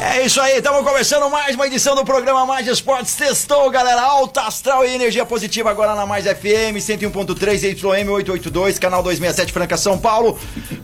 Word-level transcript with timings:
É 0.00 0.26
isso 0.26 0.40
aí, 0.40 0.56
estamos 0.56 0.82
começando 0.82 1.30
mais 1.30 1.54
uma 1.54 1.64
edição 1.64 1.94
do 1.94 2.04
programa 2.04 2.44
Mais 2.44 2.66
Esportes. 2.66 3.14
Testou, 3.14 3.70
galera. 3.70 4.02
Alta 4.02 4.42
astral 4.42 4.84
e 4.84 4.92
energia 4.92 5.24
positiva 5.24 5.70
agora 5.70 5.94
na 5.94 6.04
Mais 6.04 6.24
FM 6.24 6.74
101.3 6.76 7.62
YM 7.62 8.10
882, 8.10 8.80
canal 8.80 9.00
267 9.00 9.52
Franca 9.52 9.76
São 9.76 9.96
Paulo. 9.96 10.36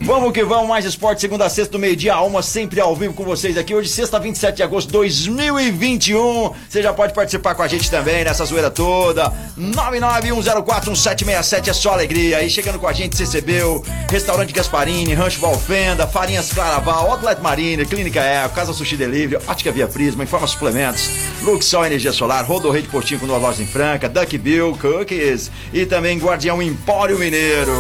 Vamos 0.03 0.33
que 0.33 0.45
vamos, 0.45 0.69
Mais 0.69 0.85
Esportes, 0.85 1.21
segunda 1.21 1.47
a 1.47 1.49
sexta, 1.49 1.73
do 1.73 1.81
meio-dia 1.81 2.15
a 2.15 2.23
uma, 2.23 2.43
sempre 2.43 2.81
ao 2.81 2.95
vivo 2.95 3.13
com 3.13 3.25
vocês 3.25 3.59
aqui. 3.59 3.75
Hoje, 3.75 3.89
sexta, 3.89 4.21
27 4.21 4.55
de 4.55 4.63
agosto 4.63 4.87
de 4.87 4.93
2021. 4.93 6.53
Você 6.69 6.81
já 6.81 6.93
pode 6.93 7.13
participar 7.13 7.57
com 7.57 7.65
a 7.65 7.69
gente 7.69 7.91
também 7.91 8.23
nessa 8.23 8.45
zoeira 8.45 8.71
toda. 8.71 9.33
991041767 9.59 11.69
é 11.69 11.73
só 11.73 11.95
alegria. 11.95 12.39
Aí 12.39 12.49
chegando 12.49 12.79
com 12.79 12.87
a 12.87 12.93
gente, 12.93 13.19
recebeu 13.19 13.85
Restaurante 14.09 14.53
Gasparini, 14.53 15.13
Rancho 15.13 15.41
Valfenda, 15.41 16.07
Farinhas 16.07 16.53
Claraval, 16.53 17.11
Outlet 17.11 17.43
Marine, 17.43 17.85
Clínica 17.85 18.21
Eco, 18.21 18.55
Casa 18.55 18.76
Sushi 18.77 18.97
Delivery, 18.97 19.43
Ótica 19.47 19.73
Via 19.73 19.87
Prisma, 19.87 20.25
Informa 20.25 20.47
Suplementos, 20.47 21.09
Luxol 21.43 21.87
Energia 21.87 22.13
Solar, 22.13 22.45
Rodorrei 22.45 22.83
Postinho 22.83 23.21
com 23.21 23.27
duas 23.27 23.41
lojas 23.41 23.61
em 23.61 23.67
Franca, 23.67 24.09
Duck 24.09 24.37
Bill, 24.39 24.77
Cookies 24.81 25.51
e 25.73 25.85
também 25.87 26.19
Guardião 26.19 26.63
Empório 26.63 27.19
Mineiro. 27.19 27.73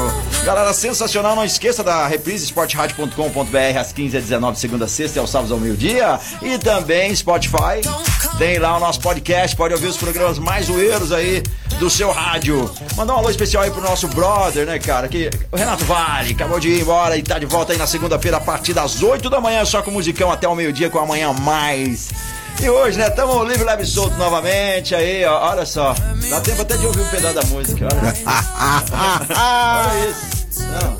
Galera, 0.44 0.72
sensacional, 0.72 1.34
não 1.34 1.44
esqueça 1.44 1.82
da 1.82 2.06
reprise 2.06 2.44
esportradio.com.br 2.44 3.78
às 3.78 3.92
15 3.92 4.16
h 4.16 4.24
19 4.24 4.58
segunda 4.58 4.84
a 4.84 4.88
sexta 4.88 5.18
e 5.18 5.20
aos 5.20 5.30
sábados 5.30 5.52
ao 5.52 5.58
meio-dia 5.58 6.18
e 6.42 6.58
também 6.58 7.14
Spotify. 7.14 7.80
Tem 8.38 8.58
lá 8.58 8.76
o 8.76 8.80
nosso 8.80 9.00
podcast, 9.00 9.56
pode 9.56 9.74
ouvir 9.74 9.86
os 9.86 9.96
programas 9.96 10.38
mais 10.38 10.66
zoeiros 10.66 11.12
aí 11.12 11.42
do 11.78 11.90
seu 11.90 12.10
rádio. 12.10 12.70
Mandar 12.96 13.14
um 13.14 13.18
alô 13.18 13.30
especial 13.30 13.62
aí 13.62 13.70
pro 13.70 13.82
nosso 13.82 14.08
brother, 14.08 14.66
né, 14.66 14.78
cara? 14.78 15.08
Que, 15.08 15.30
o 15.52 15.56
Renato 15.56 15.84
Vale 15.84 16.32
acabou 16.32 16.58
de 16.58 16.68
ir 16.68 16.80
embora 16.80 17.16
e 17.16 17.22
tá 17.22 17.38
de 17.38 17.46
volta 17.46 17.72
aí 17.72 17.78
na 17.78 17.86
segunda-feira 17.86 18.38
a 18.38 18.40
partir 18.40 18.72
das 18.72 19.02
8 19.02 19.28
da 19.28 19.40
manhã, 19.40 19.64
só 19.64 19.82
com 19.82 19.90
musicão 19.90 20.30
até 20.30 20.48
o 20.48 20.54
meio-dia 20.54 20.88
com 20.88 20.98
amanhã 20.98 21.32
mais. 21.32 22.10
E 22.60 22.70
hoje, 22.70 22.98
né, 22.98 23.10
tamo 23.10 23.44
livre, 23.44 23.64
leve 23.64 23.82
e 23.82 23.86
solto 23.86 24.16
novamente 24.16 24.94
aí, 24.94 25.24
ó, 25.26 25.50
olha 25.50 25.66
só. 25.66 25.94
Dá 26.30 26.40
tempo 26.40 26.62
até 26.62 26.76
de 26.76 26.86
ouvir 26.86 27.00
um 27.00 27.08
pedaço 27.08 27.34
da 27.34 27.42
música, 27.44 27.86
olha. 27.92 28.14
olha 29.90 30.10
isso. 30.10 30.36
Não. 30.58 30.96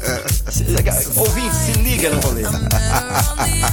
Se, 0.52 1.18
ouvinte, 1.18 1.54
se 1.54 1.72
liga 1.72 2.10
no 2.10 2.20
rolê. 2.20 2.42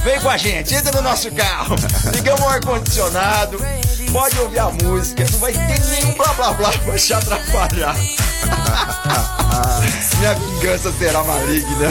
Vem 0.02 0.20
com 0.20 0.30
a 0.30 0.36
gente, 0.38 0.74
entra 0.74 0.92
no 0.92 1.02
nosso 1.02 1.30
carro. 1.32 1.76
Ligamos 2.14 2.40
o 2.40 2.48
ar-condicionado. 2.48 3.58
Pode 4.14 4.38
ouvir 4.38 4.60
a 4.60 4.70
música. 4.70 5.26
Não 5.32 5.38
vai 5.40 5.52
ter 5.52 5.80
nenhum 5.86 6.14
blá 6.14 6.32
blá 6.34 6.52
blá 6.52 6.70
pra 6.70 6.96
te 6.96 7.12
atrapalhar. 7.12 7.96
Minha 10.18 10.34
vingança 10.34 10.92
será 10.92 11.24
maligna. 11.24 11.88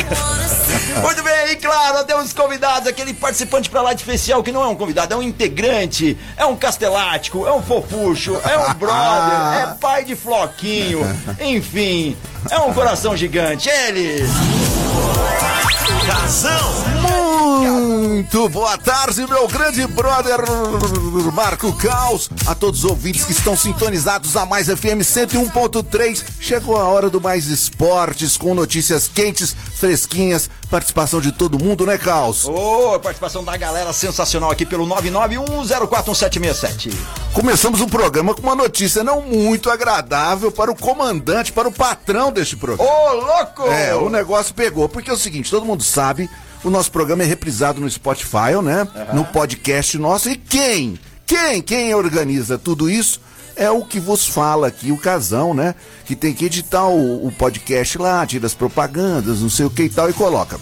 Muito 1.02 1.22
bem, 1.22 1.52
e 1.52 1.58
claro, 1.58 2.06
temos 2.06 2.32
convidados, 2.32 2.88
aquele 2.88 3.14
participante 3.14 3.70
pra 3.70 3.82
lá 3.82 3.92
de 3.92 4.00
especial 4.00 4.42
que 4.42 4.54
não 4.54 4.64
é 4.64 4.68
um 4.68 4.76
convidado, 4.76 5.14
é 5.14 5.18
um 5.18 5.22
integrante, 5.22 6.18
é 6.38 6.46
um 6.46 6.56
castelático, 6.56 7.46
é 7.46 7.52
um 7.52 7.62
fofucho, 7.62 8.40
é 8.46 8.58
um 8.58 8.74
brother, 8.76 9.60
é 9.60 9.76
pai 9.82 10.06
de 10.06 10.16
floquinho, 10.16 11.02
enfim, 11.42 12.16
é 12.50 12.58
um 12.58 12.74
coração 12.74 13.18
gigante. 13.18 13.68
Ele. 13.68 14.26
Casão. 16.08 17.22
Muito 18.03 18.50
boa 18.50 18.78
tarde, 18.78 19.25
meu 19.25 19.47
grande 19.47 19.88
brother 19.88 20.40
Marco 21.34 21.72
Caos. 21.78 22.30
A 22.46 22.53
todos 22.53 22.84
os 22.84 22.91
ouvintes 22.91 23.24
que 23.24 23.31
estão 23.31 23.56
sintonizados 23.56 24.36
a 24.36 24.46
Mais 24.46 24.68
FM 24.68 25.00
101.3. 25.00 26.22
Chegou 26.38 26.75
a 26.75 26.84
hora 26.84 27.09
do 27.09 27.22
Mais 27.22 27.46
Esportes 27.46 28.36
com 28.36 28.53
notícias 28.53 29.08
quentes, 29.08 29.56
fresquinhas, 29.75 30.50
participação 30.69 31.22
de 31.22 31.31
todo 31.31 31.58
mundo, 31.58 31.86
né, 31.86 31.97
Caos? 31.97 32.44
Ô, 32.46 33.00
participação 33.00 33.41
da 33.41 33.56
galera 33.56 33.94
sensacional 33.94 34.52
aqui 34.52 34.66
pelo 34.66 34.85
991041767. 34.85 36.94
Começamos 37.31 37.80
o 37.80 37.88
programa 37.88 38.35
com 38.35 38.41
uma 38.41 38.56
notícia 38.56 39.02
não 39.02 39.22
muito 39.22 39.70
agradável 39.70 40.52
para 40.52 40.70
o 40.70 40.75
comandante, 40.75 41.53
para 41.53 41.70
o 41.70 41.72
patrão 41.72 42.34
deste 42.34 42.58
programa. 42.58 42.91
Ô, 42.91 43.14
louco! 43.14 43.66
É, 43.68 43.96
o 43.96 44.09
negócio 44.09 44.53
pegou, 44.53 44.90
porque 44.90 45.09
é 45.09 45.14
o 45.14 45.18
seguinte, 45.18 45.50
todo 45.50 45.66
mundo 45.66 45.84
sabe, 45.84 46.30
o 46.63 46.69
nosso 46.69 46.91
programa 46.91 47.24
é 47.24 47.25
reprisado 47.25 47.81
no 47.81 47.90
Spotify, 47.90 48.56
né? 48.63 48.88
No 49.13 49.25
podcast 49.25 49.97
nosso. 49.97 50.29
E 50.29 50.35
quem? 50.35 50.97
Quem? 51.25 51.62
Quem 51.62 51.94
organiza 51.94 52.57
tudo 52.57 52.90
isso? 52.90 53.19
É 53.56 53.69
o 53.69 53.84
que 53.85 54.00
vos 54.00 54.28
fala 54.28 54.68
aqui, 54.68 54.91
o 54.91 54.97
casão, 54.97 55.53
né? 55.53 55.75
Que 56.06 56.16
tem 56.16 56.34
que 56.34 56.46
editar 56.46 56.88
o, 56.88 57.28
o 57.28 57.31
podcast 57.31 57.97
lá, 57.97 58.25
tira 58.25 58.47
as 58.47 58.53
propagandas, 58.53 59.41
não 59.41 59.50
sei 59.50 59.66
o 59.66 59.69
que 59.69 59.84
e 59.84 59.90
tal, 59.90 60.09
e 60.09 60.13
coloca. 60.13 60.59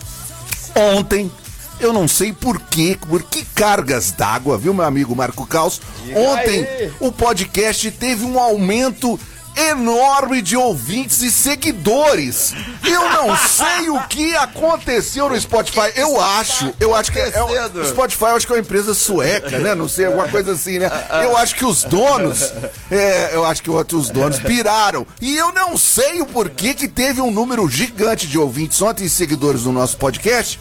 Ontem, 0.76 1.32
eu 1.80 1.94
não 1.94 2.08
sei 2.08 2.34
por 2.34 2.60
quê, 2.60 2.98
por 3.08 3.24
que 3.24 3.44
cargas 3.56 4.12
d'água, 4.12 4.58
viu, 4.58 4.74
meu 4.74 4.86
amigo 4.86 5.16
Marco 5.16 5.46
Caos? 5.48 5.82
Ontem, 6.16 6.68
o 7.00 7.12
podcast 7.12 7.90
teve 7.92 8.26
um 8.26 8.40
aumento 8.40 9.20
enorme 9.56 10.42
de 10.42 10.56
ouvintes 10.56 11.22
e 11.22 11.32
seguidores. 11.32 12.54
Eu 12.86 13.02
não 13.10 13.36
sei 13.38 13.90
o 13.90 14.00
que 14.08 14.36
aconteceu 14.36 15.30
no 15.30 15.40
Spotify. 15.40 15.92
Eu 15.96 16.20
acho, 16.20 16.74
eu 16.80 16.96
acho 16.96 17.12
que 17.12 17.20
é, 17.20 17.30
é 17.34 17.44
o- 17.44 17.50
Spotify 17.86 18.24
eu 18.26 18.36
acho 18.36 18.48
que 18.48 18.54
é 18.54 18.56
uma 18.56 18.62
empresa 18.62 18.94
sueca, 18.94 19.60
né? 19.60 19.76
Não 19.76 19.88
sei, 19.88 20.06
alguma 20.06 20.28
coisa 20.28 20.54
assim, 20.54 20.80
né? 20.80 20.90
Eu 21.24 21.36
acho 21.38 21.56
que 21.56 21.66
os 21.66 21.84
donos, 21.84 22.54
é, 22.90 23.32
eu 23.34 23.46
acho 23.46 23.62
que 23.64 23.70
os 23.70 24.10
donos 24.10 24.40
piraram. 24.40 25.06
E 25.22 25.36
eu 25.36 25.52
não 25.54 25.78
sei 25.78 26.22
o 26.22 26.26
porquê 26.26 26.74
que 26.74 26.88
teve 26.88 27.22
um 27.22 27.32
número 27.32 27.68
gigante 27.70 28.28
de 28.28 28.38
ouvintes 28.38 28.82
ontem 28.82 29.06
e 29.06 29.10
seguidores 29.10 29.64
no 29.64 29.72
nosso 29.72 29.98
podcast. 29.98 30.60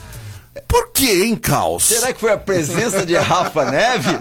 Por 0.69 0.91
que, 0.93 1.23
hein, 1.25 1.37
Caos? 1.37 1.85
Será 1.85 2.13
que 2.13 2.21
foi 2.21 2.33
a 2.33 2.37
presença 2.39 3.05
de 3.07 3.17
Rafa 3.17 3.65
Neves? 3.71 4.21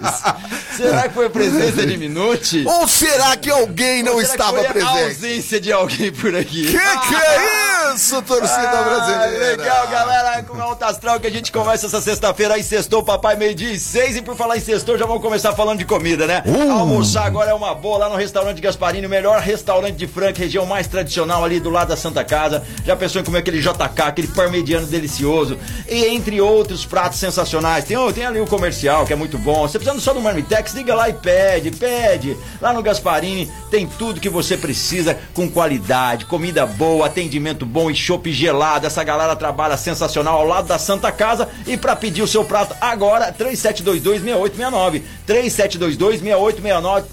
Será 0.76 1.08
que 1.08 1.14
foi 1.14 1.26
a 1.26 1.30
presença 1.30 1.86
de 1.86 1.96
Minuti? 1.96 2.64
Ou 2.66 2.88
será 2.88 3.36
que 3.36 3.50
alguém 3.50 4.02
não 4.02 4.20
estava 4.20 4.58
foi 4.58 4.66
a 4.66 4.72
presente? 4.72 5.04
ausência 5.04 5.60
de 5.60 5.72
alguém 5.72 6.10
por 6.12 6.34
aqui. 6.34 6.64
Que 6.66 6.72
que 6.78 7.14
é 7.14 7.94
isso, 7.94 8.20
torcida 8.22 8.70
Ah, 8.70 8.82
brasileira? 8.82 9.56
legal, 9.56 9.88
galera, 9.88 10.42
com 10.42 10.56
o 10.56 10.60
Alto 10.62 10.84
Astral 10.84 11.20
que 11.20 11.26
a 11.26 11.30
gente 11.30 11.50
começa 11.52 11.86
essa 11.86 12.00
sexta-feira 12.00 12.54
aí, 12.54 12.62
sextou, 12.62 13.02
papai, 13.02 13.36
meio-dia 13.36 13.72
e 13.72 13.78
seis, 13.78 14.16
e 14.16 14.22
por 14.22 14.36
falar 14.36 14.56
em 14.56 14.60
sextou, 14.60 14.96
já 14.96 15.06
vamos 15.06 15.22
começar 15.22 15.52
falando 15.54 15.78
de 15.78 15.84
comida, 15.84 16.26
né? 16.26 16.42
Uh. 16.46 16.70
Almoçar 16.72 17.26
agora 17.26 17.50
é 17.50 17.54
uma 17.54 17.74
boa 17.74 17.98
lá 17.98 18.08
no 18.08 18.16
restaurante 18.16 18.60
Gasparini, 18.60 19.06
o 19.06 19.10
melhor 19.10 19.40
restaurante 19.40 19.96
de 19.96 20.06
Franca, 20.06 20.38
região 20.38 20.64
mais 20.66 20.86
tradicional 20.86 21.44
ali 21.44 21.60
do 21.60 21.68
lado 21.70 21.88
da 21.88 21.96
Santa 21.96 22.24
Casa. 22.24 22.62
Já 22.86 22.96
pensou 22.96 23.20
em 23.20 23.24
comer 23.24 23.38
aquele 23.40 23.60
JK, 23.60 24.02
aquele 24.06 24.28
parmegiano 24.28 24.86
delicioso, 24.86 25.58
e 25.88 26.04
entre 26.06 26.29
outros 26.38 26.84
pratos 26.84 27.18
sensacionais. 27.18 27.84
Tem, 27.86 27.96
o- 27.96 28.12
tem 28.12 28.26
ali 28.26 28.38
o 28.38 28.46
comercial, 28.46 29.06
que 29.06 29.12
é 29.14 29.16
muito 29.16 29.38
bom. 29.38 29.62
Você 29.66 29.78
precisando 29.78 30.02
só 30.02 30.12
do 30.12 30.20
Marmitex, 30.20 30.74
liga 30.74 30.94
lá 30.94 31.08
e 31.08 31.14
pede, 31.14 31.70
pede. 31.70 32.36
Lá 32.60 32.74
no 32.74 32.82
Gasparini 32.82 33.50
tem 33.70 33.86
tudo 33.86 34.20
que 34.20 34.28
você 34.28 34.58
precisa 34.58 35.18
com 35.32 35.48
qualidade, 35.50 36.26
comida 36.26 36.66
boa, 36.66 37.06
atendimento 37.06 37.64
bom 37.64 37.90
e 37.90 37.94
chopp 37.94 38.30
gelado. 38.30 38.86
Essa 38.86 39.02
galera 39.02 39.34
trabalha 39.34 39.78
sensacional 39.78 40.38
ao 40.40 40.46
lado 40.46 40.68
da 40.68 40.78
Santa 40.78 41.10
Casa. 41.10 41.48
E 41.66 41.78
para 41.78 41.96
pedir 41.96 42.20
o 42.20 42.28
seu 42.28 42.44
prato 42.44 42.74
agora, 42.82 43.32
3722-6869. 43.32 45.02
3722-6869. 45.26 47.04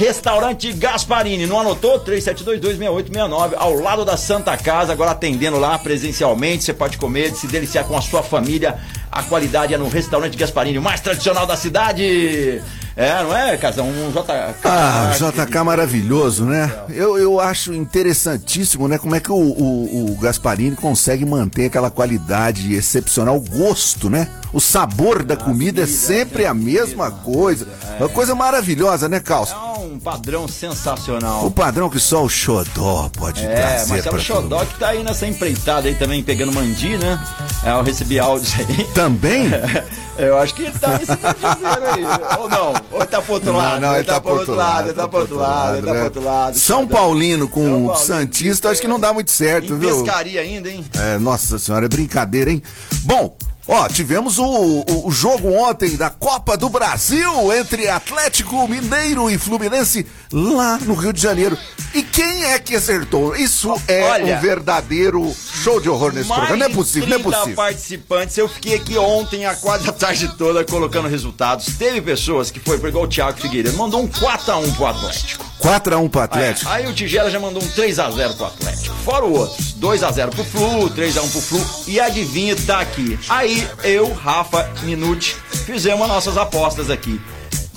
Restaurante 0.00 0.72
Gasparini, 0.72 1.46
não 1.46 1.60
anotou? 1.60 2.00
37226869, 2.00 3.52
ao 3.54 3.74
lado 3.74 4.02
da 4.02 4.16
Santa 4.16 4.56
Casa, 4.56 4.94
agora 4.94 5.10
atendendo 5.10 5.58
lá 5.58 5.78
presencialmente. 5.78 6.64
Você 6.64 6.72
pode 6.72 6.96
comer, 6.96 7.34
se 7.34 7.46
deliciar 7.46 7.84
com 7.84 7.94
a 7.94 8.00
sua 8.00 8.22
família. 8.22 8.78
A 9.12 9.22
qualidade 9.22 9.74
é 9.74 9.76
no 9.76 9.90
Restaurante 9.90 10.38
Gasparini, 10.38 10.78
o 10.78 10.82
mais 10.82 11.02
tradicional 11.02 11.46
da 11.46 11.54
cidade. 11.54 12.62
É, 12.96 13.22
não 13.22 13.36
é, 13.36 13.58
Casão? 13.58 13.90
Um 13.90 14.10
JK. 14.10 14.32
Ah, 14.64 15.12
JK 15.14 15.62
maravilhoso, 15.62 16.46
né? 16.46 16.72
Eu, 16.88 17.18
eu 17.18 17.38
acho 17.38 17.74
interessantíssimo, 17.74 18.88
né? 18.88 18.96
Como 18.96 19.14
é 19.14 19.20
que 19.20 19.30
o, 19.30 19.36
o, 19.36 20.12
o 20.12 20.16
Gasparini 20.16 20.76
consegue 20.76 21.26
manter 21.26 21.66
aquela 21.66 21.90
qualidade 21.90 22.74
excepcional, 22.74 23.36
o 23.36 23.40
gosto, 23.40 24.08
né? 24.08 24.28
O 24.50 24.60
sabor 24.60 25.22
da 25.22 25.36
comida 25.36 25.82
é 25.82 25.86
sempre 25.86 26.46
a 26.46 26.54
mesma 26.54 27.10
coisa. 27.10 27.68
É 27.98 28.02
uma 28.02 28.08
coisa 28.08 28.34
maravilhosa, 28.34 29.06
né, 29.06 29.20
Caos? 29.20 29.54
É 29.80 29.82
um 29.82 29.98
padrão 29.98 30.46
sensacional. 30.46 31.46
O 31.46 31.50
padrão 31.50 31.88
que 31.88 31.98
só 31.98 32.22
o 32.22 32.28
Xodó 32.28 33.08
pode 33.16 33.42
É, 33.44 33.48
trazer 33.54 33.88
Marcelo 33.92 34.02
pra 34.02 34.10
todo 34.10 34.20
Xodó 34.22 34.64
que 34.66 34.78
tá 34.78 34.88
aí 34.88 35.02
nessa 35.02 35.26
empreitada 35.26 35.88
aí 35.88 35.94
também, 35.94 36.22
pegando 36.22 36.52
mandi, 36.52 36.98
né? 36.98 37.18
É, 37.64 37.70
eu 37.72 37.82
recebi 37.82 38.18
áudios 38.18 38.52
aí. 38.58 38.84
Também? 38.94 39.48
Eu 40.18 40.36
acho 40.36 40.54
que 40.54 40.64
ele 40.64 40.78
tá 40.78 40.98
nesse 40.98 41.12
aí. 41.12 42.38
Ou 42.38 42.46
não? 42.46 42.74
Ou 42.90 42.98
ele 42.98 43.06
tá 43.06 43.22
pro 43.22 43.32
outro 43.34 43.52
lado? 43.56 43.80
Não, 43.80 43.88
não, 43.88 43.94
ele 43.94 44.04
tá 44.04 44.20
pro 44.20 44.32
outro 44.34 44.54
lado, 44.54 44.88
ele 44.88 44.92
tá 44.94 45.08
pro 45.08 45.20
outro 45.20 45.36
lado, 45.36 45.76
ele 45.78 45.86
tá 45.86 45.92
pro 45.94 46.04
outro 46.04 46.22
lado. 46.24 46.58
São 46.58 46.86
Paulino 46.86 47.48
com 47.48 47.62
São 47.64 47.84
o 47.84 47.86
Paulino. 47.88 47.96
Santista, 47.96 48.68
acho 48.68 48.82
que 48.82 48.88
não 48.88 49.00
dá 49.00 49.14
muito 49.14 49.30
certo, 49.30 49.72
Em 49.72 49.78
viu? 49.78 50.02
pescaria 50.04 50.42
ainda, 50.42 50.68
hein? 50.68 50.84
É, 50.94 51.18
nossa 51.18 51.58
senhora, 51.58 51.86
é 51.86 51.88
brincadeira, 51.88 52.50
hein? 52.50 52.62
Bom, 53.04 53.34
ó, 53.66 53.88
tivemos 53.88 54.38
o, 54.38 54.44
o, 54.44 55.08
o 55.08 55.10
jogo 55.10 55.52
ontem 55.52 55.96
da 55.96 56.10
Copa 56.10 56.56
do 56.56 56.68
Brasil 56.68 57.52
entre 57.52 57.88
Atlético 57.88 58.66
Mineiro 58.66 59.30
e 59.30 59.38
Fluminense 59.38 60.06
lá 60.32 60.78
no 60.78 60.94
Rio 60.94 61.12
de 61.12 61.20
Janeiro. 61.20 61.58
E 61.92 62.02
quem 62.02 62.44
é 62.44 62.58
que 62.58 62.76
acertou? 62.76 63.34
Isso 63.34 63.74
é 63.88 64.04
Olha, 64.04 64.36
um 64.36 64.40
verdadeiro 64.40 65.34
show 65.62 65.80
de 65.80 65.88
horror 65.88 66.12
nesse 66.12 66.28
programa. 66.28 66.56
Não 66.56 66.66
é 66.66 66.68
possível, 66.68 67.08
não 67.08 67.16
é 67.16 67.18
30 67.18 67.36
possível. 67.36 67.56
participantes. 67.56 68.38
Eu 68.38 68.48
fiquei 68.48 68.74
aqui 68.76 68.96
ontem, 68.96 69.44
a 69.44 69.54
quase 69.56 69.88
a 69.88 69.92
tarde 69.92 70.28
toda, 70.36 70.64
colocando 70.64 71.08
resultados. 71.08 71.66
Teve 71.76 72.00
pessoas 72.00 72.50
que 72.50 72.60
foi, 72.60 72.76
igual 72.76 73.04
o 73.04 73.08
Thiago 73.08 73.40
Figueiredo, 73.40 73.76
mandou 73.76 74.02
um 74.02 74.08
4x1 74.08 74.76
pro 74.76 74.86
Atlético. 74.86 75.44
4x1 75.60 76.08
pro 76.08 76.20
Atlético. 76.20 76.70
É, 76.70 76.74
aí 76.74 76.86
o 76.86 76.94
Tigela 76.94 77.30
já 77.30 77.40
mandou 77.40 77.62
um 77.62 77.66
3x0 77.66 78.36
pro 78.36 78.46
Atlético. 78.46 78.94
Fora 79.04 79.24
o 79.24 79.32
outros. 79.36 79.74
2x0 79.80 80.30
pro 80.30 80.44
Flu, 80.44 80.90
3x1 80.90 81.30
pro 81.30 81.40
Flu. 81.40 81.66
E 81.88 81.98
adivinha, 81.98 82.54
tá 82.54 82.80
aqui. 82.80 83.18
Aí 83.28 83.68
eu, 83.82 84.12
Rafa, 84.12 84.70
Minuti, 84.82 85.36
fizemos 85.66 86.02
as 86.02 86.08
nossas 86.08 86.36
apostas 86.36 86.88
aqui. 86.88 87.20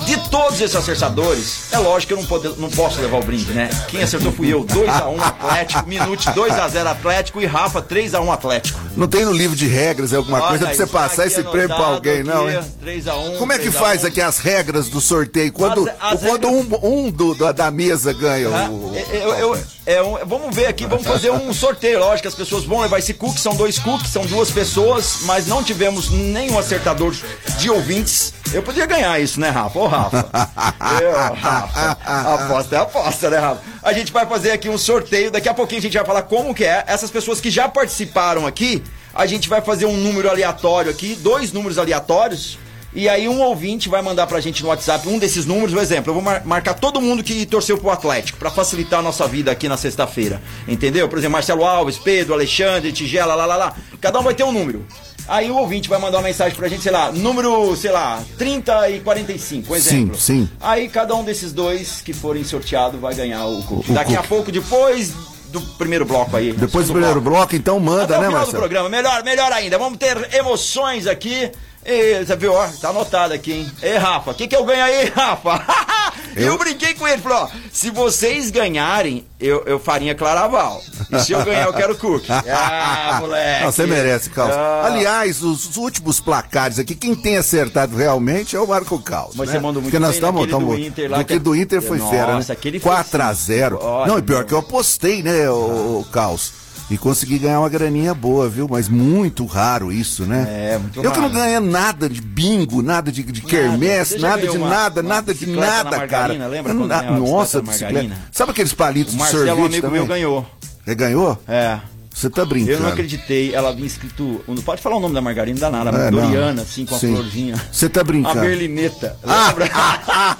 De 0.05 0.17
todos 0.29 0.59
esses 0.59 0.75
acertadores, 0.75 1.71
é 1.71 1.77
lógico 1.77 2.07
que 2.09 2.13
eu 2.13 2.17
não, 2.17 2.25
pode- 2.25 2.59
não 2.59 2.69
posso 2.69 2.99
levar 3.01 3.17
o 3.17 3.23
brinde, 3.23 3.51
né? 3.53 3.69
Quem 3.87 4.03
acertou 4.03 4.31
fui 4.31 4.51
eu, 4.53 4.63
2x1 4.63 5.19
Atlético, 5.21 5.87
Minute 5.87 6.29
2x0 6.31 6.87
Atlético 6.87 7.41
e 7.41 7.45
Rafa 7.45 7.81
3x1 7.81 8.29
Atlético. 8.31 8.79
Não 8.97 9.07
tem 9.07 9.23
no 9.25 9.31
livro 9.31 9.55
de 9.55 9.65
regras 9.67 10.13
alguma 10.13 10.41
coisa 10.41 10.65
pra 10.65 10.75
você 10.75 10.85
passar 10.87 11.25
esse 11.27 11.41
prêmio 11.43 11.69
pra 11.75 11.85
alguém, 11.85 12.23
não, 12.23 12.49
hein? 12.49 12.59
3x1. 12.83 13.37
Como 13.37 13.53
é 13.53 13.57
que 13.59 13.71
faz 13.71 14.03
aqui 14.05 14.21
as 14.21 14.37
regras 14.39 14.89
do 14.89 14.99
sorteio? 14.99 15.51
Quando, 15.51 15.87
As- 15.99 16.13
as 16.13 16.19
quando 16.21 16.47
um, 16.47 16.67
um 16.83 17.09
do- 17.11 17.33
da, 17.35 17.51
mesa 17.71 18.11
ganha 18.13 18.49
o. 18.49 18.93
Eu, 19.11 19.33
eu- 19.55 19.57
é 19.85 20.01
um- 20.01 20.25
vamos 20.25 20.55
ver 20.55 20.67
aqui, 20.67 20.85
vamos 20.85 21.05
fazer 21.05 21.31
um 21.31 21.53
sorteio. 21.53 21.99
Lógico 21.99 22.21
que 22.23 22.27
as 22.29 22.35
pessoas 22.35 22.63
vão 22.63 22.79
levar 22.81 22.99
esse 22.99 23.13
cookie, 23.13 23.39
são 23.39 23.55
dois 23.55 23.77
cookies, 23.79 24.11
são 24.11 24.25
duas 24.25 24.49
pessoas, 24.51 25.19
mas 25.23 25.45
não 25.47 25.63
tivemos 25.63 26.09
nenhum 26.09 26.57
acertador 26.57 27.13
de 27.57 27.69
ouvintes. 27.69 28.33
Eu 28.53 28.61
poderia 28.63 28.85
ganhar 28.85 29.19
isso, 29.19 29.39
né, 29.39 29.49
Rafa? 29.49 29.79
Ô, 29.79 29.87
Rafa. 29.87 30.29
Eu, 31.01 31.11
Rafa. 31.11 31.97
Aposta 32.05 32.75
é 32.75 32.79
aposta, 32.79 33.29
né, 33.29 33.37
Rafa? 33.37 33.61
A 33.81 33.91
gente 33.93 34.11
vai 34.11 34.25
fazer 34.25 34.51
aqui 34.51 34.69
um 34.69 34.77
sorteio. 34.77 35.31
Daqui 35.31 35.49
a 35.49 35.53
pouquinho 35.53 35.79
a 35.79 35.81
gente 35.81 35.97
vai 35.97 36.05
falar 36.05 36.21
como 36.23 36.53
que 36.53 36.63
é. 36.63 36.83
Essas 36.87 37.09
pessoas 37.11 37.41
que 37.41 37.49
já 37.51 37.67
participaram 37.67 38.45
aqui, 38.47 38.83
a 39.13 39.25
gente 39.25 39.49
vai 39.49 39.61
fazer 39.61 39.85
um 39.85 39.97
número 39.97 40.29
aleatório 40.29 40.89
aqui, 40.91 41.15
dois 41.15 41.51
números 41.51 41.77
aleatórios. 41.77 42.57
E 42.95 43.09
aí 43.09 43.27
um 43.27 43.41
ouvinte 43.41 43.89
vai 43.89 44.01
mandar 44.01 44.27
pra 44.27 44.39
gente 44.39 44.61
no 44.61 44.69
WhatsApp 44.69 45.07
um 45.09 45.17
desses 45.17 45.45
números, 45.45 45.73
por 45.73 45.81
exemplo, 45.81 46.09
eu 46.11 46.13
vou 46.13 46.21
mar- 46.23 46.43
marcar 46.45 46.75
todo 46.75 47.01
mundo 47.01 47.23
que 47.23 47.45
torceu 47.45 47.77
pro 47.77 47.89
Atlético, 47.89 48.37
pra 48.37 48.51
facilitar 48.51 48.99
a 48.99 49.01
nossa 49.01 49.27
vida 49.27 49.51
aqui 49.51 49.67
na 49.67 49.77
sexta-feira. 49.77 50.41
Entendeu? 50.67 51.09
Por 51.09 51.17
exemplo, 51.17 51.33
Marcelo 51.33 51.65
Alves, 51.65 51.97
Pedro, 51.97 52.33
Alexandre, 52.33 52.91
Tigela, 52.91 53.33
lá, 53.33 53.45
lá, 53.47 53.55
lá. 53.55 53.75
Cada 53.99 54.19
um 54.19 54.23
vai 54.23 54.33
ter 54.35 54.43
um 54.43 54.51
número. 54.51 54.85
Aí 55.27 55.49
o 55.49 55.55
ouvinte 55.55 55.87
vai 55.89 55.97
mandar 55.99 56.17
uma 56.17 56.23
mensagem 56.27 56.53
pra 56.55 56.67
gente, 56.67 56.83
sei 56.83 56.91
lá, 56.91 57.11
número, 57.11 57.75
sei 57.77 57.91
lá, 57.91 58.21
30 58.37 58.89
e 58.89 58.99
45, 58.99 59.71
um 59.71 59.75
exemplo. 59.75 60.15
Sim, 60.15 60.41
sim. 60.45 60.49
Aí 60.59 60.87
cada 60.89 61.15
um 61.15 61.23
desses 61.23 61.53
dois 61.53 62.01
que 62.01 62.11
forem 62.13 62.43
sorteados 62.43 62.99
vai 62.99 63.15
ganhar 63.15 63.45
o 63.45 63.63
cookie. 63.63 63.89
O 63.91 63.93
Daqui 63.93 64.13
a 64.13 64.17
cookie. 64.17 64.29
pouco, 64.29 64.51
depois 64.51 65.13
do 65.47 65.61
primeiro 65.61 66.03
bloco 66.05 66.35
aí. 66.35 66.51
Depois 66.51 66.87
do 66.87 66.93
primeiro 66.93 67.21
bloco, 67.21 67.55
então 67.55 67.79
manda, 67.79 68.03
até 68.03 68.13
né, 68.19 68.27
final 68.27 68.31
do 68.31 68.37
Marcelo? 68.37 68.57
programa. 68.59 68.89
Melhor, 68.89 69.23
melhor 69.23 69.51
ainda. 69.53 69.77
Vamos 69.77 69.97
ter 69.97 70.35
emoções 70.35 71.07
aqui. 71.07 71.49
E, 71.85 72.23
você 72.25 72.35
viu, 72.35 72.53
ó, 72.53 72.67
tá 72.81 72.89
anotado 72.89 73.33
aqui, 73.33 73.51
hein? 73.51 73.71
Ei, 73.81 73.97
Rafa, 73.97 74.31
o 74.31 74.33
que, 74.33 74.47
que 74.47 74.55
eu 74.55 74.63
ganho 74.63 74.83
aí, 74.83 75.05
Rafa? 75.09 75.63
eu... 76.35 76.47
Eu- 76.53 76.57
brinquei 76.57 76.93
com 76.93 77.07
ele, 77.07 77.21
falou, 77.21 77.39
ó, 77.39 77.49
se 77.71 77.89
vocês 77.89 78.49
ganharem, 78.49 79.25
eu, 79.39 79.63
eu 79.65 79.77
farinha 79.79 80.15
claraval. 80.15 80.81
E 81.11 81.19
se 81.19 81.33
eu 81.33 81.43
ganhar, 81.43 81.65
eu 81.65 81.73
quero 81.73 81.97
cookie. 81.97 82.27
Ah, 82.49 83.17
moleque. 83.19 83.63
Não, 83.65 83.71
você 83.71 83.85
merece, 83.85 84.29
Carlos. 84.29 84.55
Ah. 84.55 84.83
Aliás, 84.85 85.41
os, 85.43 85.67
os 85.67 85.77
últimos 85.77 86.19
placares 86.19 86.79
aqui, 86.79 86.95
quem 86.95 87.13
tem 87.15 87.37
acertado 87.37 87.95
realmente 87.97 88.55
é 88.55 88.59
o 88.59 88.67
Marco 88.67 88.97
Caos. 89.01 89.35
Mas 89.35 89.47
né? 89.49 89.53
você 89.55 89.59
mandou 89.59 89.81
muito 89.81 89.91
Porque 89.91 89.99
nós 89.99 90.15
estamos. 90.15 90.47
do 90.47 90.77
Inter 90.77 91.11
lá, 91.11 91.17
do 91.17 91.25
que- 91.25 91.33
que 91.33 91.39
do 91.39 91.55
Inter 91.55 91.81
foi 91.81 91.97
Nossa, 91.97 92.11
fera, 92.11 92.39
né? 92.39 92.45
aquele 92.49 92.79
foi 92.79 92.91
4x0. 92.93 93.77
Olha, 93.81 94.07
Não, 94.11 94.17
e 94.19 94.21
pior 94.21 94.39
meu. 94.39 94.47
que 94.47 94.53
eu 94.53 94.59
apostei, 94.59 95.21
né, 95.21 95.49
o, 95.49 95.99
o 95.99 96.07
Caos. 96.11 96.53
E 96.93 96.97
consegui 96.99 97.39
ganhar 97.39 97.59
uma 97.59 97.69
graninha 97.69 98.13
boa, 98.13 98.47
viu? 98.47 98.67
Mas 98.69 98.87
muito 98.87 99.45
raro 99.47 99.91
isso, 99.91 100.27
né? 100.27 100.45
É, 100.73 100.77
muito 100.77 101.01
Eu 101.03 101.11
que 101.11 101.19
não 101.19 101.29
ganhei 101.31 101.59
nada 101.59 102.07
de 102.07 102.21
bingo, 102.21 102.83
nada 102.83 103.11
de, 103.11 103.23
de 103.23 103.41
quermesse, 103.41 104.19
nada 104.19 104.43
de 104.47 104.55
uma- 104.55 104.69
nada, 104.69 105.01
uma 105.01 105.09
nada 105.09 105.33
de 105.33 105.47
nada, 105.47 105.89
cara. 105.89 105.97
margarina, 105.97 106.45
lembra 106.45 106.71
quando 106.75 106.87
Na- 106.87 107.01
Nossa, 107.01 107.63
bicicleta? 107.63 108.15
Sabe 108.31 108.51
aqueles 108.51 108.73
palitos 108.73 109.15
de 109.15 109.25
sorvete 109.27 109.57
um 109.59 109.65
amigo 109.65 109.81
também? 109.81 109.99
meu, 110.01 110.05
ganhou. 110.07 110.45
Ele 110.85 110.95
ganhou? 110.95 111.41
É. 111.47 111.79
Você 112.13 112.29
tá 112.29 112.45
brincando. 112.45 112.73
Eu 112.73 112.79
não 112.81 112.89
acreditei, 112.89 113.55
ela 113.55 113.73
vinha 113.73 113.87
escrito. 113.87 114.39
Não 114.47 114.61
pode 114.61 114.79
falar 114.79 114.97
o 114.97 114.99
nome 114.99 115.15
da 115.15 115.21
margarina, 115.21 115.59
não 115.59 115.71
dá 115.71 115.83
nada, 115.83 115.97
É. 115.97 116.11
Doriana, 116.11 116.61
assim, 116.61 116.85
com 116.85 116.93
a 116.93 116.99
Sim. 116.99 117.15
florzinha. 117.15 117.55
Você 117.71 117.89
tá 117.89 118.03
brincando. 118.03 118.37
A 118.37 118.41
berlineta. 118.41 119.17
Ah, 119.23 119.47
Lembra? 119.47 119.69
ah, 119.73 120.35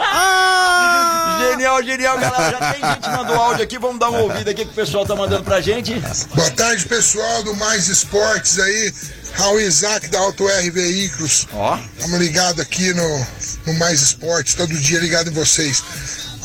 Genial, 1.51 1.84
genial, 1.84 2.19
galera. 2.19 2.51
Já 2.51 2.74
tem 2.74 2.81
gente 2.81 3.10
mandou 3.10 3.36
áudio 3.36 3.63
aqui, 3.63 3.78
vamos 3.78 4.00
dar 4.00 4.10
uma 4.10 4.19
ouvida 4.19 4.51
aqui 4.51 4.66
que 4.66 4.72
o 4.72 4.75
pessoal 4.75 5.06
tá 5.06 5.16
mandando 5.16 5.44
pra 5.44 5.62
gente. 5.62 5.94
Boa 6.36 6.51
tarde, 6.51 6.86
pessoal 6.86 7.44
do 7.44 7.56
Mais 7.56 7.88
Esportes 7.88 8.60
aí. 8.60 8.94
Raul 9.34 9.60
Isaac 9.60 10.07
da 10.10 10.19
Auto 10.19 10.48
R 10.48 10.69
Veículos. 10.69 11.48
Ó. 11.54 11.80
Estamos 11.98 12.19
ligados 12.19 12.62
aqui 12.62 12.94
no, 12.94 13.28
no 13.66 13.74
Mais 13.80 14.01
Esportes, 14.01 14.54
todo 14.54 14.74
dia 14.74 15.00
ligado 15.00 15.30
em 15.30 15.34
vocês. 15.34 15.84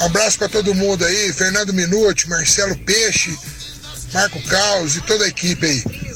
Um 0.00 0.04
abraço 0.04 0.38
para 0.38 0.48
todo 0.48 0.74
mundo 0.74 1.04
aí, 1.04 1.32
Fernando 1.32 1.72
Minuti, 1.74 2.28
Marcelo 2.28 2.76
Peixe, 2.78 3.36
Marco 4.12 4.40
Caos 4.44 4.96
e 4.96 5.00
toda 5.02 5.24
a 5.24 5.28
equipe 5.28 5.66
aí. 5.66 6.07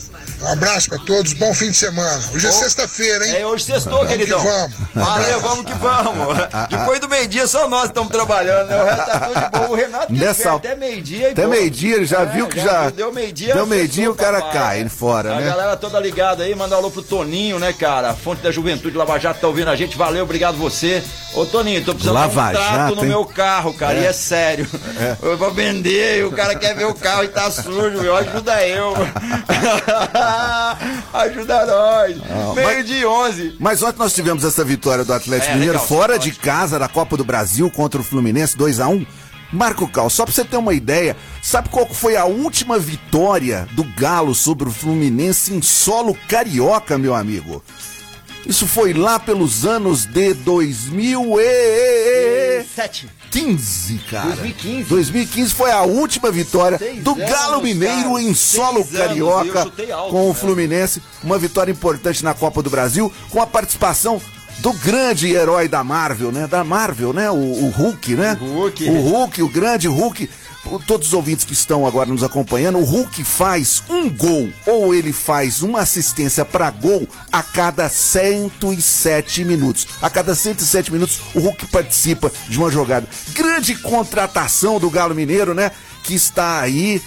Um 0.43 0.49
abraço 0.53 0.89
para 0.89 0.99
todos, 0.99 1.33
bom 1.35 1.55
fim 1.55 1.71
de 1.71 1.77
semana. 1.77 2.21
Hoje 2.35 2.47
é 2.49 2.51
sexta-feira, 2.51 3.27
hein? 3.29 3.37
É, 3.37 3.47
hoje 3.47 3.65
sextou, 3.65 4.05
queridão. 4.05 4.41
que 4.41 4.47
vamos. 4.47 4.73
Valeu, 4.93 5.41
vamos 5.41 5.65
que 5.67 5.73
vamos. 5.75 6.37
Depois 6.69 6.99
do 7.01 7.09
meio-dia, 7.09 7.47
só 7.47 7.69
nós 7.69 7.85
estamos 7.85 8.11
trabalhando, 8.11 8.69
né? 8.69 8.83
O 8.83 8.85
resto 8.85 9.07
tá 9.07 9.21
tudo 9.21 9.41
de 9.41 9.51
boa. 9.51 9.69
O 9.71 9.75
Renato 9.77 10.13
Nessa- 10.13 10.55
até 10.55 10.75
meio-dia. 10.75 11.29
e 11.29 11.33
Até 11.33 11.47
meio-dia, 11.47 11.95
ele 11.97 12.07
já 12.07 12.23
É, 12.23 12.27
viu 12.27 12.49
que 12.49 12.59
já- 12.61 12.91
Deu 12.91 13.13
meio-dia. 13.13 13.55
deu 13.55 13.67
meio-dia, 13.67 14.11
o 14.11 14.15
cara 14.17 14.41
papai. 14.41 14.53
cai 14.81 14.89
fora, 14.89 15.33
A 15.33 15.41
né? 15.41 15.47
galera 15.47 15.77
toda 15.77 16.01
ligada 16.01 16.43
aí, 16.43 16.55
manda 16.57 16.75
um 16.75 16.79
alô 16.79 16.91
pro 16.91 17.03
Toninho, 17.03 17.61
né, 17.61 17.73
cara? 17.73 18.13
Fonte 18.13 18.43
da 18.43 18.51
Juventude 18.51 18.97
Lava 18.97 19.19
Jato 19.21 19.41
tá 19.41 19.47
ouvindo 19.47 19.71
a 19.71 19.77
gente. 19.77 19.97
Valeu, 19.97 20.25
obrigado 20.25 20.57
você. 20.59 21.03
Ô, 21.35 21.47
Toninho, 21.47 21.85
tô 21.85 21.93
precisando 21.95 22.15
Lava 22.17 22.29
de 22.29 22.49
um 22.49 22.53
trato 22.61 22.75
Jato, 22.77 22.95
no 22.97 23.03
hein? 23.03 23.09
meu 23.09 23.25
carro, 23.25 23.73
cara. 23.75 23.95
E 23.95 24.05
é 24.05 24.13
sério. 24.13 24.69
Eu 25.23 25.39
vou 25.39 25.53
vender 25.53 26.19
e 26.19 26.25
o 26.25 26.33
cara 26.33 26.55
quer 26.57 26.75
ver 26.75 26.85
o 26.87 26.95
carro 26.95 27.23
e 27.25 27.29
tá 27.29 27.49
sujo, 27.51 28.03
meu. 28.03 28.17
Ajuda 28.17 28.67
eu. 28.67 28.93
Ajuda 31.13 31.67
nós. 31.67 32.17
Meio 32.55 32.85
de 32.85 33.05
11. 33.07 33.57
Mas 33.59 33.83
ontem 33.83 33.99
nós 33.99 34.13
tivemos 34.15 34.45
essa 34.45 34.65
vitória 34.65 35.05
do 35.05 35.13
Atlético 35.13 35.51
É, 35.51 35.55
Mineiro 35.55 35.75
legal, 35.75 35.87
fora 35.89 36.15
ótimo. 36.17 36.33
de 36.33 36.39
casa 36.41 36.79
da 36.79 36.89
Copa 36.89 37.17
do 37.17 37.25
Brasil 37.25 37.71
contra 37.71 38.01
o 38.01 38.05
Fluminense 38.05 38.57
2 38.57 38.81
a 38.81 38.89
1 38.89 39.07
Marco 39.53 39.87
Cal, 39.87 40.09
só 40.09 40.25
pra 40.25 40.33
você 40.33 40.47
ter 40.47 40.57
uma 40.57 40.73
ideia, 40.73 41.15
sabe 41.43 41.69
qual 41.69 41.87
foi 41.87 42.17
a 42.17 42.25
última 42.25 42.79
vitória 42.79 43.69
do 43.73 43.85
Galo 43.85 44.35
sobre 44.35 44.67
o 44.67 44.73
Fluminense 44.73 45.53
em 45.53 45.61
solo 45.61 46.17
carioca, 46.27 46.97
meu 46.97 47.15
amigo? 47.15 47.63
Isso 48.47 48.67
foi 48.67 48.93
lá 48.93 49.19
pelos 49.21 49.65
anos 49.65 50.05
de 50.05 50.35
2015, 50.35 52.69
Sete. 52.75 53.09
cara. 54.11 54.37
2015. 54.37 54.89
2015 54.89 55.55
foi 55.55 55.71
a 55.71 55.83
última 55.83 56.31
vitória 56.31 56.79
Seis 56.79 57.03
do 57.03 57.13
anos, 57.13 57.31
Galo 57.31 57.63
Mineiro 57.63 58.11
cara. 58.15 58.23
em 58.23 58.35
solo 58.35 58.83
Seis 58.85 58.95
anos, 58.95 59.07
carioca 59.09 59.61
alto, 59.95 60.11
com 60.11 60.27
o 60.27 60.29
né? 60.29 60.35
Fluminense, 60.35 61.03
uma 61.23 61.39
vitória 61.39 61.71
importante 61.71 62.25
na 62.25 62.35
Copa 62.35 62.63
do 62.63 62.71
Brasil, 62.71 63.13
com 63.31 63.41
a 63.41 63.47
participação 63.47 64.21
do 64.59 64.73
grande 64.75 65.33
herói 65.33 65.67
da 65.67 65.83
Marvel, 65.83 66.31
né? 66.31 66.47
Da 66.47 66.63
Marvel, 66.63 67.13
né? 67.13 67.31
O, 67.31 67.35
o 67.35 67.69
Hulk, 67.71 68.15
né? 68.15 68.39
O 68.41 68.45
Hulk. 68.45 68.89
O 68.89 69.01
Hulk, 69.01 69.43
o 69.43 69.49
grande 69.49 69.89
Hulk. 69.89 70.29
Todos 70.87 71.09
os 71.09 71.15
ouvintes 71.15 71.45
que 71.45 71.53
estão 71.53 71.87
agora 71.87 72.09
nos 72.09 72.23
acompanhando, 72.23 72.79
o 72.79 72.85
Hulk 72.85 73.25
faz 73.25 73.83
um 73.89 74.09
gol 74.09 74.51
ou 74.67 74.95
ele 74.95 75.13
faz 75.13 75.61
uma 75.63 75.81
assistência 75.81 76.45
para 76.45 76.71
gol 76.71 77.07
a 77.33 77.43
cada 77.43 77.89
107 77.89 79.45
minutos. 79.45 79.87
A 80.01 80.09
cada 80.09 80.35
107 80.35 80.93
minutos, 80.93 81.21
o 81.35 81.41
Hulk 81.41 81.67
participa 81.67 82.33
de 82.49 82.59
uma 82.59 82.71
jogada. 82.71 83.09
Grande 83.35 83.75
contratação 83.75 84.79
do 84.79 84.89
Galo 84.89 85.15
Mineiro, 85.15 85.53
né? 85.53 85.73
Que 86.05 86.15
está 86.15 86.61
aí 86.61 87.03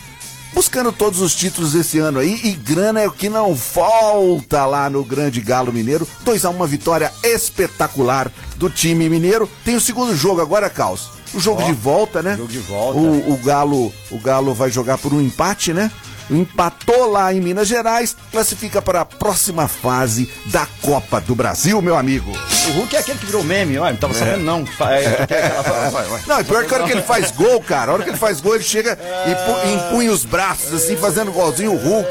buscando 0.54 0.92
todos 0.92 1.20
os 1.22 1.36
títulos 1.36 1.76
esse 1.76 2.00
ano 2.00 2.20
aí 2.20 2.40
e 2.44 2.52
grana 2.54 3.02
é 3.02 3.08
o 3.08 3.12
que 3.12 3.28
não 3.28 3.56
falta 3.58 4.66
lá 4.66 4.90
no 4.90 5.04
Grande 5.04 5.42
Galo 5.42 5.72
Mineiro. 5.72 6.08
2 6.24 6.46
a 6.46 6.50
1 6.50 6.54
uma 6.54 6.68
vitória 6.68 7.12
espetacular 7.24 8.32
do 8.58 8.70
time 8.70 9.10
mineiro. 9.10 9.50
Tem 9.64 9.76
o 9.76 9.82
segundo 9.82 10.16
jogo 10.16 10.42
agora, 10.42 10.70
Caos. 10.70 11.15
O 11.36 11.40
jogo 11.40 11.64
de 11.64 11.74
volta, 11.74 12.22
né? 12.24 12.36
Jogo 12.38 12.52
de 12.52 12.60
volta. 12.60 13.00
O, 13.00 13.34
o 13.34 13.38
Galo, 13.38 13.94
o 14.10 14.20
Galo 14.20 14.54
vai 14.54 14.70
jogar 14.72 14.98
por 14.98 15.14
um 15.14 15.22
empate, 15.22 15.74
né? 15.74 15.92
Empatou 16.28 17.12
lá 17.12 17.32
em 17.32 17.40
Minas 17.40 17.68
Gerais, 17.68 18.16
classifica 18.32 18.82
para 18.82 19.02
a 19.02 19.06
próxima 19.06 19.68
fase 19.68 20.28
da 20.48 20.66
Copa 20.82 21.22
do 21.22 21.36
Brasil, 21.36 21.80
meu 21.84 21.96
amigo. 21.96 22.32
O 22.68 22.72
Hulk 22.80 22.96
é 22.96 23.00
aquele 23.00 23.20
que 23.20 23.28
virou 23.28 23.44
meme, 23.44 23.78
olha, 23.78 23.92
não 23.92 24.00
tava 24.00 24.14
sabendo 24.16 24.44
não. 24.44 24.66
É, 24.90 25.90
vai. 25.92 26.22
Não, 26.26 26.40
e 26.40 26.44
pior 26.44 26.66
que 26.66 26.74
a 26.74 26.78
hora 26.78 26.86
que 26.88 26.94
ele 26.94 27.04
faz 27.04 27.30
gol, 27.30 27.62
cara, 27.62 27.92
a 27.92 27.94
hora 27.94 28.04
que 28.04 28.10
ele 28.10 28.18
faz 28.18 28.42
gol, 28.42 28.56
ele 28.56 28.64
chega 28.64 28.98
e 29.28 29.36
pu- 29.36 29.68
empunha 29.88 30.12
os 30.12 30.26
braços, 30.26 30.74
assim, 30.74 30.98
fazendo 30.98 31.30
igualzinho 31.30 31.74
o 31.74 31.78
Hulk. 31.78 32.10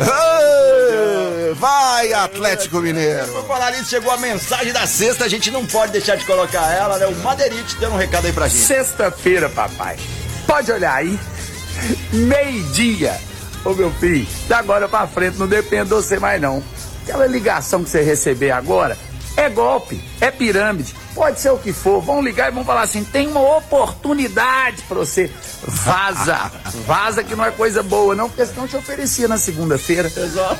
Ah, 0.00 0.38
Vai, 1.54 2.12
Atlético 2.12 2.80
Mineiro. 2.80 3.26
Por 3.32 3.46
falar 3.46 3.72
nisso, 3.72 3.90
chegou 3.90 4.10
a 4.10 4.16
mensagem 4.16 4.72
da 4.72 4.86
sexta, 4.86 5.24
a 5.24 5.28
gente 5.28 5.50
não 5.50 5.64
pode 5.66 5.92
deixar 5.92 6.16
de 6.16 6.24
colocar 6.24 6.70
ela, 6.72 6.98
né? 6.98 7.06
O 7.06 7.14
Madeirite 7.16 7.76
dando 7.76 7.94
um 7.94 7.98
recado 7.98 8.26
aí 8.26 8.32
pra 8.32 8.48
gente. 8.48 8.64
Sexta-feira, 8.64 9.48
papai. 9.48 9.96
Pode 10.46 10.70
olhar 10.70 10.94
aí. 10.94 11.18
Meio-dia. 12.12 13.18
Ô 13.64 13.74
meu 13.74 13.92
filho, 13.94 14.26
da 14.48 14.58
agora 14.58 14.88
pra 14.88 15.06
frente 15.06 15.38
não 15.38 15.48
depende 15.48 15.84
de 15.84 15.90
você 15.90 16.18
mais 16.18 16.40
não. 16.40 16.62
Aquela 17.02 17.26
ligação 17.26 17.82
que 17.84 17.90
você 17.90 18.02
receber 18.02 18.50
agora 18.50 18.96
é 19.36 19.48
golpe, 19.50 20.02
é 20.20 20.30
pirâmide, 20.30 20.94
pode 21.14 21.40
ser 21.40 21.50
o 21.50 21.58
que 21.58 21.72
for. 21.72 22.00
Vão 22.00 22.22
ligar 22.22 22.48
e 22.48 22.54
vão 22.54 22.64
falar 22.64 22.82
assim: 22.82 23.04
tem 23.04 23.28
uma 23.28 23.58
oportunidade 23.58 24.82
pra 24.88 24.98
você. 24.98 25.30
Vaza, 25.66 26.50
vaza 26.86 27.22
que 27.22 27.36
não 27.36 27.44
é 27.44 27.50
coisa 27.50 27.82
boa, 27.82 28.14
não, 28.14 28.28
porque 28.28 28.46
senão 28.46 28.66
te 28.66 28.76
oferecia 28.76 29.28
na 29.28 29.36
segunda-feira. 29.36 30.10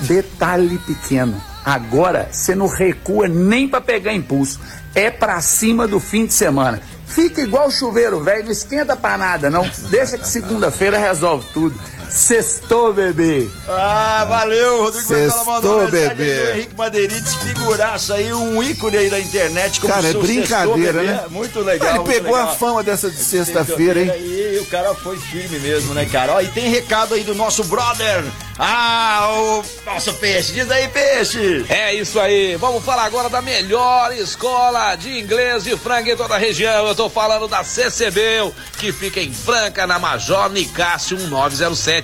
Detalhe 0.00 0.78
pequeno. 0.78 1.40
Agora 1.64 2.28
você 2.30 2.54
não 2.54 2.68
recua 2.68 3.26
nem 3.26 3.68
pra 3.68 3.80
pegar 3.80 4.12
impulso. 4.12 4.60
É 4.94 5.10
pra 5.10 5.40
cima 5.40 5.86
do 5.86 5.98
fim 5.98 6.26
de 6.26 6.32
semana. 6.32 6.80
Fica 7.06 7.40
igual 7.40 7.70
chuveiro 7.70 8.22
velho, 8.22 8.44
não 8.44 8.52
esquenta 8.52 8.96
pra 8.96 9.16
nada, 9.16 9.48
não. 9.48 9.68
Deixa 9.90 10.18
que 10.18 10.28
segunda-feira 10.28 10.98
resolve 10.98 11.46
tudo. 11.52 11.78
Sextou, 12.10 12.92
bebê. 12.92 13.48
Ah, 13.68 14.24
valeu, 14.28 14.82
Rodrigo 14.82 15.06
Sextou, 15.06 15.44
mandou 15.44 15.90
bebê. 15.90 16.14
do 16.14 16.50
Henrique 16.50 16.74
Madeirite, 16.76 17.38
figuraça 17.38 18.14
aí, 18.14 18.32
um 18.32 18.62
ícone 18.62 18.96
aí 18.96 19.10
da 19.10 19.18
internet. 19.20 19.80
Como 19.80 19.92
Cara, 19.92 20.08
é 20.08 20.12
brincadeira, 20.12 21.00
Sextou, 21.00 21.22
né? 21.22 21.24
Muito 21.30 21.60
legal. 21.60 21.88
Ele 21.88 21.98
muito 21.98 22.12
pegou 22.12 22.36
legal. 22.36 22.48
a 22.50 22.54
fama 22.54 22.82
dessa 22.82 23.10
de 23.10 23.18
sexta-feira, 23.18 24.00
hein? 24.00 24.12
E 24.18 24.58
o 24.60 24.66
cara 24.66 24.94
foi 24.94 25.18
firme 25.18 25.58
mesmo, 25.58 25.94
né, 25.94 26.04
cara? 26.06 26.34
Ó, 26.34 26.40
e 26.40 26.48
tem 26.48 26.68
recado 26.70 27.14
aí 27.14 27.22
do 27.24 27.34
nosso 27.34 27.64
brother. 27.64 28.24
Ah, 28.58 29.28
o 29.30 29.64
nosso 29.84 30.14
peixe. 30.14 30.52
Diz 30.52 30.70
aí, 30.70 30.88
peixe. 30.88 31.66
É 31.68 31.92
isso 31.94 32.18
aí, 32.18 32.56
vamos 32.56 32.82
falar 32.84 33.04
agora 33.04 33.28
da 33.28 33.42
melhor 33.42 34.12
escola 34.14 34.96
de 34.96 35.18
inglês 35.20 35.64
de 35.64 35.76
Franca 35.76 36.10
em 36.10 36.16
toda 36.16 36.34
a 36.34 36.38
região. 36.38 36.86
Eu 36.86 36.94
tô 36.94 37.10
falando 37.10 37.46
da 37.46 37.62
CCB, 37.62 38.50
que 38.78 38.92
fica 38.92 39.20
em 39.20 39.32
Franca, 39.32 39.86
na 39.86 39.98
Major 39.98 40.48
Nicásio 40.50 41.18
1907, 41.18 41.95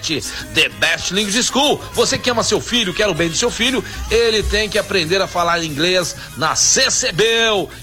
The 0.55 0.69
Best 0.69 1.13
English 1.13 1.45
School. 1.45 1.81
Você 1.93 2.19
que 2.19 2.31
ama 2.31 2.43
seu 2.43 2.61
filho, 2.61 2.95
quer 2.95 3.09
o 3.09 3.15
bem 3.15 3.29
do 3.29 3.37
seu 3.37 3.51
filho, 3.51 3.85
ele 4.11 4.43
tem 4.43 4.69
que 4.69 4.79
aprender 4.79 5.21
a 5.21 5.27
falar 5.27 5.63
inglês 5.63 6.15
na 6.37 6.55
CCB. 6.55 7.25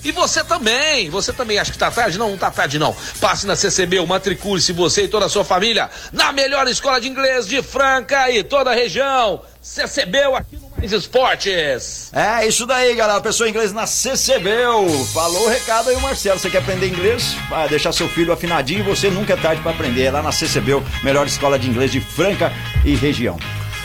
E 0.04 0.12
você 0.12 0.44
também, 0.44 1.10
você 1.10 1.34
também 1.34 1.58
acha 1.60 1.72
que 1.72 1.78
tá 1.78 1.92
tarde? 1.92 2.18
Não, 2.18 2.32
não 2.32 2.38
tá 2.38 2.52
tarde 2.52 2.80
não. 2.80 2.96
Passe 3.20 3.46
na 3.46 3.56
CCB, 3.56 4.06
matricule-se 4.06 4.74
você 4.74 5.04
e 5.04 5.08
toda 5.08 5.26
a 5.26 5.30
sua 5.30 5.44
família 5.44 5.90
na 6.12 6.32
melhor 6.32 6.68
escola 6.68 7.00
de 7.00 7.08
inglês 7.08 7.48
de 7.48 7.62
Franca 7.62 8.30
e 8.32 8.44
toda 8.44 8.72
a 8.72 8.74
região. 8.74 9.42
CCB 9.62 10.20
aqui 10.36 10.58
no 10.58 10.69
Esportes. 10.84 12.10
É, 12.14 12.48
isso 12.48 12.66
daí, 12.66 12.96
galera. 12.96 13.20
Pessoa 13.22 13.48
em 13.48 13.52
inglês 13.52 13.72
na 13.74 13.86
CCBEL. 13.86 14.88
Falou 15.14 15.46
o 15.46 15.50
recado 15.50 15.90
aí, 15.90 15.96
o 15.96 16.02
Marcelo. 16.02 16.40
Você 16.40 16.50
quer 16.50 16.60
aprender 16.60 16.88
inglês? 16.88 17.36
Vai 17.50 17.68
deixar 17.70 17.92
seu 17.92 18.08
filho 18.10 18.32
afinadinho. 18.32 18.84
Você 18.86 19.10
nunca 19.10 19.34
é 19.34 19.38
tarde 19.38 19.62
pra 19.62 19.72
aprender. 19.72 20.04
É 20.06 20.12
lá 20.12 20.22
na 20.22 20.32
CCBEL, 20.32 20.84
melhor 21.04 21.28
escola 21.28 21.58
de 21.60 21.70
inglês 21.70 21.92
de 21.92 22.00
Franca 22.00 22.52
e 22.86 22.96
região. 22.96 23.38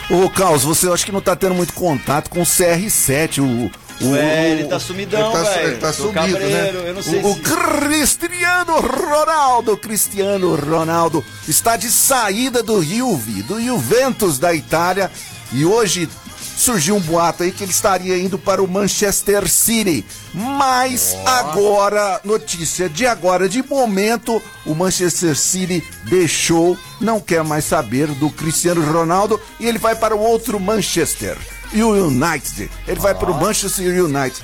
Ô, 0.09 0.29
Carlos, 0.29 0.63
você 0.63 0.87
eu 0.87 0.93
acho 0.93 1.05
que 1.05 1.11
não 1.11 1.21
tá 1.21 1.35
tendo 1.35 1.55
muito 1.55 1.73
contato 1.73 2.29
com 2.29 2.41
o 2.41 2.45
CR7, 2.45 3.39
o. 3.39 4.05
o 4.05 4.11
Ué, 4.11 4.19
o- 4.21 4.45
ele 4.51 4.63
tá 4.65 4.79
sumidão, 4.79 5.33
ele 5.33 5.43
tá, 5.43 5.49
velho. 5.49 5.67
Ele 5.67 5.77
tá 5.77 5.87
Tô 5.87 5.93
sumido, 5.93 6.13
cabreiro, 6.13 6.81
né? 6.81 6.89
eu 6.89 6.93
não 6.93 7.01
sei 7.01 7.19
o, 7.21 7.27
o 7.27 7.33
se- 7.33 7.39
Cristiano 7.41 8.79
Ronaldo, 8.81 9.75
Cristiano 9.77 10.55
Ronaldo, 10.55 11.25
está 11.47 11.75
de 11.75 11.89
saída 11.89 12.61
do 12.61 12.83
Juve, 12.83 13.41
do 13.43 13.59
Juventus 13.59 14.37
da 14.37 14.53
Itália, 14.53 15.09
e 15.51 15.65
hoje 15.65 16.07
surgiu 16.55 16.95
um 16.95 17.01
boato 17.01 17.43
aí 17.43 17.51
que 17.51 17.63
ele 17.63 17.71
estaria 17.71 18.17
indo 18.17 18.37
para 18.37 18.63
o 18.63 18.67
Manchester 18.67 19.47
City. 19.47 20.05
Mas 20.33 21.15
agora, 21.25 22.21
notícia 22.23 22.89
de 22.89 23.05
agora, 23.05 23.47
de 23.47 23.61
momento, 23.63 24.41
o 24.65 24.73
Manchester 24.73 25.35
City 25.35 25.83
deixou, 26.03 26.77
não 26.99 27.19
quer 27.19 27.43
mais 27.43 27.65
saber 27.65 28.07
do 28.07 28.29
Cristiano 28.29 28.81
Ronaldo 28.91 29.39
e 29.59 29.67
ele 29.67 29.77
vai 29.77 29.95
para 29.95 30.15
o 30.15 30.19
outro 30.19 30.59
Manchester, 30.59 31.37
e 31.73 31.83
o 31.83 32.07
United. 32.07 32.69
Ele 32.87 32.99
vai 32.99 33.13
para 33.13 33.31
o 33.31 33.39
Manchester 33.39 34.03
United. 34.03 34.41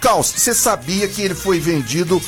Caos, 0.00 0.32
você 0.36 0.54
sabia 0.54 1.06
que 1.08 1.22
ele 1.22 1.34
foi 1.34 1.60
vendido. 1.60 2.20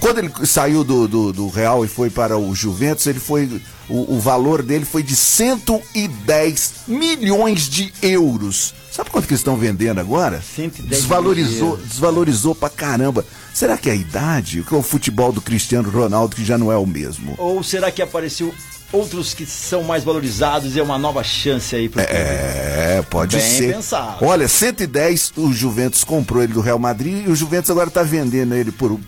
Quando 0.00 0.18
ele 0.18 0.32
saiu 0.44 0.84
do, 0.84 1.08
do, 1.08 1.32
do 1.32 1.48
Real 1.48 1.84
e 1.84 1.88
foi 1.88 2.10
para 2.10 2.36
o 2.36 2.54
Juventus, 2.54 3.06
ele 3.06 3.20
foi. 3.20 3.60
O, 3.88 4.16
o 4.16 4.20
valor 4.20 4.62
dele 4.62 4.84
foi 4.84 5.02
de 5.02 5.14
110 5.14 6.72
milhões 6.88 7.68
de 7.68 7.92
euros. 8.02 8.74
Sabe 8.90 9.10
quanto 9.10 9.26
que 9.26 9.32
eles 9.32 9.40
estão 9.40 9.56
vendendo 9.56 10.00
agora? 10.00 10.40
110 10.40 10.88
desvalorizou, 10.88 11.76
desvalorizou 11.76 12.54
pra 12.54 12.68
caramba. 12.68 13.24
Será 13.52 13.76
que 13.76 13.88
é 13.88 13.92
a 13.92 13.96
idade? 13.96 14.62
Que 14.62 14.74
é 14.74 14.76
o 14.76 14.82
futebol 14.82 15.32
do 15.32 15.40
Cristiano 15.40 15.90
Ronaldo 15.90 16.34
que 16.34 16.44
já 16.44 16.58
não 16.58 16.72
é 16.72 16.76
o 16.76 16.86
mesmo? 16.86 17.34
Ou 17.38 17.62
será 17.62 17.90
que 17.90 18.02
apareceu 18.02 18.52
outros 18.92 19.34
que 19.34 19.44
são 19.44 19.82
mais 19.82 20.04
valorizados 20.04 20.74
e 20.74 20.80
é 20.80 20.82
uma 20.82 20.98
nova 20.98 21.22
chance 21.22 21.74
aí 21.74 21.88
pro? 21.88 22.00
É, 22.00 23.04
pode 23.08 23.36
Bem 23.36 23.50
ser. 23.50 23.74
pensado. 23.74 24.24
Olha, 24.24 24.48
110 24.48 25.32
o 25.36 25.52
Juventus 25.52 26.02
comprou 26.02 26.42
ele 26.42 26.52
do 26.52 26.60
Real 26.60 26.78
Madrid 26.78 27.26
e 27.26 27.30
o 27.30 27.36
Juventus 27.36 27.70
agora 27.70 27.90
tá 27.90 28.02
vendendo 28.02 28.54
ele 28.54 28.72
por 28.72 28.92
uh, 28.92 29.00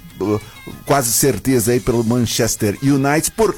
quase 0.84 1.12
certeza 1.12 1.72
aí 1.72 1.80
pelo 1.80 2.04
Manchester 2.04 2.76
United 2.82 3.30
por 3.32 3.54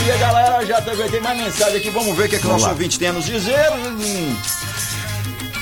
E 0.07 0.11
a 0.11 0.17
galera 0.17 0.65
já 0.67 0.81
tá- 0.81 0.93
tem 1.11 1.21
mais 1.21 1.39
mensagem 1.39 1.77
aqui, 1.77 1.91
vamos 1.91 2.17
ver 2.17 2.27
o 2.27 2.29
que, 2.29 2.37
é 2.37 2.39
que 2.39 2.47
o 2.47 2.51
nosso 2.51 2.65
lá. 2.67 2.71
ouvinte 2.73 2.99
tem 2.99 3.09
a 3.09 3.13
nos 3.13 3.25
dizer. 3.27 3.57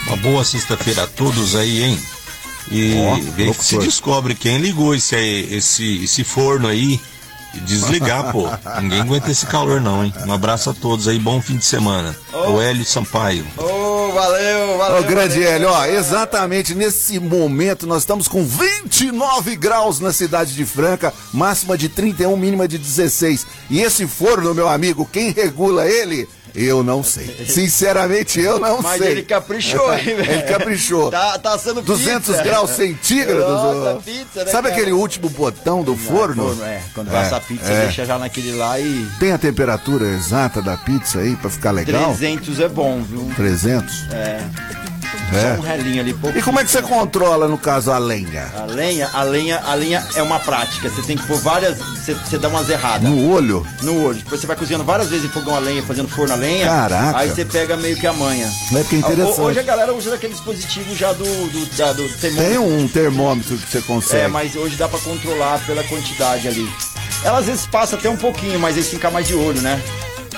Uma 0.06 0.16
boa 0.18 0.44
sexta-feira 0.44 1.04
a 1.04 1.06
todos 1.06 1.54
aí, 1.54 1.82
hein? 1.82 2.00
E 2.70 2.94
que 3.54 3.64
se 3.64 3.78
descobre 3.78 4.34
quem 4.34 4.58
ligou 4.58 4.94
esse, 4.94 5.16
esse, 5.16 6.04
esse 6.04 6.22
forno 6.24 6.68
aí 6.68 7.00
e 7.54 7.60
desligar, 7.60 8.32
pô. 8.32 8.48
Ninguém 8.80 9.00
aguenta 9.00 9.30
esse 9.30 9.46
calor 9.46 9.80
não, 9.80 10.04
hein? 10.04 10.12
Um 10.26 10.32
abraço 10.32 10.70
a 10.70 10.74
todos 10.74 11.08
aí, 11.08 11.18
bom 11.18 11.40
fim 11.40 11.56
de 11.56 11.64
semana. 11.64 12.14
O 12.32 12.60
Hélio 12.60 12.84
Sampaio. 12.84 13.46
Ô, 13.56 14.12
valeu, 14.12 14.78
valeu. 14.78 14.98
Ô, 14.98 15.02
grande 15.04 15.40
valeu. 15.40 15.52
Hélio, 15.52 15.68
ó, 15.70 15.84
exatamente 15.86 16.74
nesse 16.74 17.18
momento 17.18 17.86
nós 17.86 18.02
estamos 18.02 18.28
com 18.28 18.44
29 18.44 19.56
graus 19.56 20.00
na 20.00 20.12
cidade 20.12 20.54
de 20.54 20.64
Franca, 20.64 21.12
máxima 21.32 21.76
de 21.76 21.88
31, 21.88 22.36
mínima 22.36 22.68
de 22.68 22.78
16. 22.78 23.46
E 23.70 23.80
esse 23.80 24.06
forno, 24.06 24.54
meu 24.54 24.68
amigo, 24.68 25.08
quem 25.10 25.30
regula 25.30 25.86
ele? 25.86 26.28
Eu 26.54 26.82
não 26.82 27.02
sei. 27.02 27.46
Sinceramente, 27.48 28.40
eu 28.40 28.58
não 28.58 28.80
Mas 28.82 28.98
sei. 29.00 29.12
ele 29.12 29.22
caprichou, 29.22 29.92
hein, 29.94 30.04
velho? 30.16 30.30
Ele 30.32 30.42
caprichou. 30.42 31.10
Tá, 31.10 31.38
tá 31.38 31.54
assando 31.54 31.80
200 31.82 32.26
pizza. 32.28 32.42
graus 32.42 32.70
centígrados. 32.70 33.44
Nossa, 33.44 34.00
pizza, 34.04 34.44
né, 34.44 34.50
Sabe 34.50 34.68
cara? 34.68 34.80
aquele 34.80 34.92
último 34.92 35.28
botão 35.30 35.82
do 35.82 35.96
forno? 35.96 36.56
É, 36.64 36.82
quando 36.94 37.12
É, 37.14 37.18
assar 37.18 37.40
pizza, 37.42 37.70
é. 37.70 37.82
deixa 37.84 38.04
já 38.04 38.18
naquele 38.18 38.52
lá 38.52 38.78
e. 38.78 39.06
Tem 39.20 39.32
a 39.32 39.38
temperatura 39.38 40.06
exata 40.06 40.60
da 40.62 40.76
pizza 40.76 41.20
aí 41.20 41.36
pra 41.36 41.50
ficar 41.50 41.70
legal? 41.70 42.14
300 42.16 42.60
é 42.60 42.68
bom, 42.68 43.02
viu? 43.02 43.30
300? 43.36 44.04
É. 44.12 44.40
É. 45.32 45.54
Só 45.54 45.60
um 45.60 45.64
relinho 45.64 46.00
ali, 46.00 46.14
pouco. 46.14 46.38
E 46.38 46.42
como 46.42 46.60
é 46.60 46.64
que 46.64 46.70
você 46.70 46.82
controla, 46.82 47.48
no 47.48 47.58
caso, 47.58 47.90
a 47.90 47.98
lenha? 47.98 48.50
A 48.56 48.64
lenha, 48.64 49.08
a 49.12 49.22
lenha, 49.22 49.60
a 49.64 49.74
lenha 49.74 50.06
é 50.14 50.22
uma 50.22 50.38
prática. 50.40 50.88
Você 50.88 51.02
tem 51.02 51.16
que 51.16 51.26
pôr 51.26 51.38
várias. 51.38 51.78
Você, 51.78 52.14
você 52.14 52.38
dá 52.38 52.48
umas 52.48 52.68
erradas. 52.68 53.08
No 53.08 53.30
olho? 53.30 53.66
No 53.82 54.04
olho. 54.04 54.18
Depois 54.18 54.40
você 54.40 54.46
vai 54.46 54.56
cozinhando 54.56 54.84
várias 54.84 55.08
vezes 55.08 55.26
em 55.26 55.28
fogão 55.28 55.54
a 55.54 55.58
lenha, 55.58 55.82
fazendo 55.82 56.08
forno 56.08 56.32
a 56.32 56.36
lenha. 56.36 56.66
Caraca. 56.66 57.18
Aí 57.18 57.30
você 57.30 57.44
pega 57.44 57.76
meio 57.76 57.96
que 57.96 58.06
a 58.06 58.12
manha. 58.12 58.48
É 58.74 58.84
que 58.84 58.96
é 58.96 58.98
interessante. 58.98 59.40
Hoje 59.40 59.58
a 59.58 59.62
galera 59.62 59.92
usa 59.94 60.14
aquele 60.14 60.32
dispositivo 60.32 60.94
já 60.94 61.12
do. 61.12 61.24
do, 61.24 61.66
do 61.66 62.18
termômetro. 62.18 62.48
Tem 62.48 62.58
um 62.58 62.88
termômetro 62.88 63.56
que 63.56 63.70
você 63.70 63.80
consegue. 63.82 64.22
É, 64.24 64.28
mas 64.28 64.56
hoje 64.56 64.76
dá 64.76 64.88
pra 64.88 64.98
controlar 64.98 65.58
pela 65.66 65.82
quantidade 65.84 66.48
ali. 66.48 66.68
Ela 67.24 67.38
às 67.38 67.46
vezes 67.46 67.66
passa 67.66 67.96
até 67.96 68.08
um 68.08 68.16
pouquinho, 68.16 68.58
mas 68.60 68.76
aí 68.76 68.82
fica 68.82 69.10
mais 69.10 69.26
de 69.26 69.34
olho, 69.34 69.60
né? 69.60 69.80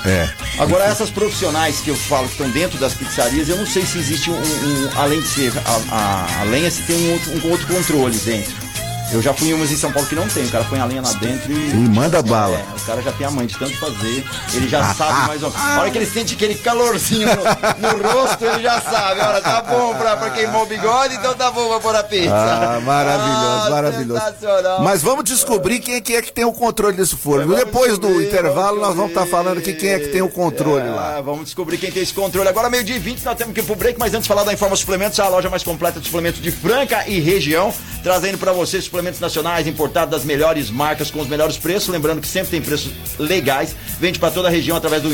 É. 0.04 0.28
Agora, 0.58 0.84
essas 0.84 1.10
profissionais 1.10 1.80
que 1.80 1.90
eu 1.90 1.96
falo 1.96 2.26
que 2.26 2.32
estão 2.32 2.50
dentro 2.50 2.78
das 2.78 2.94
pizzarias, 2.94 3.48
eu 3.48 3.56
não 3.56 3.66
sei 3.66 3.84
se 3.84 3.98
existe 3.98 4.30
um, 4.30 4.34
um- 4.34 4.90
além 4.96 5.20
de 5.20 5.28
ser 5.28 5.52
a, 5.58 5.94
a- 5.94 6.40
a 6.40 6.44
lenha, 6.44 6.70
se 6.70 6.82
tem 6.82 6.96
um 6.96 7.12
outro, 7.12 7.32
um 7.46 7.50
outro 7.50 7.66
controle 7.66 8.16
dentro. 8.18 8.69
Eu 9.12 9.20
já 9.20 9.34
fui 9.34 9.48
em 9.48 9.54
umas 9.54 9.72
em 9.72 9.76
São 9.76 9.90
Paulo 9.92 10.08
que 10.08 10.14
não 10.14 10.28
tem, 10.28 10.44
o 10.44 10.50
cara 10.50 10.64
põe 10.64 10.78
a 10.78 10.84
lenha 10.84 11.02
lá 11.02 11.12
dentro 11.14 11.50
e. 11.52 11.70
E 11.70 11.74
manda 11.74 12.22
bala. 12.22 12.56
É, 12.56 12.64
o 12.76 12.86
cara 12.86 13.02
já 13.02 13.10
tem 13.10 13.26
a 13.26 13.30
mãe 13.30 13.44
de 13.44 13.58
tanto 13.58 13.76
fazer, 13.78 14.24
ele 14.54 14.68
já 14.68 14.94
sabe 14.94 15.26
mais 15.26 15.42
ou 15.42 15.50
menos. 15.50 15.66
A 15.66 15.80
hora 15.80 15.90
que 15.90 15.98
ele 15.98 16.06
sente 16.06 16.34
aquele 16.34 16.54
calorzinho 16.54 17.26
no, 17.26 17.88
no 17.98 18.08
rosto, 18.08 18.44
ele 18.44 18.62
já 18.62 18.80
sabe. 18.80 19.20
Olha, 19.20 19.40
tá 19.40 19.62
bom 19.62 19.94
pra, 19.94 20.16
pra 20.16 20.30
queimar 20.30 20.62
o 20.62 20.66
bigode, 20.66 21.16
então 21.16 21.34
tá 21.34 21.50
bom 21.50 21.68
pra 21.68 21.80
pôr 21.80 21.96
a 21.96 22.04
pizza. 22.04 22.30
Ah, 22.32 22.80
maravilhoso, 22.80 23.66
Ah, 23.66 23.70
maravilhoso. 23.70 24.20
sensacional. 24.20 24.82
Mas 24.82 25.02
vamos 25.02 25.24
descobrir 25.24 25.80
quem 25.80 25.96
é 25.96 26.00
que, 26.00 26.14
é 26.14 26.22
que 26.22 26.32
tem 26.32 26.44
o 26.44 26.52
controle 26.52 26.96
desse 26.96 27.16
forno. 27.16 27.56
Depois 27.56 27.98
do 27.98 28.22
intervalo, 28.22 28.76
vamos 28.76 28.80
nós 28.80 28.94
vamos 28.96 29.10
estar 29.10 29.22
descobrir. 29.22 29.44
falando 29.44 29.58
aqui 29.58 29.72
quem 29.72 29.90
é 29.90 29.98
que 29.98 30.08
tem 30.08 30.22
o 30.22 30.28
controle 30.28 30.86
Ah, 30.88 30.94
lá. 30.94 31.20
Vamos 31.20 31.46
descobrir 31.46 31.78
quem 31.78 31.90
tem 31.90 32.02
esse 32.02 32.14
controle. 32.14 32.48
Agora, 32.48 32.70
meio-dia 32.70 32.94
e 32.94 33.00
20, 33.00 33.24
nós 33.24 33.36
temos 33.36 33.54
que 33.54 33.60
ir 33.60 33.64
pro 33.64 33.74
break, 33.74 33.98
mas 33.98 34.12
antes 34.14 34.22
de 34.22 34.28
falar 34.28 34.44
da 34.44 34.52
Informa 34.52 34.76
Suplementos, 34.76 35.18
a 35.18 35.26
loja 35.28 35.50
mais 35.50 35.64
completa 35.64 35.98
de 35.98 36.06
suplementos 36.06 36.40
de 36.40 36.52
Franca 36.52 37.04
e 37.08 37.18
região, 37.18 37.74
trazendo 38.04 38.38
para 38.38 38.52
você 38.52 38.80
suplementos 38.80 38.99
nacionais 39.20 39.66
importados 39.66 40.10
das 40.10 40.24
melhores 40.24 40.70
marcas 40.70 41.10
com 41.10 41.20
os 41.20 41.28
melhores 41.28 41.56
preços. 41.56 41.88
Lembrando 41.88 42.20
que 42.20 42.28
sempre 42.28 42.50
tem 42.50 42.60
preços 42.60 42.92
legais. 43.18 43.74
Vende 43.98 44.18
para 44.18 44.30
toda 44.30 44.48
a 44.48 44.50
região 44.50 44.76
através 44.76 45.02
do 45.02 45.12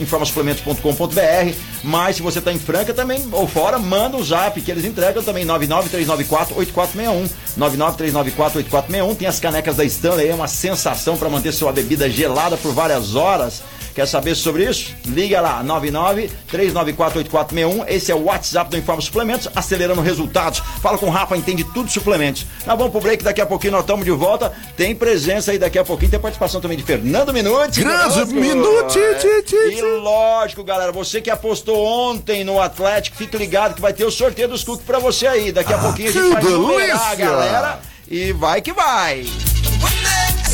informasuplementos.com.br. 0.00 1.54
Mas 1.82 2.16
se 2.16 2.22
você 2.22 2.40
tá 2.40 2.52
em 2.52 2.58
Franca 2.58 2.94
também 2.94 3.28
ou 3.32 3.46
fora, 3.46 3.78
manda 3.78 4.16
o 4.16 4.24
zap 4.24 4.60
que 4.60 4.70
eles 4.70 4.84
entregam 4.84 5.22
também 5.22 5.46
993948461. 5.46 7.28
993948461. 7.58 9.16
Tem 9.16 9.28
as 9.28 9.40
canecas 9.40 9.76
da 9.76 9.84
Stanley, 9.84 10.28
é 10.28 10.34
uma 10.34 10.48
sensação 10.48 11.16
para 11.16 11.28
manter 11.28 11.52
sua 11.52 11.72
bebida 11.72 12.08
gelada 12.10 12.56
por 12.56 12.72
várias 12.72 13.14
horas. 13.14 13.62
Quer 13.96 14.06
saber 14.06 14.34
sobre 14.34 14.68
isso? 14.68 14.94
Liga 15.06 15.40
lá, 15.40 15.64
99-394-8461. 15.64 17.86
Esse 17.88 18.12
é 18.12 18.14
o 18.14 18.24
WhatsApp 18.24 18.70
do 18.70 18.76
Informa 18.76 19.00
Suplementos, 19.00 19.48
acelerando 19.56 20.02
resultados. 20.02 20.62
Fala 20.82 20.98
com 20.98 21.06
o 21.06 21.10
Rafa, 21.10 21.34
entende 21.34 21.64
tudo 21.64 21.86
de 21.86 21.94
suplementos. 21.94 22.44
Nós 22.66 22.76
vamos 22.76 22.92
pro 22.92 23.00
break, 23.00 23.24
daqui 23.24 23.40
a 23.40 23.46
pouquinho 23.46 23.72
nós 23.72 23.80
estamos 23.80 24.04
de 24.04 24.10
volta. 24.10 24.52
Tem 24.76 24.94
presença 24.94 25.50
aí 25.50 25.58
daqui 25.58 25.78
a 25.78 25.84
pouquinho, 25.84 26.10
tem 26.10 26.20
participação 26.20 26.60
também 26.60 26.76
de 26.76 26.84
Fernando 26.84 27.32
Minuti. 27.32 27.80
Grande. 27.80 28.34
Minuti, 28.34 29.00
ti, 29.18 29.42
ti, 29.46 29.56
E 29.56 29.80
lógico, 29.80 30.62
galera, 30.62 30.92
você 30.92 31.22
que 31.22 31.30
apostou 31.30 31.82
ontem 31.82 32.44
no 32.44 32.60
Atlético, 32.60 33.16
fique 33.16 33.34
ligado 33.38 33.76
que 33.76 33.80
vai 33.80 33.94
ter 33.94 34.04
o 34.04 34.10
sorteio 34.10 34.48
dos 34.48 34.62
cookies 34.62 34.84
pra 34.84 34.98
você 34.98 35.26
aí. 35.26 35.52
Daqui 35.52 35.72
a 35.72 35.78
pouquinho 35.78 36.10
a 36.10 36.12
gente 36.12 36.32
vai 36.34 36.42
numerar 36.42 37.12
a 37.12 37.14
galera 37.14 37.80
e 38.06 38.30
vai 38.34 38.60
que 38.60 38.74
vai. 38.74 39.24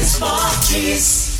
Esportes. 0.00 1.31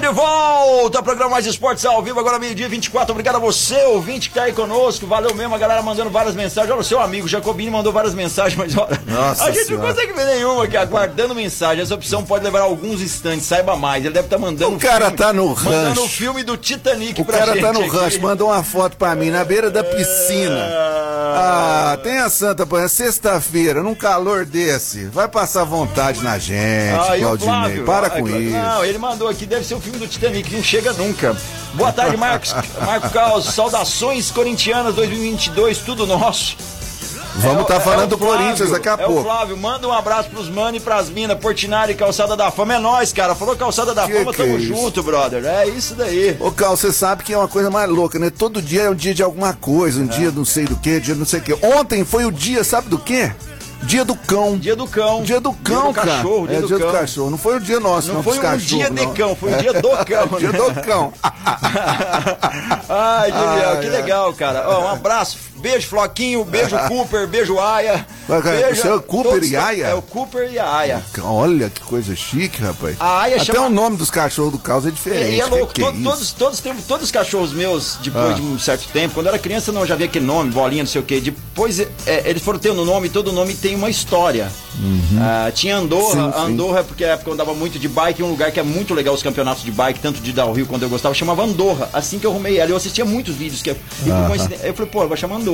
Estamos 0.00 0.16
de 0.16 0.22
volta, 0.22 1.02
programa 1.02 1.32
Mais 1.32 1.44
Esportes 1.44 1.84
ao 1.84 2.02
vivo, 2.02 2.18
agora 2.18 2.38
meio-dia 2.38 2.66
24. 2.70 3.12
Obrigado 3.12 3.36
a 3.36 3.38
você, 3.38 3.84
ouvinte, 3.84 4.30
que 4.30 4.34
tá 4.34 4.44
aí 4.44 4.52
conosco. 4.52 5.06
Valeu 5.06 5.34
mesmo, 5.34 5.54
a 5.54 5.58
galera 5.58 5.82
mandando 5.82 6.08
várias 6.08 6.34
mensagens. 6.34 6.70
Olha, 6.72 6.80
o 6.80 6.84
seu 6.84 6.98
amigo 7.00 7.28
Jacobini 7.28 7.70
mandou 7.70 7.92
várias 7.92 8.14
mensagens, 8.14 8.56
mas 8.56 8.74
olha, 8.76 8.98
Nossa 9.06 9.44
a 9.44 9.50
gente 9.50 9.66
Senhora. 9.66 9.86
não 9.86 9.94
consegue 9.94 10.12
ver 10.14 10.24
nenhuma 10.24 10.64
aqui, 10.64 10.76
aguardando 10.78 11.34
mensagem. 11.34 11.82
Essa 11.82 11.94
opção 11.94 12.24
pode 12.24 12.42
levar 12.42 12.60
alguns 12.60 13.02
instantes, 13.02 13.44
saiba 13.46 13.76
mais. 13.76 14.02
Ele 14.02 14.14
deve 14.14 14.26
estar 14.26 14.38
mandando. 14.38 14.74
O 14.74 14.78
cara 14.80 15.06
filme- 15.06 15.16
tá 15.18 15.32
no 15.34 15.48
Mandando 15.48 15.88
rancho. 15.88 16.02
o 16.04 16.08
filme 16.08 16.42
do 16.44 16.56
Titanic 16.56 17.20
O 17.20 17.24
pra 17.24 17.38
cara 17.38 17.52
gente. 17.52 17.62
tá 17.62 17.72
no 17.72 17.80
aqui. 17.80 17.90
rancho, 17.90 18.22
mandou 18.22 18.48
uma 18.48 18.62
foto 18.64 18.96
pra 18.96 19.14
mim 19.14 19.28
na 19.30 19.44
beira 19.44 19.70
da 19.70 19.84
piscina. 19.84 20.66
Ah, 21.32 21.98
tem 22.02 22.18
a 22.18 22.28
Santa 22.30 22.66
Panha, 22.66 22.88
sexta-feira, 22.88 23.82
num 23.82 23.94
calor 23.94 24.44
desse. 24.46 25.04
Vai 25.06 25.28
passar 25.28 25.64
vontade 25.64 26.22
na 26.22 26.38
gente, 26.38 26.94
Ah, 26.94 27.14
o 27.16 27.20
Claudinei. 27.20 27.36
Flávio? 27.54 27.84
Para 27.84 28.06
Ah, 28.06 28.10
com 28.10 28.28
isso. 28.28 28.50
Não, 28.56 28.84
ele 28.84 28.98
mandou 28.98 29.28
aqui, 29.28 29.44
deve 29.46 29.64
ser 29.64 29.74
o 29.74 29.80
filme 29.80 29.89
do 29.98 30.06
Titanic, 30.06 30.54
não 30.54 30.62
chega 30.62 30.92
nunca. 30.92 31.36
Boa 31.74 31.92
tarde, 31.92 32.16
Marcos. 32.16 32.54
Marco 32.84 33.10
Caos, 33.10 33.46
saudações 33.46 34.30
corintianas 34.30 34.94
2022, 34.94 35.78
tudo 35.78 36.06
nosso. 36.06 36.56
Vamos 37.36 37.62
estar 37.62 37.74
tá 37.74 37.80
falando 37.80 38.04
é 38.04 38.06
do 38.08 38.18
Corinthians 38.18 38.70
daqui 38.70 38.88
a 38.88 38.94
é 38.94 38.96
pouco. 38.96 39.22
Flávio, 39.22 39.56
manda 39.56 39.86
um 39.86 39.92
abraço 39.92 40.28
pros 40.28 40.48
mano 40.48 40.76
e 40.76 40.80
pras 40.80 41.08
minas, 41.08 41.38
Portinari, 41.38 41.94
Calçada 41.94 42.36
da 42.36 42.50
Fama. 42.50 42.74
É 42.74 42.78
nós, 42.78 43.12
cara. 43.12 43.34
Falou 43.34 43.56
Calçada 43.56 43.94
da 43.94 44.06
que 44.06 44.12
Fama, 44.12 44.32
que 44.32 44.36
tamo 44.36 44.56
é 44.56 44.60
junto, 44.60 45.02
brother. 45.02 45.44
É 45.44 45.68
isso 45.68 45.94
daí. 45.94 46.36
Ô, 46.40 46.50
Cal, 46.50 46.76
você 46.76 46.92
sabe 46.92 47.22
que 47.22 47.32
é 47.32 47.38
uma 47.38 47.48
coisa 47.48 47.70
mais 47.70 47.88
louca, 47.88 48.18
né? 48.18 48.30
Todo 48.30 48.60
dia 48.60 48.82
é 48.82 48.90
um 48.90 48.94
dia 48.94 49.14
de 49.14 49.22
alguma 49.22 49.52
coisa, 49.52 50.00
um 50.00 50.06
é. 50.06 50.08
dia 50.08 50.30
não 50.30 50.44
sei 50.44 50.64
do 50.64 50.76
que, 50.76 51.00
dia 51.00 51.14
não 51.14 51.24
sei 51.24 51.40
o 51.40 51.42
que. 51.42 51.66
Ontem 51.66 52.04
foi 52.04 52.24
o 52.24 52.32
dia, 52.32 52.64
sabe 52.64 52.88
do 52.88 52.98
quê? 52.98 53.32
Dia 53.82 54.04
do 54.04 54.14
cão. 54.14 54.58
Dia 54.58 54.76
do 54.76 54.86
cão. 54.86 55.22
Dia 55.22 55.40
do 55.40 55.52
cão, 55.52 55.92
cara. 55.92 56.16
cachorro, 56.16 56.46
dia, 56.46 56.58
é, 56.58 56.60
do, 56.60 56.66
dia 56.66 56.78
cão. 56.78 56.86
do 56.86 56.92
cachorro. 56.92 57.30
Não 57.30 57.38
foi 57.38 57.56
o 57.56 57.60
dia 57.60 57.80
nosso, 57.80 58.08
não. 58.08 58.14
Não 58.16 58.22
foi 58.22 58.38
um 58.38 58.56
dia 58.56 58.90
de 58.90 59.06
cão, 59.08 59.34
foi 59.34 59.52
o 59.52 59.56
dia 59.58 59.72
do 59.72 59.90
cão. 59.90 60.28
dia 60.38 60.52
do 60.52 60.82
cão. 60.82 61.12
Ai, 62.88 63.32
que, 63.32 63.82
que 63.82 63.88
legal, 63.88 64.32
cara. 64.34 64.68
Ó, 64.68 64.84
um 64.84 64.88
abraço 64.88 65.38
Beijo, 65.60 65.88
Floquinho. 65.88 66.44
Beijo, 66.44 66.76
Cooper. 66.88 67.26
Beijo, 67.26 67.58
Aya. 67.58 68.06
Beijo, 68.28 68.88
é 68.88 68.94
o 68.94 69.02
Cooper 69.02 69.42
e 69.44 69.56
Aya? 69.56 69.86
É 69.88 69.94
o 69.94 70.02
Cooper 70.02 70.50
e 70.52 70.58
a 70.58 70.76
Aya. 70.76 71.02
Olha 71.22 71.68
que 71.68 71.80
coisa 71.80 72.14
chique, 72.16 72.62
rapaz. 72.62 72.96
A 72.98 73.22
Aya 73.22 73.36
Até 73.36 73.46
chama... 73.46 73.66
o 73.66 73.70
nome 73.70 73.96
dos 73.96 74.10
cachorros 74.10 74.52
do 74.52 74.58
caos 74.58 74.86
é 74.86 74.90
diferente. 74.90 75.36
E 75.36 75.40
é 75.40 75.46
louco. 75.46 75.72
Que 75.72 75.80
que 75.80 75.86
é 75.86 75.92
todos, 76.02 76.32
todos, 76.32 76.60
todos, 76.60 76.84
todos 76.84 77.04
os 77.04 77.10
cachorros 77.10 77.52
meus, 77.52 77.98
depois 78.02 78.32
ah. 78.32 78.34
de 78.34 78.42
um 78.42 78.58
certo 78.58 78.88
tempo, 78.92 79.14
quando 79.14 79.26
eu 79.26 79.32
era 79.32 79.38
criança, 79.38 79.72
não 79.72 79.86
já 79.86 79.94
havia 79.94 80.06
aquele 80.06 80.24
nome, 80.24 80.50
bolinha, 80.50 80.82
não 80.82 80.90
sei 80.90 81.00
o 81.00 81.04
quê. 81.04 81.20
Depois 81.20 81.80
é, 81.80 81.88
eles 82.24 82.42
foram 82.42 82.58
tendo 82.58 82.84
nome, 82.84 83.08
todo 83.08 83.32
nome 83.32 83.54
tem 83.54 83.74
uma 83.74 83.90
história. 83.90 84.50
Uhum. 84.78 85.18
Ah, 85.20 85.50
tinha 85.52 85.76
Andorra. 85.76 86.32
Sim, 86.32 86.32
sim. 86.32 86.52
Andorra, 86.52 86.84
porque 86.84 87.04
na 87.04 87.12
época 87.12 87.30
eu 87.30 87.34
andava 87.34 87.54
muito 87.54 87.78
de 87.78 87.88
bike, 87.88 88.22
um 88.22 88.30
lugar 88.30 88.50
que 88.50 88.60
é 88.60 88.62
muito 88.62 88.94
legal 88.94 89.14
os 89.14 89.22
campeonatos 89.22 89.62
de 89.62 89.70
bike, 89.70 90.00
tanto 90.00 90.20
de 90.20 90.30
Rio 90.30 90.66
quando 90.66 90.82
eu 90.82 90.88
gostava, 90.88 91.14
chamava 91.14 91.42
Andorra. 91.42 91.90
Assim 91.92 92.18
que 92.18 92.26
eu 92.26 92.30
arrumei 92.30 92.58
ela, 92.58 92.70
eu 92.70 92.76
assistia 92.76 93.04
muitos 93.04 93.34
vídeos. 93.34 93.62
Que, 93.62 93.70
e 93.70 93.74
por 93.74 94.64
eu 94.64 94.74
falei, 94.74 94.90
pô, 94.90 95.02
eu 95.02 95.08
vou 95.08 95.16
chamar 95.16 95.36
Andorra. 95.36 95.49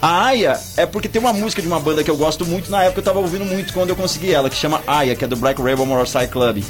A 0.00 0.26
Aya 0.26 0.60
é 0.76 0.86
porque 0.86 1.08
tem 1.08 1.20
uma 1.20 1.32
música 1.32 1.60
de 1.60 1.66
uma 1.66 1.80
banda 1.80 2.04
que 2.04 2.10
eu 2.10 2.16
gosto 2.16 2.46
muito, 2.46 2.70
na 2.70 2.84
época 2.84 3.00
eu 3.00 3.04
tava 3.04 3.18
ouvindo 3.18 3.44
muito 3.44 3.72
quando 3.72 3.90
eu 3.90 3.96
consegui 3.96 4.32
ela, 4.32 4.48
que 4.48 4.54
chama 4.54 4.80
Aya, 4.86 5.16
que 5.16 5.24
é 5.24 5.26
do 5.26 5.34
Black 5.34 5.60
Rebel 5.60 5.84
Motorcycle 5.84 6.28
Club. 6.28 6.62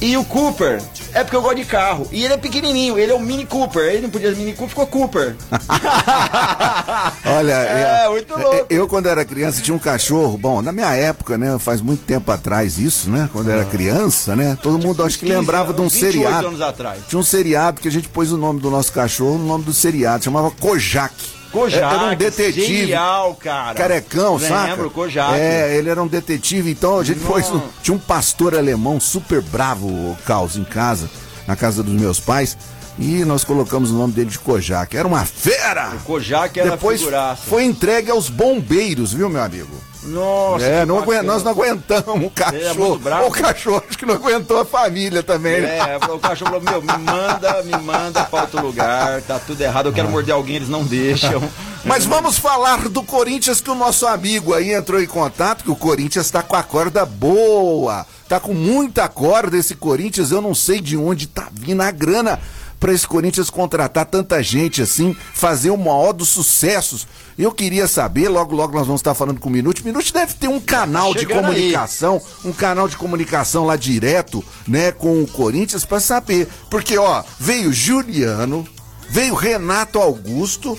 E 0.00 0.16
o 0.16 0.24
Cooper 0.24 0.80
é 1.12 1.24
porque 1.24 1.34
eu 1.34 1.42
gosto 1.42 1.56
de 1.56 1.64
carro. 1.64 2.06
E 2.12 2.24
ele 2.24 2.34
é 2.34 2.36
pequenininho, 2.36 2.96
ele 2.96 3.10
é 3.10 3.14
o 3.14 3.18
Mini 3.18 3.44
Cooper. 3.44 3.82
Ele 3.82 4.02
não 4.02 4.10
podia 4.10 4.32
ser 4.32 4.36
Mini 4.36 4.52
Cooper, 4.52 4.68
ficou 4.68 4.86
Cooper. 4.86 5.34
Olha, 7.26 7.52
é, 7.52 8.06
eu, 8.06 8.12
muito 8.12 8.38
louco. 8.38 8.66
Eu, 8.70 8.86
quando 8.86 9.06
era 9.06 9.24
criança, 9.24 9.60
tinha 9.60 9.74
um 9.74 9.78
cachorro. 9.78 10.38
Bom, 10.38 10.62
na 10.62 10.70
minha 10.70 10.94
época, 10.94 11.36
né? 11.36 11.58
Faz 11.58 11.80
muito 11.80 12.04
tempo 12.04 12.30
atrás 12.30 12.78
isso, 12.78 13.10
né? 13.10 13.28
Quando 13.32 13.50
era 13.50 13.64
criança, 13.64 14.36
né? 14.36 14.56
Todo 14.62 14.78
mundo 14.78 15.02
acho 15.02 15.18
que 15.18 15.26
lembrava 15.26 15.72
de 15.72 15.80
um 15.80 15.90
seriado. 15.90 16.46
anos 16.46 16.60
atrás. 16.60 17.00
Tinha 17.08 17.18
um 17.18 17.24
seriado 17.24 17.80
que 17.80 17.88
a 17.88 17.92
gente 17.92 18.08
pôs 18.08 18.30
o 18.30 18.36
nome 18.36 18.60
do 18.60 18.70
nosso 18.70 18.92
cachorro 18.92 19.36
no 19.36 19.46
nome 19.48 19.64
do 19.64 19.72
seriado. 19.72 20.22
Chamava 20.22 20.50
Kojak. 20.52 21.37
Kojak, 21.52 21.94
era 21.94 22.12
um 22.12 22.16
detetive. 22.16 22.66
Genial, 22.66 23.34
cara. 23.34 23.74
Carecão, 23.74 24.34
Lembro, 24.34 24.48
saca? 24.48 24.70
Lembro, 24.70 24.90
Kojak. 24.90 25.34
É, 25.38 25.76
ele 25.76 25.88
era 25.88 26.02
um 26.02 26.06
detetive, 26.06 26.70
então 26.70 26.98
a 26.98 27.04
gente 27.04 27.20
foi. 27.20 27.42
Tinha 27.82 27.94
um 27.94 27.98
pastor 27.98 28.54
alemão 28.54 29.00
super 29.00 29.40
bravo, 29.40 29.86
o 29.86 30.16
Caos, 30.26 30.56
em 30.56 30.64
casa, 30.64 31.08
na 31.46 31.56
casa 31.56 31.82
dos 31.82 31.94
meus 31.94 32.20
pais. 32.20 32.56
E 32.98 33.24
nós 33.24 33.44
colocamos 33.44 33.90
o 33.92 33.94
nome 33.94 34.12
dele 34.12 34.28
de 34.30 34.38
Kojak. 34.40 34.96
Era 34.96 35.06
uma 35.06 35.24
fera! 35.24 35.92
O 35.94 36.00
Kojak 36.00 36.58
era 36.58 36.70
Depois 36.72 36.98
figuraça. 36.98 37.42
foi 37.46 37.64
entregue 37.64 38.10
aos 38.10 38.28
bombeiros, 38.28 39.12
viu, 39.12 39.28
meu 39.28 39.40
amigo? 39.42 39.70
Nossa, 40.08 40.64
é, 40.64 40.86
não 40.86 40.98
aguent, 40.98 41.22
nós 41.22 41.42
não 41.42 41.52
aguentamos 41.52 42.26
o 42.26 42.30
cachorro. 42.30 43.00
É 43.08 43.26
o 43.26 43.30
cachorro 43.30 43.82
acho 43.88 43.98
que 43.98 44.06
não 44.06 44.14
aguentou 44.14 44.60
a 44.60 44.64
família 44.64 45.22
também, 45.22 45.60
né? 45.60 45.78
É, 45.78 45.96
o 45.96 46.18
cachorro 46.18 46.50
falou, 46.52 46.62
meu, 46.62 46.82
me 46.82 47.04
manda, 47.04 47.62
me 47.62 47.76
manda 47.76 48.24
para 48.24 48.42
outro 48.42 48.62
lugar, 48.62 49.20
tá 49.22 49.38
tudo 49.38 49.60
errado, 49.60 49.86
eu 49.86 49.92
quero 49.92 50.08
ah. 50.08 50.10
morder 50.10 50.34
alguém, 50.34 50.56
eles 50.56 50.68
não 50.68 50.84
deixam. 50.84 51.42
Mas 51.84 52.04
vamos 52.04 52.38
falar 52.38 52.88
do 52.88 53.02
Corinthians 53.02 53.60
que 53.60 53.70
o 53.70 53.74
nosso 53.74 54.06
amigo 54.06 54.52
aí 54.52 54.72
entrou 54.72 55.00
em 55.00 55.06
contato, 55.06 55.64
que 55.64 55.70
o 55.70 55.76
Corinthians 55.76 56.26
está 56.26 56.42
com 56.42 56.56
a 56.56 56.62
corda 56.62 57.06
boa. 57.06 58.06
Tá 58.28 58.38
com 58.38 58.52
muita 58.52 59.08
corda 59.08 59.56
esse 59.56 59.74
Corinthians, 59.74 60.30
eu 60.30 60.42
não 60.42 60.54
sei 60.54 60.80
de 60.80 60.96
onde 60.96 61.26
tá 61.26 61.48
vindo 61.50 61.80
a 61.80 61.90
grana 61.90 62.38
para 62.78 62.92
esse 62.92 63.06
Corinthians 63.06 63.50
contratar 63.50 64.06
tanta 64.06 64.42
gente 64.42 64.82
assim, 64.82 65.16
fazer 65.34 65.70
o 65.70 65.76
maior 65.76 66.12
dos 66.12 66.28
sucessos. 66.28 67.06
Eu 67.36 67.52
queria 67.52 67.86
saber, 67.86 68.28
logo 68.28 68.54
logo 68.54 68.76
nós 68.76 68.86
vamos 68.86 69.00
estar 69.00 69.14
falando 69.14 69.40
com 69.40 69.48
o 69.48 69.52
Minute. 69.52 69.84
Minute 69.84 70.12
deve 70.12 70.34
ter 70.34 70.48
um 70.48 70.60
canal 70.60 71.14
de 71.14 71.26
comunicação, 71.26 72.14
aí. 72.14 72.50
um 72.50 72.52
canal 72.52 72.88
de 72.88 72.96
comunicação 72.96 73.64
lá 73.64 73.76
direto, 73.76 74.44
né, 74.66 74.92
com 74.92 75.22
o 75.22 75.26
Corinthians 75.26 75.84
para 75.84 76.00
saber. 76.00 76.48
Porque 76.70 76.96
ó, 76.98 77.22
veio 77.38 77.72
Juliano, 77.72 78.66
veio 79.08 79.34
Renato 79.34 79.98
Augusto, 79.98 80.78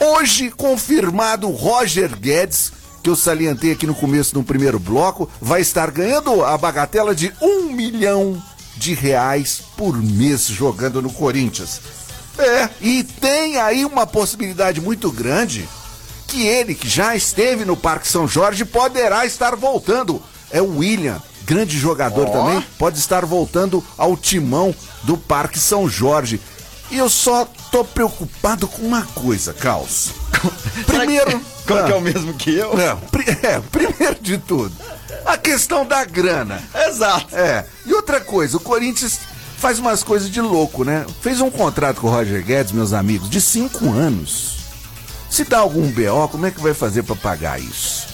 hoje 0.00 0.50
confirmado 0.50 1.48
Roger 1.50 2.16
Guedes, 2.18 2.72
que 3.02 3.10
eu 3.10 3.16
salientei 3.16 3.72
aqui 3.72 3.86
no 3.86 3.94
começo 3.94 4.34
do 4.34 4.42
primeiro 4.42 4.78
bloco, 4.78 5.28
vai 5.40 5.60
estar 5.60 5.90
ganhando 5.90 6.44
a 6.44 6.56
bagatela 6.56 7.14
de 7.14 7.32
um 7.40 7.72
milhão 7.72 8.40
de 8.80 8.94
reais 8.94 9.60
por 9.76 9.94
mês 10.02 10.46
jogando 10.46 11.02
no 11.02 11.12
Corinthians. 11.12 11.82
É, 12.38 12.70
e 12.80 13.04
tem 13.04 13.58
aí 13.58 13.84
uma 13.84 14.06
possibilidade 14.06 14.80
muito 14.80 15.12
grande 15.12 15.68
que 16.26 16.46
ele, 16.46 16.74
que 16.74 16.88
já 16.88 17.14
esteve 17.14 17.66
no 17.66 17.76
Parque 17.76 18.08
São 18.08 18.26
Jorge, 18.26 18.64
poderá 18.64 19.26
estar 19.26 19.54
voltando. 19.54 20.22
É 20.50 20.62
o 20.62 20.78
William, 20.78 21.20
grande 21.44 21.78
jogador 21.78 22.26
oh. 22.28 22.32
também, 22.32 22.64
pode 22.78 22.98
estar 22.98 23.26
voltando 23.26 23.84
ao 23.98 24.16
timão 24.16 24.74
do 25.02 25.18
Parque 25.18 25.58
São 25.58 25.86
Jorge. 25.86 26.40
E 26.90 26.96
eu 26.96 27.10
só 27.10 27.46
tô 27.70 27.84
preocupado 27.84 28.66
com 28.66 28.80
uma 28.80 29.02
coisa, 29.14 29.52
Caos. 29.52 30.12
Primeiro. 30.86 31.38
Qual 31.66 31.84
que 31.84 31.92
é 31.92 31.94
o 31.94 32.00
mesmo 32.00 32.32
que 32.32 32.54
eu? 32.54 32.74
Não, 32.74 32.98
é, 33.46 33.60
primeiro 33.70 34.16
de 34.22 34.38
tudo 34.38 34.72
a 35.24 35.36
questão 35.36 35.86
da 35.86 36.04
grana. 36.04 36.62
Exato. 36.86 37.34
É. 37.34 37.64
E 37.86 37.92
outra 37.92 38.20
coisa, 38.20 38.56
o 38.56 38.60
Corinthians 38.60 39.20
faz 39.58 39.78
umas 39.78 40.02
coisas 40.02 40.30
de 40.30 40.40
louco, 40.40 40.84
né? 40.84 41.04
Fez 41.20 41.40
um 41.40 41.50
contrato 41.50 42.00
com 42.00 42.06
o 42.06 42.10
Roger 42.10 42.42
Guedes, 42.44 42.72
meus 42.72 42.92
amigos, 42.92 43.28
de 43.28 43.40
cinco 43.40 43.90
anos. 43.90 44.58
Se 45.28 45.44
dá 45.44 45.58
algum 45.58 45.90
BO, 45.90 46.28
como 46.28 46.46
é 46.46 46.50
que 46.50 46.60
vai 46.60 46.74
fazer 46.74 47.02
para 47.02 47.14
pagar 47.14 47.60
isso? 47.60 48.08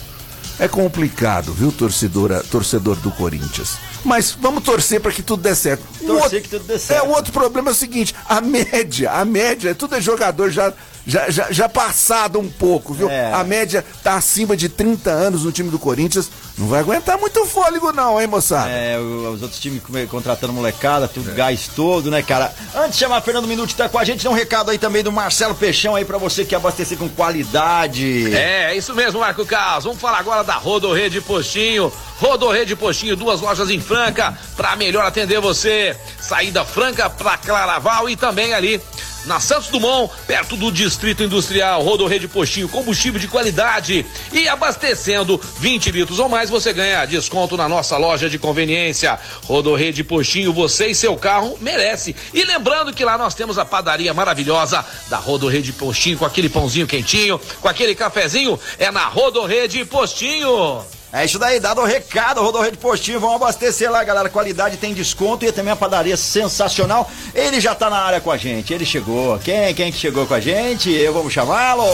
É 0.58 0.66
complicado, 0.66 1.52
viu, 1.52 1.70
torcedora, 1.70 2.42
torcedor 2.42 2.96
do 2.96 3.10
Corinthians. 3.10 3.76
Mas 4.04 4.32
vamos 4.32 4.64
torcer 4.64 5.00
para 5.00 5.12
que 5.12 5.22
tudo 5.22 5.42
dê 5.42 5.54
certo. 5.54 5.82
Torcer 5.98 6.22
outro, 6.22 6.40
que 6.40 6.48
tudo 6.48 6.64
dê 6.64 6.78
certo. 6.78 7.04
É, 7.04 7.08
o 7.08 7.12
outro 7.12 7.32
problema 7.32 7.70
é 7.70 7.72
o 7.72 7.74
seguinte: 7.74 8.14
a 8.26 8.40
média, 8.40 9.12
a 9.12 9.24
média, 9.24 9.74
tudo 9.74 9.96
é 9.96 10.00
jogador 10.00 10.50
já 10.50 10.72
já, 11.06 11.30
já, 11.30 11.52
já 11.52 11.68
passado 11.68 12.40
um 12.40 12.48
pouco, 12.48 12.92
viu? 12.92 13.08
É. 13.08 13.32
A 13.32 13.44
média 13.44 13.84
tá 14.02 14.16
acima 14.16 14.56
de 14.56 14.68
30 14.68 15.08
anos 15.08 15.44
no 15.44 15.52
time 15.52 15.70
do 15.70 15.78
Corinthians. 15.78 16.28
Não 16.58 16.66
vai 16.66 16.80
aguentar 16.80 17.16
muito 17.16 17.46
fôlego, 17.46 17.92
não, 17.92 18.20
hein, 18.20 18.26
moçada? 18.26 18.68
É, 18.70 18.98
os 18.98 19.40
outros 19.40 19.60
times 19.60 19.82
contratando 20.10 20.52
molecada, 20.52 21.06
tudo 21.06 21.30
é. 21.30 21.34
gás 21.34 21.68
todo, 21.76 22.10
né, 22.10 22.22
cara? 22.22 22.52
Antes 22.74 22.94
de 22.94 22.98
chamar 22.98 23.20
Fernando 23.20 23.46
Minuto 23.46 23.74
tá 23.76 23.88
com 23.88 23.98
a 23.98 24.04
gente, 24.04 24.24
dá 24.24 24.30
um 24.30 24.34
recado 24.34 24.70
aí 24.70 24.78
também 24.78 25.04
do 25.04 25.12
Marcelo 25.12 25.54
Peixão 25.54 25.94
aí 25.94 26.04
para 26.04 26.18
você 26.18 26.44
que 26.44 26.54
abastecer 26.54 26.98
com 26.98 27.08
qualidade. 27.08 28.34
É, 28.34 28.72
é 28.72 28.76
isso 28.76 28.92
mesmo, 28.92 29.20
Marco 29.20 29.46
Carlos. 29.46 29.84
Vamos 29.84 30.00
falar 30.00 30.18
agora 30.18 30.42
da 30.42 30.54
Rodorrede 30.54 31.20
Postinho. 31.20 31.92
Rodorrede 32.18 32.74
Postinho, 32.74 33.14
duas 33.14 33.40
lojas 33.40 33.70
em 33.70 33.78
Franca, 33.78 34.36
para 34.56 34.74
melhor 34.74 35.04
atender 35.04 35.38
você. 35.38 35.96
Saída 36.20 36.64
Franca 36.64 37.08
para 37.08 37.36
Claraval 37.36 38.08
e 38.08 38.16
também 38.16 38.54
ali 38.54 38.80
na 39.26 39.40
Santos 39.40 39.68
Dumont, 39.68 40.10
perto 40.26 40.56
do 40.56 40.70
Distrito 40.70 41.22
Industrial, 41.22 41.82
Rodorrede 41.82 42.28
Postinho, 42.28 42.68
combustível 42.68 43.20
de 43.20 43.28
qualidade 43.28 44.06
e 44.32 44.48
abastecendo 44.48 45.40
20 45.58 45.90
litros 45.90 46.18
ou 46.18 46.28
mais, 46.28 46.48
você 46.48 46.72
ganha 46.72 47.04
desconto 47.04 47.56
na 47.56 47.68
nossa 47.68 47.96
loja 47.96 48.30
de 48.30 48.38
conveniência. 48.38 49.18
Rodorrede 49.44 50.04
Postinho, 50.04 50.52
você 50.52 50.88
e 50.88 50.94
seu 50.94 51.16
carro 51.16 51.58
merece. 51.60 52.14
E 52.32 52.44
lembrando 52.44 52.92
que 52.92 53.04
lá 53.04 53.18
nós 53.18 53.34
temos 53.34 53.58
a 53.58 53.64
padaria 53.64 54.14
maravilhosa 54.14 54.84
da 55.08 55.18
Rodorrede 55.18 55.72
Postinho, 55.72 56.18
com 56.18 56.24
aquele 56.24 56.48
pãozinho 56.48 56.86
quentinho, 56.86 57.40
com 57.60 57.68
aquele 57.68 57.94
cafezinho, 57.94 58.58
é 58.78 58.90
na 58.90 59.06
Rodorrede 59.06 59.84
Postinho. 59.84 60.95
É 61.12 61.24
isso 61.24 61.38
daí, 61.38 61.60
dado 61.60 61.80
o 61.80 61.84
recado, 61.84 62.42
Rodorreio 62.42 62.76
Postinho, 62.76 63.20
vamos 63.20 63.36
abastecer 63.36 63.90
lá, 63.90 64.02
galera. 64.02 64.28
Qualidade 64.28 64.76
tem 64.76 64.92
desconto 64.92 65.44
e 65.44 65.52
também 65.52 65.72
a 65.72 65.76
padaria 65.76 66.16
sensacional. 66.16 67.08
Ele 67.34 67.60
já 67.60 67.74
tá 67.74 67.88
na 67.88 67.98
área 67.98 68.20
com 68.20 68.30
a 68.30 68.36
gente, 68.36 68.74
ele 68.74 68.84
chegou. 68.84 69.38
Quem, 69.38 69.72
quem 69.74 69.92
que 69.92 69.98
chegou 69.98 70.26
com 70.26 70.34
a 70.34 70.40
gente? 70.40 70.90
Eu 70.90 71.14
vamos 71.14 71.32
chamá-lo. 71.32 71.84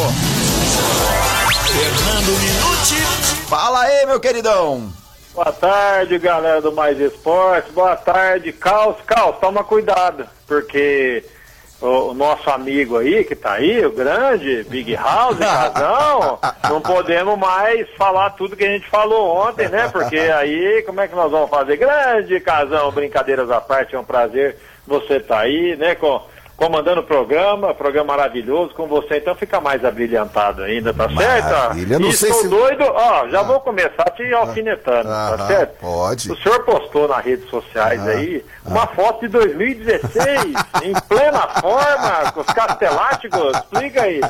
Fernando 1.66 2.38
Minuti. 2.40 3.02
Fala 3.48 3.82
aí, 3.82 4.06
meu 4.06 4.18
queridão. 4.18 4.92
Boa 5.34 5.52
tarde, 5.52 6.18
galera 6.18 6.60
do 6.60 6.72
Mais 6.72 6.98
Esporte. 6.98 7.70
Boa 7.72 7.96
tarde, 7.96 8.52
Caos. 8.52 8.96
Caos, 9.06 9.36
toma 9.40 9.62
cuidado, 9.64 10.26
porque 10.46 11.24
o, 11.82 12.14
nosso 12.14 12.48
amigo 12.48 12.96
aí, 12.96 13.24
que 13.24 13.34
tá 13.34 13.54
aí, 13.54 13.84
o 13.84 13.90
grande, 13.90 14.64
Big 14.64 14.94
House, 14.94 15.36
Casão, 15.40 16.38
não 16.68 16.80
podemos 16.80 17.38
mais 17.38 17.88
falar 17.96 18.30
tudo 18.30 18.56
que 18.56 18.64
a 18.64 18.70
gente 18.70 18.88
falou 18.88 19.48
ontem, 19.48 19.68
né? 19.68 19.88
Porque 19.88 20.18
aí, 20.18 20.82
como 20.86 21.00
é 21.00 21.08
que 21.08 21.14
nós 21.14 21.30
vamos 21.30 21.50
fazer? 21.50 21.76
Grande 21.76 22.38
Casão, 22.40 22.90
brincadeiras 22.92 23.50
à 23.50 23.60
parte, 23.60 23.94
é 23.94 23.98
um 23.98 24.04
prazer 24.04 24.56
você 24.86 25.20
tá 25.20 25.40
aí, 25.40 25.76
né? 25.76 25.94
Com, 25.94 26.22
comandando 26.62 27.00
o 27.00 27.04
programa, 27.04 27.74
programa 27.74 28.12
maravilhoso 28.16 28.72
com 28.74 28.86
você, 28.86 29.16
então 29.16 29.34
fica 29.34 29.60
mais 29.60 29.84
abrilhantado 29.84 30.62
ainda, 30.62 30.94
tá 30.94 31.08
Maravilha, 31.08 31.88
certo? 31.88 32.00
não 32.00 32.08
e 32.08 32.12
sei 32.12 32.30
estou 32.30 32.42
se- 32.42 32.48
doido, 32.48 32.84
ó, 32.84 33.26
já 33.28 33.42
vou 33.42 33.58
começar 33.58 34.04
te 34.16 34.32
alfinetando, 34.32 35.08
Aham, 35.08 35.36
tá 35.38 35.46
certo? 35.48 35.78
pode. 35.80 36.30
O 36.30 36.36
senhor 36.36 36.64
postou 36.64 37.08
nas 37.08 37.24
redes 37.24 37.50
sociais 37.50 38.06
aí 38.06 38.44
uma 38.64 38.86
foto 38.86 39.22
de 39.22 39.28
2016, 39.28 40.54
em 40.84 40.92
plena 41.08 41.48
forma, 41.60 42.30
com 42.32 42.40
os 42.42 42.46
casteláticos, 42.46 43.56
explica 43.56 44.02
aí. 44.02 44.20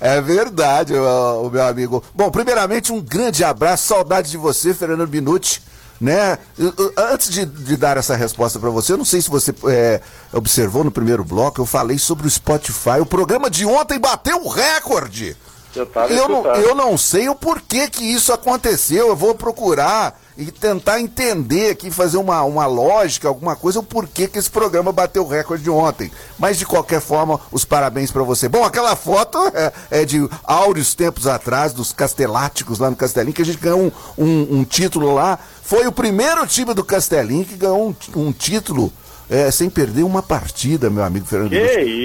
É 0.00 0.20
verdade, 0.20 0.92
o, 0.94 1.46
o 1.46 1.50
meu 1.50 1.62
amigo. 1.66 2.04
Bom, 2.14 2.30
primeiramente, 2.30 2.92
um 2.92 3.00
grande 3.00 3.42
abraço, 3.42 3.86
saudade 3.88 4.30
de 4.30 4.36
você, 4.36 4.74
Fernando 4.74 5.08
Minuti. 5.08 5.62
Né? 6.00 6.38
Antes 6.96 7.28
de, 7.28 7.44
de 7.44 7.76
dar 7.76 7.96
essa 7.96 8.14
resposta 8.14 8.58
para 8.58 8.70
você, 8.70 8.92
eu 8.92 8.96
não 8.96 9.04
sei 9.04 9.20
se 9.20 9.28
você 9.28 9.52
é, 9.66 10.00
observou 10.32 10.84
no 10.84 10.90
primeiro 10.90 11.24
bloco, 11.24 11.60
eu 11.60 11.66
falei 11.66 11.98
sobre 11.98 12.26
o 12.26 12.30
Spotify. 12.30 13.00
O 13.00 13.06
programa 13.06 13.50
de 13.50 13.66
ontem 13.66 13.98
bateu 13.98 14.44
o 14.44 14.48
recorde. 14.48 15.36
Eu 15.74 15.86
Eu 16.10 16.28
não, 16.28 16.46
eu 16.54 16.74
não 16.74 16.98
sei 16.98 17.28
o 17.28 17.34
porquê 17.34 17.88
que 17.88 18.04
isso 18.04 18.32
aconteceu. 18.32 19.08
Eu 19.08 19.16
vou 19.16 19.34
procurar 19.34 20.18
e 20.36 20.52
tentar 20.52 21.00
entender 21.00 21.70
aqui, 21.70 21.90
fazer 21.90 22.16
uma, 22.16 22.42
uma 22.44 22.64
lógica, 22.64 23.26
alguma 23.26 23.56
coisa, 23.56 23.80
o 23.80 23.82
porquê 23.82 24.28
que 24.28 24.38
esse 24.38 24.48
programa 24.48 24.92
bateu 24.92 25.24
o 25.24 25.28
recorde 25.28 25.68
ontem. 25.68 26.12
Mas 26.38 26.56
de 26.56 26.64
qualquer 26.64 27.00
forma, 27.00 27.40
os 27.50 27.64
parabéns 27.64 28.12
pra 28.12 28.22
você. 28.22 28.48
Bom, 28.48 28.64
aquela 28.64 28.94
foto 28.94 29.36
é, 29.52 29.72
é 29.90 30.04
de 30.04 30.28
áureos 30.44 30.94
tempos 30.94 31.26
atrás, 31.26 31.72
dos 31.72 31.92
Casteláticos 31.92 32.78
lá 32.78 32.88
no 32.88 32.94
Castelinho, 32.94 33.34
que 33.34 33.42
a 33.42 33.44
gente 33.44 33.58
ganhou 33.58 33.80
um, 33.80 33.92
um, 34.16 34.58
um 34.58 34.64
título 34.64 35.12
lá. 35.12 35.40
Foi 35.68 35.86
o 35.86 35.92
primeiro 35.92 36.46
time 36.46 36.72
do 36.72 36.82
Castelinho 36.82 37.44
que 37.44 37.54
ganhou 37.54 37.90
um, 37.90 38.22
um 38.22 38.32
título. 38.32 38.90
é, 39.28 39.50
sem 39.50 39.68
perder 39.68 40.02
uma 40.02 40.22
partida, 40.22 40.88
meu 40.88 41.04
amigo 41.04 41.26
Fernando. 41.26 41.52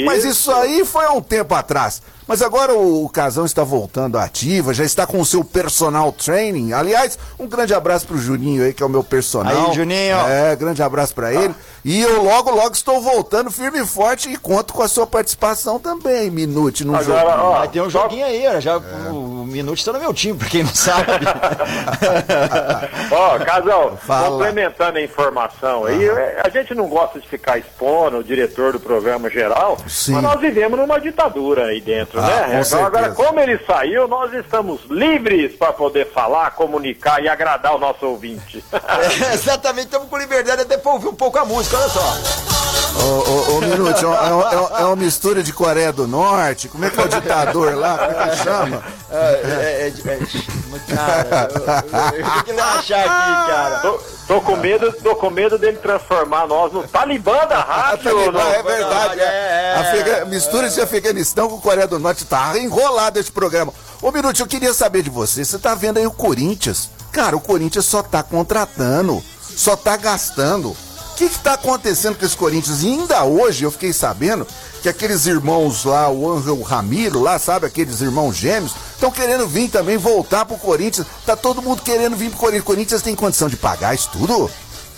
Mas 0.04 0.26
isso 0.26 0.52
aí 0.52 0.84
foi 0.84 1.06
há 1.06 1.14
um 1.14 1.22
tempo 1.22 1.56
atrás. 1.56 2.02
Mas 2.28 2.42
agora 2.42 2.74
o, 2.74 3.06
o 3.06 3.10
Casão 3.10 3.46
está 3.46 3.64
voltando 3.64 4.18
à 4.18 4.24
ativa, 4.24 4.74
já 4.74 4.84
está 4.84 5.06
com 5.06 5.20
o 5.20 5.26
seu 5.26 5.44
personal 5.44 6.12
training. 6.12 6.74
Aliás, 6.74 7.18
um 7.40 7.48
grande 7.48 7.74
abraço 7.74 8.08
pro 8.08 8.18
Juninho 8.18 8.64
aí, 8.64 8.74
que 8.74 8.82
é 8.82 8.86
o 8.86 8.90
meu 8.90 9.04
personal. 9.04 9.68
Aí, 9.70 9.74
Juninho. 9.76 10.18
É, 10.28 10.56
grande 10.56 10.82
abraço 10.82 11.14
para 11.14 11.34
ele. 11.34 11.54
E 11.84 12.00
eu 12.02 12.24
logo, 12.24 12.50
logo 12.50 12.72
estou 12.74 13.02
voltando 13.02 13.52
firme 13.52 13.82
e 13.82 13.86
forte 13.86 14.30
e 14.32 14.38
conto 14.38 14.74
com 14.74 14.82
a 14.82 14.88
sua 14.88 15.06
participação 15.06 15.78
também, 15.80 16.32
Minute, 16.32 16.86
no 16.86 16.96
Agora, 16.96 17.20
jogo. 17.30 17.42
ó, 17.44 17.58
Vai 17.60 17.68
ter 17.68 17.82
um 17.82 17.90
só- 17.90 18.04
joguinho 18.04 18.26
aí, 18.26 18.62
já, 18.62 18.78
o, 18.78 19.42
o 19.42 19.46
Minuto 19.46 19.78
está 19.78 19.92
no 19.92 20.00
meu 20.00 20.14
time, 20.14 20.38
pra 20.40 20.48
quem 20.48 20.64
não 20.64 20.74
sabe. 20.74 21.04
Ó, 23.12 23.40
Casal, 23.40 23.98
Fala. 23.98 24.30
complementando 24.30 24.98
a 24.98 25.02
informação 25.02 25.86
aí, 25.86 26.08
é, 26.08 26.42
a 26.44 26.50
gente 26.50 26.74
não 26.74 26.88
gosta 26.88 27.20
de 27.20 27.28
ficar 27.28 27.58
expondo 27.58 28.18
o 28.18 28.24
diretor 28.24 28.72
do 28.74 28.80
programa 28.80 29.30
geral, 29.30 29.78
Sim. 29.88 30.14
mas 30.14 30.24
nós 30.24 30.40
vivemos 30.40 30.80
numa 30.80 31.00
ditadura 31.00 31.66
aí 31.66 31.82
dentro, 31.82 32.13
Ah, 32.16 32.48
né? 32.48 32.62
com 32.62 32.66
Então, 32.66 32.86
agora, 32.86 33.12
como 33.12 33.40
ele 33.40 33.60
saiu, 33.66 34.08
nós 34.08 34.34
estamos 34.34 34.82
livres 34.90 35.56
para 35.56 35.74
poder 35.74 36.12
falar, 36.12 36.52
comunicar 36.52 37.24
e 37.24 37.28
agradar 37.28 37.76
o 37.76 37.80
nosso 37.80 38.06
ouvinte. 38.06 38.64
É, 38.94 39.34
exatamente, 39.34 39.86
estamos 39.86 40.08
com 40.08 40.18
liberdade 40.18 40.62
até 40.62 40.78
pra 40.78 40.92
ouvir 40.92 41.08
um 41.08 41.16
pouco 41.16 41.38
a 41.40 41.46
música, 41.46 41.78
olha 41.78 41.90
só. 41.90 42.53
Ô, 42.96 43.06
ô, 43.06 43.58
ô, 43.58 43.62
Minute, 43.62 44.04
é, 44.04 44.08
uma- 44.08 44.18
é 44.18 44.32
uma- 44.34 44.80
é 44.80 44.84
uma 44.86 44.96
mistura 44.96 45.42
de 45.44 45.52
Coreia 45.52 45.92
do 45.92 46.08
Norte. 46.08 46.70
Como 46.70 46.86
é 46.86 46.90
que 46.90 47.00
é 47.00 47.04
o 47.04 47.08
ditador 47.08 47.76
lá? 47.76 47.98
Como 47.98 48.12
é 48.22 48.30
que 48.30 48.36
chama? 48.44 48.84
É, 49.12 49.16
é, 49.16 49.88
é, 49.88 49.88
é, 49.88 50.96
cara, 50.96 51.50
eu, 51.54 51.60
eu, 51.60 52.26
eu 52.26 52.44
tenho 52.44 52.56
que 52.58 52.62
achar 52.62 53.00
aqui, 53.00 53.52
cara. 53.52 53.80
tô, 53.80 54.00
tô 54.28 54.42
com 54.42 54.56
medo, 54.56 54.92
tô 55.04 55.16
com 55.16 55.30
medo 55.30 55.58
dele 55.58 55.78
transformar 55.78 56.48
nós 56.48 56.72
no 56.72 56.88
Talibã 56.88 57.46
da 57.48 57.60
rádio. 57.62 58.04
Talibã, 58.04 58.32
no- 58.32 58.40
é 58.54 58.64
verdade. 58.64 59.20
É, 59.20 59.24
é. 59.24 59.74
é. 59.76 59.80
Afega- 59.82 60.26
Mistura 60.26 60.70
de 60.70 60.80
Afeganistão 60.82 61.50
com 61.50 61.60
Coreia 61.60 61.88
do 61.88 62.00
Norte. 62.00 62.26
Tá 62.26 62.58
enrolado 62.58 63.20
esse 63.20 63.32
programa. 63.32 63.74
Ô, 64.02 64.12
Minuto, 64.12 64.40
eu 64.40 64.48
queria 64.48 64.74
saber 64.74 65.02
de 65.02 65.10
você. 65.10 65.44
Você 65.44 65.58
tá 65.60 65.76
vendo 65.76 65.98
aí 65.98 66.06
o 66.08 66.12
Corinthians? 66.12 66.90
Cara, 67.12 67.36
o 67.36 67.42
Corinthians 67.42 67.86
só 67.86 68.02
tá 68.02 68.24
contratando, 68.24 69.22
só 69.56 69.76
tá 69.76 69.96
gastando. 69.98 70.76
O 71.14 71.16
que 71.16 71.30
que 71.30 71.40
tá 71.40 71.54
acontecendo 71.54 72.18
com 72.18 72.26
esse 72.26 72.36
Corinthians? 72.36 72.82
E 72.82 72.88
ainda 72.88 73.24
hoje 73.24 73.64
eu 73.64 73.72
fiquei 73.72 73.94
sabendo 73.94 74.48
que 74.82 74.90
aqueles 74.90 75.28
irmãos 75.28 75.86
lá, 75.86 76.10
o 76.10 76.30
Angel 76.32 76.60
Ramiro 76.64 77.22
lá, 77.22 77.38
sabe, 77.38 77.68
aqueles 77.68 78.02
irmãos 78.02 78.36
gêmeos, 78.36 78.74
estão 78.94 79.12
querendo 79.12 79.48
vir 79.48 79.70
também 79.70 79.96
voltar 79.96 80.44
pro 80.44 80.58
Corinthians. 80.58 81.06
Tá 81.24 81.36
todo 81.36 81.62
mundo 81.62 81.84
querendo 81.84 82.16
vir 82.16 82.30
pro 82.32 82.40
Corinthians. 82.40 82.64
O 82.64 82.66
Corinthians 82.66 83.02
tem 83.04 83.16
condição 83.16 83.48
de 83.48 83.56
pagar 83.56 83.94
isso 83.94 84.10
tudo? 84.12 84.50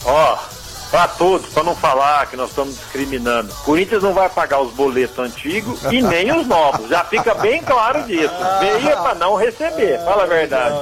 Ó, 0.06 0.38
pra 0.90 1.06
todos, 1.10 1.50
pra 1.50 1.64
não 1.64 1.76
falar 1.76 2.26
que 2.28 2.38
nós 2.38 2.50
estamos 2.50 2.76
discriminando. 2.76 3.54
Corinthians 3.66 4.02
não 4.02 4.14
vai 4.14 4.30
pagar 4.30 4.62
os 4.62 4.72
boletos 4.74 5.20
antigos 5.20 5.80
e 5.92 6.02
nem 6.02 6.32
os 6.32 6.48
novos. 6.48 6.88
Já 6.90 7.04
fica 7.04 7.34
bem 7.36 7.62
claro 7.62 8.04
disso. 8.04 8.34
Veio 8.62 8.98
pra 9.02 9.14
não 9.16 9.36
receber, 9.36 10.00
fala 10.06 10.24
a 10.24 10.28
verdade. 10.28 10.76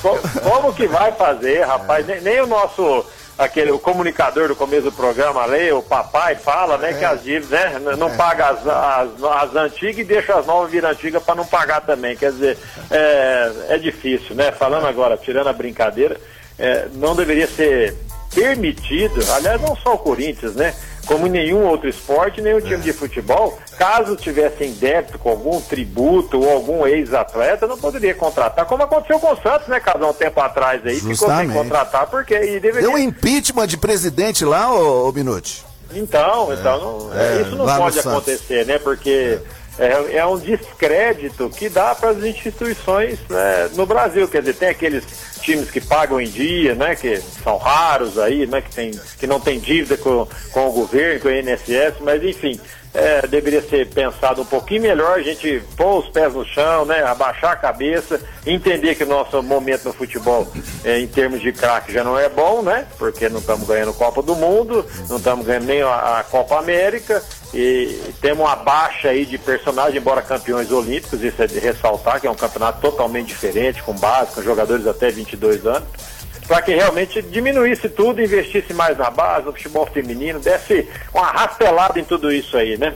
Co- 0.00 0.18
Como 0.42 0.72
que 0.72 0.88
vai 0.88 1.12
fazer, 1.12 1.64
rapaz? 1.66 2.06
Nem, 2.06 2.22
nem 2.22 2.40
o 2.40 2.46
nosso. 2.46 3.04
Aquele, 3.38 3.70
o 3.70 3.78
comunicador 3.78 4.48
do 4.48 4.56
começo 4.56 4.82
do 4.82 4.92
programa 4.92 5.42
ali, 5.42 5.70
o 5.70 5.80
papai, 5.80 6.34
fala, 6.34 6.76
né, 6.76 6.92
que 6.92 7.04
as 7.04 7.22
dívidas, 7.22 7.50
né, 7.50 7.94
não 7.96 8.10
paga 8.16 8.48
as, 8.48 8.66
as, 8.66 9.22
as 9.22 9.54
antigas 9.54 9.98
e 9.98 10.04
deixa 10.04 10.34
as 10.34 10.44
novas 10.44 10.72
vir 10.72 10.84
antigas 10.84 11.22
para 11.22 11.36
não 11.36 11.46
pagar 11.46 11.80
também. 11.82 12.16
Quer 12.16 12.32
dizer, 12.32 12.58
é, 12.90 13.52
é 13.68 13.78
difícil, 13.78 14.34
né? 14.34 14.50
Falando 14.50 14.86
agora, 14.86 15.16
tirando 15.16 15.46
a 15.46 15.52
brincadeira, 15.52 16.20
é, 16.58 16.88
não 16.94 17.14
deveria 17.14 17.46
ser 17.46 17.94
permitido, 18.34 19.20
aliás, 19.32 19.60
não 19.60 19.76
só 19.76 19.94
o 19.94 19.98
Corinthians, 19.98 20.54
né? 20.54 20.74
Como 21.08 21.26
em 21.26 21.30
nenhum 21.30 21.64
outro 21.64 21.88
esporte, 21.88 22.42
nenhum 22.42 22.60
time 22.60 22.76
de 22.82 22.92
futebol, 22.92 23.58
caso 23.78 24.14
tivesse 24.14 24.62
em 24.62 24.72
débito 24.74 25.18
com 25.18 25.30
algum 25.30 25.58
tributo 25.58 26.38
ou 26.38 26.50
algum 26.52 26.86
ex-atleta, 26.86 27.66
não 27.66 27.78
poderia 27.78 28.14
contratar, 28.14 28.66
como 28.66 28.82
aconteceu 28.82 29.18
com 29.18 29.32
o 29.32 29.36
Santos, 29.40 29.66
né, 29.68 29.80
Casal, 29.80 30.10
um 30.10 30.12
tempo 30.14 30.38
atrás 30.38 30.84
aí, 30.84 30.96
ficou 30.96 31.08
sem 31.08 31.14
Justamente. 31.14 31.54
contratar, 31.54 32.06
porque 32.08 32.34
e 32.34 32.60
deveria 32.60 32.82
Deu 32.82 32.92
um 32.92 32.98
impeachment 32.98 33.66
de 33.66 33.78
presidente 33.78 34.44
lá, 34.44 34.70
ô, 34.70 35.08
ô 35.08 35.12
Minuti? 35.12 35.64
então, 35.94 36.52
então 36.52 36.78
não- 37.08 37.18
É, 37.18 37.40
isso 37.40 37.56
não 37.56 37.64
pode 37.64 37.98
acontecer, 37.98 38.66
né? 38.66 38.78
Porque 38.78 39.38
é, 39.78 40.16
é 40.16 40.26
um 40.26 40.38
descrédito 40.38 41.48
que 41.50 41.68
dá 41.68 41.94
para 41.94 42.10
as 42.10 42.24
instituições 42.24 43.18
né, 43.28 43.70
no 43.74 43.86
Brasil. 43.86 44.26
Quer 44.28 44.40
dizer, 44.40 44.54
tem 44.54 44.68
aqueles 44.68 45.04
times 45.40 45.70
que 45.70 45.80
pagam 45.80 46.20
em 46.20 46.28
dia, 46.28 46.74
né? 46.74 46.94
Que 46.94 47.20
são 47.42 47.56
raros 47.56 48.18
aí, 48.18 48.46
né? 48.46 48.60
Que, 48.60 48.74
tem, 48.74 48.90
que 49.18 49.26
não 49.26 49.40
tem 49.40 49.58
dívida 49.58 49.96
com, 49.96 50.26
com 50.52 50.68
o 50.68 50.72
governo, 50.72 51.20
com 51.20 51.28
o 51.28 51.32
INSS, 51.32 52.00
mas 52.00 52.22
enfim. 52.22 52.58
é, 52.94 53.26
deveria 53.26 53.62
ser 53.62 53.88
pensado 53.88 54.42
um 54.42 54.44
pouquinho 54.44 54.82
melhor, 54.82 55.18
a 55.18 55.22
gente 55.22 55.62
pôr 55.76 56.00
os 56.00 56.08
pés 56.08 56.34
no 56.34 56.44
chão, 56.44 56.84
né, 56.84 57.02
abaixar 57.04 57.52
a 57.52 57.56
cabeça, 57.56 58.20
entender 58.46 58.94
que 58.94 59.04
o 59.04 59.08
nosso 59.08 59.42
momento 59.42 59.84
no 59.84 59.92
futebol, 59.92 60.50
é, 60.84 60.98
em 60.98 61.06
termos 61.06 61.40
de 61.40 61.52
craque, 61.52 61.92
já 61.92 62.02
não 62.02 62.18
é 62.18 62.28
bom, 62.28 62.62
né? 62.62 62.86
Porque 62.98 63.28
não 63.28 63.40
estamos 63.40 63.68
ganhando 63.68 63.92
Copa 63.94 64.22
do 64.22 64.34
Mundo, 64.34 64.84
não 65.08 65.16
estamos 65.16 65.46
ganhando 65.46 65.66
nem 65.66 65.82
a, 65.82 66.18
a 66.18 66.24
Copa 66.24 66.58
América, 66.58 67.22
e 67.54 68.12
temos 68.20 68.46
uma 68.46 68.56
baixa 68.56 69.08
aí 69.08 69.24
de 69.24 69.38
personagem, 69.38 69.98
embora 69.98 70.20
campeões 70.20 70.70
olímpicos, 70.70 71.22
isso 71.22 71.42
é 71.42 71.46
de 71.46 71.58
ressaltar, 71.58 72.20
que 72.20 72.26
é 72.26 72.30
um 72.30 72.34
campeonato 72.34 72.80
totalmente 72.80 73.28
diferente, 73.28 73.82
com 73.82 73.94
base, 73.94 74.32
com 74.32 74.42
jogadores 74.42 74.86
até 74.86 75.10
22 75.10 75.66
anos 75.66 75.88
para 76.48 76.62
que 76.62 76.74
realmente 76.74 77.20
diminuísse 77.20 77.90
tudo, 77.90 78.22
investisse 78.22 78.72
mais 78.72 78.96
na 78.96 79.10
base, 79.10 79.44
no 79.44 79.52
futebol 79.52 79.84
feminino, 79.84 80.40
desse 80.40 80.88
uma 81.12 81.26
raspelada 81.26 82.00
em 82.00 82.04
tudo 82.04 82.32
isso 82.32 82.56
aí, 82.56 82.78
né? 82.78 82.94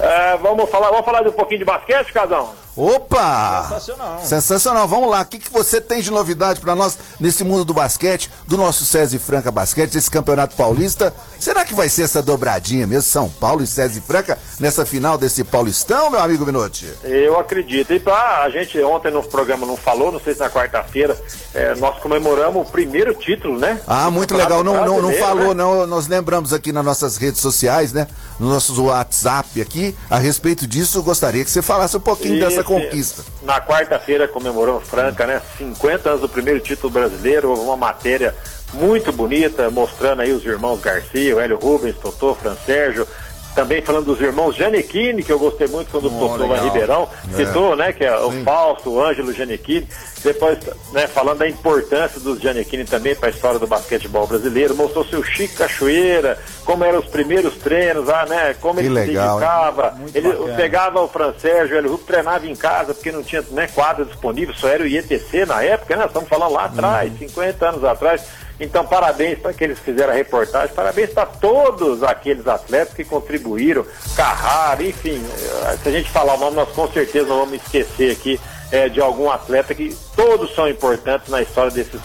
Ah, 0.00 0.36
vamos 0.42 0.68
falar, 0.68 0.90
vamos 0.90 1.04
falar 1.04 1.22
de 1.22 1.28
um 1.28 1.32
pouquinho 1.32 1.60
de 1.60 1.64
basquete, 1.64 2.12
Casão? 2.12 2.52
Opa! 2.78 3.62
Sensacional. 3.68 4.20
Sensacional. 4.24 4.88
Vamos 4.88 5.10
lá. 5.10 5.22
O 5.22 5.24
que, 5.24 5.38
que 5.38 5.52
você 5.52 5.80
tem 5.80 6.00
de 6.00 6.10
novidade 6.12 6.60
pra 6.60 6.76
nós 6.76 6.96
nesse 7.18 7.42
mundo 7.42 7.64
do 7.64 7.74
basquete, 7.74 8.30
do 8.46 8.56
nosso 8.56 8.84
César 8.84 9.18
Franca 9.18 9.50
Basquete, 9.50 9.90
desse 9.92 10.08
Campeonato 10.08 10.54
Paulista? 10.54 11.12
Será 11.40 11.64
que 11.64 11.74
vai 11.74 11.88
ser 11.88 12.02
essa 12.02 12.22
dobradinha 12.22 12.86
mesmo, 12.86 13.02
São 13.02 13.28
Paulo 13.28 13.62
e 13.64 13.66
César 13.66 14.00
Franca, 14.00 14.38
nessa 14.60 14.86
final 14.86 15.18
desse 15.18 15.42
Paulistão, 15.42 16.08
meu 16.10 16.20
amigo 16.20 16.46
Minotti? 16.46 16.88
Eu 17.02 17.38
acredito. 17.38 17.92
E 17.92 17.98
pra, 17.98 18.42
a 18.44 18.50
gente 18.50 18.80
ontem 18.82 19.10
no 19.10 19.22
programa 19.24 19.66
não 19.66 19.76
falou, 19.76 20.12
não 20.12 20.20
sei 20.20 20.34
se 20.34 20.40
na 20.40 20.48
quarta-feira, 20.48 21.16
eh, 21.54 21.74
nós 21.78 21.98
comemoramos 22.00 22.66
o 22.68 22.70
primeiro 22.70 23.12
título, 23.14 23.58
né? 23.58 23.80
Ah, 23.86 24.08
muito 24.10 24.36
legal. 24.36 24.62
Não, 24.62 24.84
não, 24.84 25.02
não 25.02 25.12
falou, 25.14 25.48
né? 25.48 25.62
não. 25.64 25.86
Nós 25.86 26.06
lembramos 26.06 26.52
aqui 26.52 26.70
nas 26.72 26.84
nossas 26.84 27.16
redes 27.16 27.40
sociais, 27.40 27.92
né? 27.92 28.06
No 28.38 28.48
nosso 28.48 28.80
WhatsApp 28.84 29.60
aqui, 29.60 29.96
a 30.08 30.16
respeito 30.18 30.64
disso, 30.66 30.98
eu 30.98 31.02
gostaria 31.02 31.44
que 31.44 31.50
você 31.50 31.60
falasse 31.60 31.96
um 31.96 32.00
pouquinho 32.00 32.38
dessa 32.38 32.60
Esse- 32.60 32.67
conquista. 32.68 33.24
Na 33.42 33.60
quarta-feira 33.60 34.28
comemorou 34.28 34.80
Franca, 34.80 35.26
né? 35.26 35.40
50 35.56 36.08
anos 36.08 36.20
do 36.20 36.28
primeiro 36.28 36.60
título 36.60 36.92
brasileiro, 36.92 37.48
houve 37.50 37.62
uma 37.62 37.76
matéria 37.76 38.34
muito 38.74 39.10
bonita, 39.10 39.70
mostrando 39.70 40.20
aí 40.20 40.32
os 40.32 40.44
irmãos 40.44 40.80
Garcia, 40.80 41.34
o 41.34 41.40
Hélio 41.40 41.58
Rubens, 41.58 41.96
Totô, 41.96 42.34
Fran 42.34 42.54
Sérgio, 42.66 43.06
também 43.54 43.82
falando 43.82 44.06
dos 44.06 44.20
irmãos 44.20 44.54
Janequini, 44.54 45.22
que 45.22 45.32
eu 45.32 45.38
gostei 45.38 45.66
muito 45.68 45.90
quando 45.90 46.06
o 46.06 46.10
doutor 46.10 46.46
Van 46.46 46.60
Ribeirão 46.60 47.08
citou, 47.34 47.74
né? 47.74 47.92
Que 47.92 48.04
é 48.04 48.16
o 48.16 48.30
Fausto, 48.44 48.90
o 48.90 49.04
Ângelo 49.04 49.32
Janequini. 49.32 49.86
Depois, 50.22 50.58
né, 50.92 51.06
falando 51.06 51.38
da 51.38 51.48
importância 51.48 52.20
dos 52.20 52.40
Janequini 52.40 52.84
também 52.84 53.14
para 53.14 53.28
a 53.28 53.30
história 53.30 53.58
do 53.58 53.66
basquetebol 53.66 54.26
brasileiro. 54.26 54.74
Mostrou-se 54.74 55.14
o 55.16 55.22
Chico 55.22 55.56
Cachoeira, 55.56 56.38
como 56.64 56.84
eram 56.84 56.98
os 56.98 57.06
primeiros 57.06 57.54
treinos 57.56 58.06
lá, 58.06 58.26
né? 58.26 58.54
Como 58.60 58.80
ele 58.80 58.88
legal, 58.88 59.38
se 59.38 59.44
dedicava. 59.44 59.98
Ele 60.14 60.56
pegava 60.56 61.00
o 61.00 61.08
Francérgio, 61.08 61.76
ele 61.76 61.88
treinava 61.98 62.46
em 62.46 62.56
casa, 62.56 62.94
porque 62.94 63.12
não 63.12 63.22
tinha 63.22 63.44
né, 63.50 63.68
quadra 63.68 64.04
disponível, 64.04 64.54
só 64.54 64.68
era 64.68 64.82
o 64.82 64.86
IETC 64.86 65.46
na 65.46 65.62
época, 65.62 65.96
né? 65.96 66.06
Estamos 66.06 66.28
falando 66.28 66.52
lá 66.52 66.64
atrás, 66.64 67.12
50 67.18 67.68
anos 67.68 67.84
atrás. 67.84 68.22
Então, 68.60 68.84
parabéns 68.84 69.38
para 69.38 69.52
aqueles 69.52 69.78
que 69.78 69.84
fizeram 69.84 70.12
a 70.12 70.16
reportagem, 70.16 70.74
parabéns 70.74 71.10
para 71.10 71.26
todos 71.26 72.02
aqueles 72.02 72.46
atletas 72.46 72.92
que 72.92 73.04
contribuíram, 73.04 73.86
Carrara, 74.16 74.82
enfim, 74.82 75.22
eh, 75.24 75.76
se 75.80 75.88
a 75.88 75.92
gente 75.92 76.10
falar 76.10 76.34
o 76.34 76.38
nome, 76.38 76.56
nós 76.56 76.68
com 76.70 76.88
certeza 76.88 77.28
não 77.28 77.38
vamos 77.38 77.62
esquecer 77.62 78.10
aqui 78.10 78.40
eh, 78.72 78.88
de 78.88 79.00
algum 79.00 79.30
atleta 79.30 79.74
que 79.74 79.96
todos 80.16 80.52
são 80.54 80.68
importantes 80.68 81.28
na 81.28 81.40
história 81.40 81.70
desses 81.70 82.00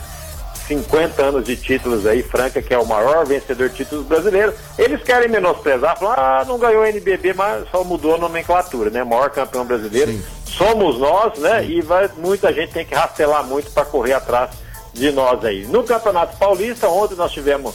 50 0.68 1.22
anos 1.22 1.46
de 1.46 1.58
títulos 1.58 2.06
aí, 2.06 2.24
Franca, 2.24 2.62
que 2.62 2.74
é 2.74 2.78
o 2.78 2.86
maior 2.86 3.26
vencedor 3.26 3.70
de 3.70 3.78
títulos 3.78 4.06
brasileiros. 4.06 4.56
Eles 4.78 5.04
querem 5.04 5.28
menosprezar, 5.28 5.98
falar, 5.98 6.18
ah, 6.18 6.46
não 6.46 6.58
ganhou 6.58 6.86
NBB, 6.86 7.34
mas 7.34 7.68
só 7.70 7.84
mudou 7.84 8.16
a 8.16 8.18
nomenclatura, 8.18 8.90
né? 8.90 9.04
Maior 9.04 9.30
campeão 9.30 9.66
brasileiro. 9.66 10.18
Somos 10.46 11.00
nós, 11.00 11.38
né? 11.40 11.66
E 11.66 11.82
vai, 11.82 12.10
muita 12.18 12.54
gente 12.54 12.72
tem 12.72 12.86
que 12.86 12.96
rastelar 12.96 13.44
muito 13.44 13.72
para 13.72 13.84
correr 13.84 14.14
atrás 14.14 14.63
de 14.94 15.12
nós 15.12 15.44
aí. 15.44 15.66
No 15.66 15.84
Campeonato 15.84 16.38
Paulista, 16.38 16.88
ontem 16.88 17.16
nós 17.16 17.32
tivemos 17.32 17.74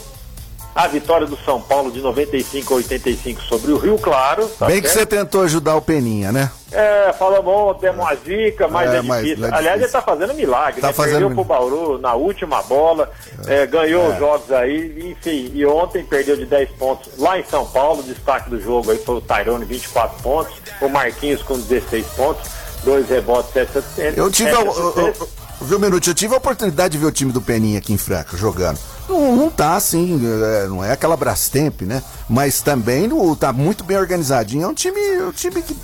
a 0.75 0.87
vitória 0.87 1.27
do 1.27 1.37
São 1.45 1.61
Paulo 1.61 1.91
de 1.91 2.01
95 2.01 2.73
a 2.73 2.77
85 2.77 3.41
sobre 3.43 3.73
o 3.73 3.79
Rio 3.79 3.99
Claro. 3.99 4.47
tá 4.47 4.67
Bem 4.67 4.81
que 4.81 4.87
certo? 4.87 4.99
você 5.01 5.07
tentou 5.07 5.43
ajudar 5.43 5.75
o 5.75 5.83
Peninha, 5.83 6.31
né? 6.31 6.49
É, 6.71 7.13
falamos 7.19 7.53
ontem, 7.53 7.81
demos 7.81 8.05
uma 8.05 8.15
zica, 8.15 8.69
mas 8.69 8.93
É, 8.93 8.99
é, 8.99 9.03
mas 9.03 9.25
difícil. 9.25 9.45
é 9.45 9.49
Aliás, 9.49 9.67
ele 9.67 9.87
difícil. 9.87 9.93
tá 10.01 10.03
fazendo 10.03 10.35
milagre, 10.35 10.81
Tá 10.81 10.87
né? 10.89 10.93
fazendo 10.93 11.13
Perdeu 11.15 11.29
mil- 11.31 11.37
pro 11.37 11.45
Bauru 11.45 11.99
na 11.99 12.15
última 12.15 12.63
bola, 12.63 13.11
é, 13.49 13.67
ganhou 13.67 14.09
os 14.13 14.19
jogos 14.19 14.53
aí, 14.53 15.11
enfim, 15.11 15.51
e 15.53 15.67
ontem 15.67 16.05
perdeu 16.05 16.37
de 16.37 16.47
10 16.47 16.71
pontos 16.79 17.11
lá 17.19 17.37
em 17.41 17.45
São 17.45 17.67
Paulo, 17.67 18.03
destaque 18.05 18.49
do 18.49 18.61
jogo 18.61 18.93
aí 18.93 18.99
foi 18.99 19.17
o 19.17 19.21
Tyrone, 19.21 19.65
24 19.65 20.23
pontos, 20.23 20.55
o 20.81 20.89
Marquinhos 20.89 21.43
com 21.43 21.59
16 21.59 22.07
pontos, 22.15 22.49
dois 22.85 23.09
rebotes, 23.09 23.53
7 23.53 23.79
assistências. 23.79 24.17
Eu 24.19 24.31
tive. 24.31 24.51
sete 24.53 24.63
a- 24.63 24.65
eu- 24.65 24.73
eu- 24.73 24.83
assistências. 24.91 25.21
eu- 25.21 25.29
Viu, 25.61 25.79
minuto? 25.79 26.09
Eu 26.09 26.15
tive 26.15 26.35
a 26.35 26.39
oportunidade 26.39 26.93
de 26.93 26.99
ver 26.99 27.07
o 27.07 27.13
time 27.13 27.33
do 27.33 27.41
Peninha 27.41 27.79
aqui 27.79 27.93
em 27.93 27.99
Franca 27.99 28.37
jogando. 28.37 28.79
Não, 29.09 29.35
não 29.35 29.51
tá 29.51 29.75
assim, 29.75 30.21
é, 30.45 30.67
não 30.69 30.85
é 30.85 30.93
aquela 30.93 31.17
Brastemp, 31.17 31.83
né? 31.83 32.03
Mas 32.29 32.61
também 32.61 33.11
tá 33.39 33.53
muito 33.53 33.83
bem 33.83 33.97
organizadinho. 33.97 34.65
É 34.65 34.69
um 34.69 34.75
time, 34.75 35.01
é 35.01 35.25
um 35.25 35.33
time 35.33 35.61
que, 35.61 35.77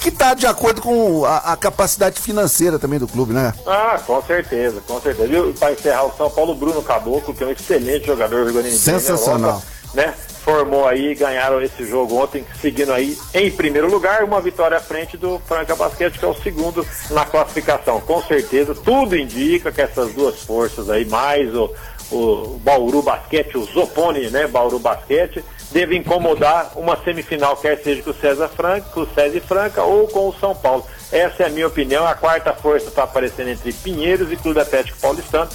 que 0.00 0.10
tá 0.10 0.34
de 0.34 0.46
acordo 0.46 0.80
com 0.80 1.24
a, 1.24 1.52
a 1.52 1.56
capacidade 1.56 2.20
financeira 2.20 2.78
também 2.78 2.98
do 2.98 3.08
clube, 3.08 3.32
né? 3.32 3.52
Ah, 3.66 3.98
com 4.06 4.22
certeza, 4.22 4.80
com 4.86 5.00
certeza. 5.00 5.26
Viu? 5.26 5.54
Para 5.54 5.72
encerrar 5.72 6.04
o 6.04 6.16
São 6.16 6.30
Paulo, 6.30 6.54
Bruno 6.54 6.82
Caboclo, 6.82 7.34
que 7.34 7.42
é 7.42 7.46
um 7.46 7.50
excelente 7.50 8.06
jogador 8.06 8.48
rio 8.48 8.72
Sensacional. 8.72 9.60
Né? 9.94 10.14
Formou 10.42 10.88
aí, 10.88 11.14
ganharam 11.14 11.60
esse 11.60 11.84
jogo 11.84 12.16
ontem, 12.16 12.44
seguindo 12.60 12.92
aí 12.92 13.16
em 13.34 13.50
primeiro 13.50 13.90
lugar, 13.90 14.24
uma 14.24 14.40
vitória 14.40 14.76
à 14.76 14.80
frente 14.80 15.16
do 15.16 15.38
Franca 15.46 15.76
Basquete, 15.76 16.18
que 16.18 16.24
é 16.24 16.28
o 16.28 16.34
segundo 16.34 16.86
na 17.10 17.24
classificação. 17.24 18.00
Com 18.00 18.22
certeza, 18.22 18.74
tudo 18.74 19.16
indica 19.16 19.70
que 19.70 19.82
essas 19.82 20.12
duas 20.14 20.42
forças 20.42 20.88
aí, 20.88 21.04
mais 21.04 21.54
o, 21.54 21.70
o 22.10 22.58
Bauru 22.64 23.02
Basquete, 23.02 23.58
o 23.58 23.64
Zopone, 23.64 24.30
né? 24.30 24.46
Bauru 24.46 24.78
Basquete, 24.78 25.44
devem 25.70 26.00
incomodar 26.00 26.72
uma 26.76 26.96
semifinal, 27.02 27.56
quer 27.56 27.78
seja 27.78 28.02
com 28.02 28.10
o 28.10 28.14
César 28.14 28.48
Franca, 28.48 28.88
com 28.92 29.00
o 29.00 29.08
César 29.14 29.40
Franca 29.40 29.82
ou 29.82 30.08
com 30.08 30.28
o 30.28 30.34
São 30.34 30.54
Paulo. 30.54 30.86
Essa 31.12 31.44
é 31.44 31.46
a 31.46 31.50
minha 31.50 31.66
opinião. 31.66 32.06
A 32.06 32.14
quarta 32.14 32.52
força 32.52 32.88
está 32.88 33.04
aparecendo 33.04 33.50
entre 33.50 33.72
Pinheiros 33.72 34.32
e 34.32 34.36
Clube 34.36 34.60
Atlético 34.60 34.98
Paulistano. 34.98 35.50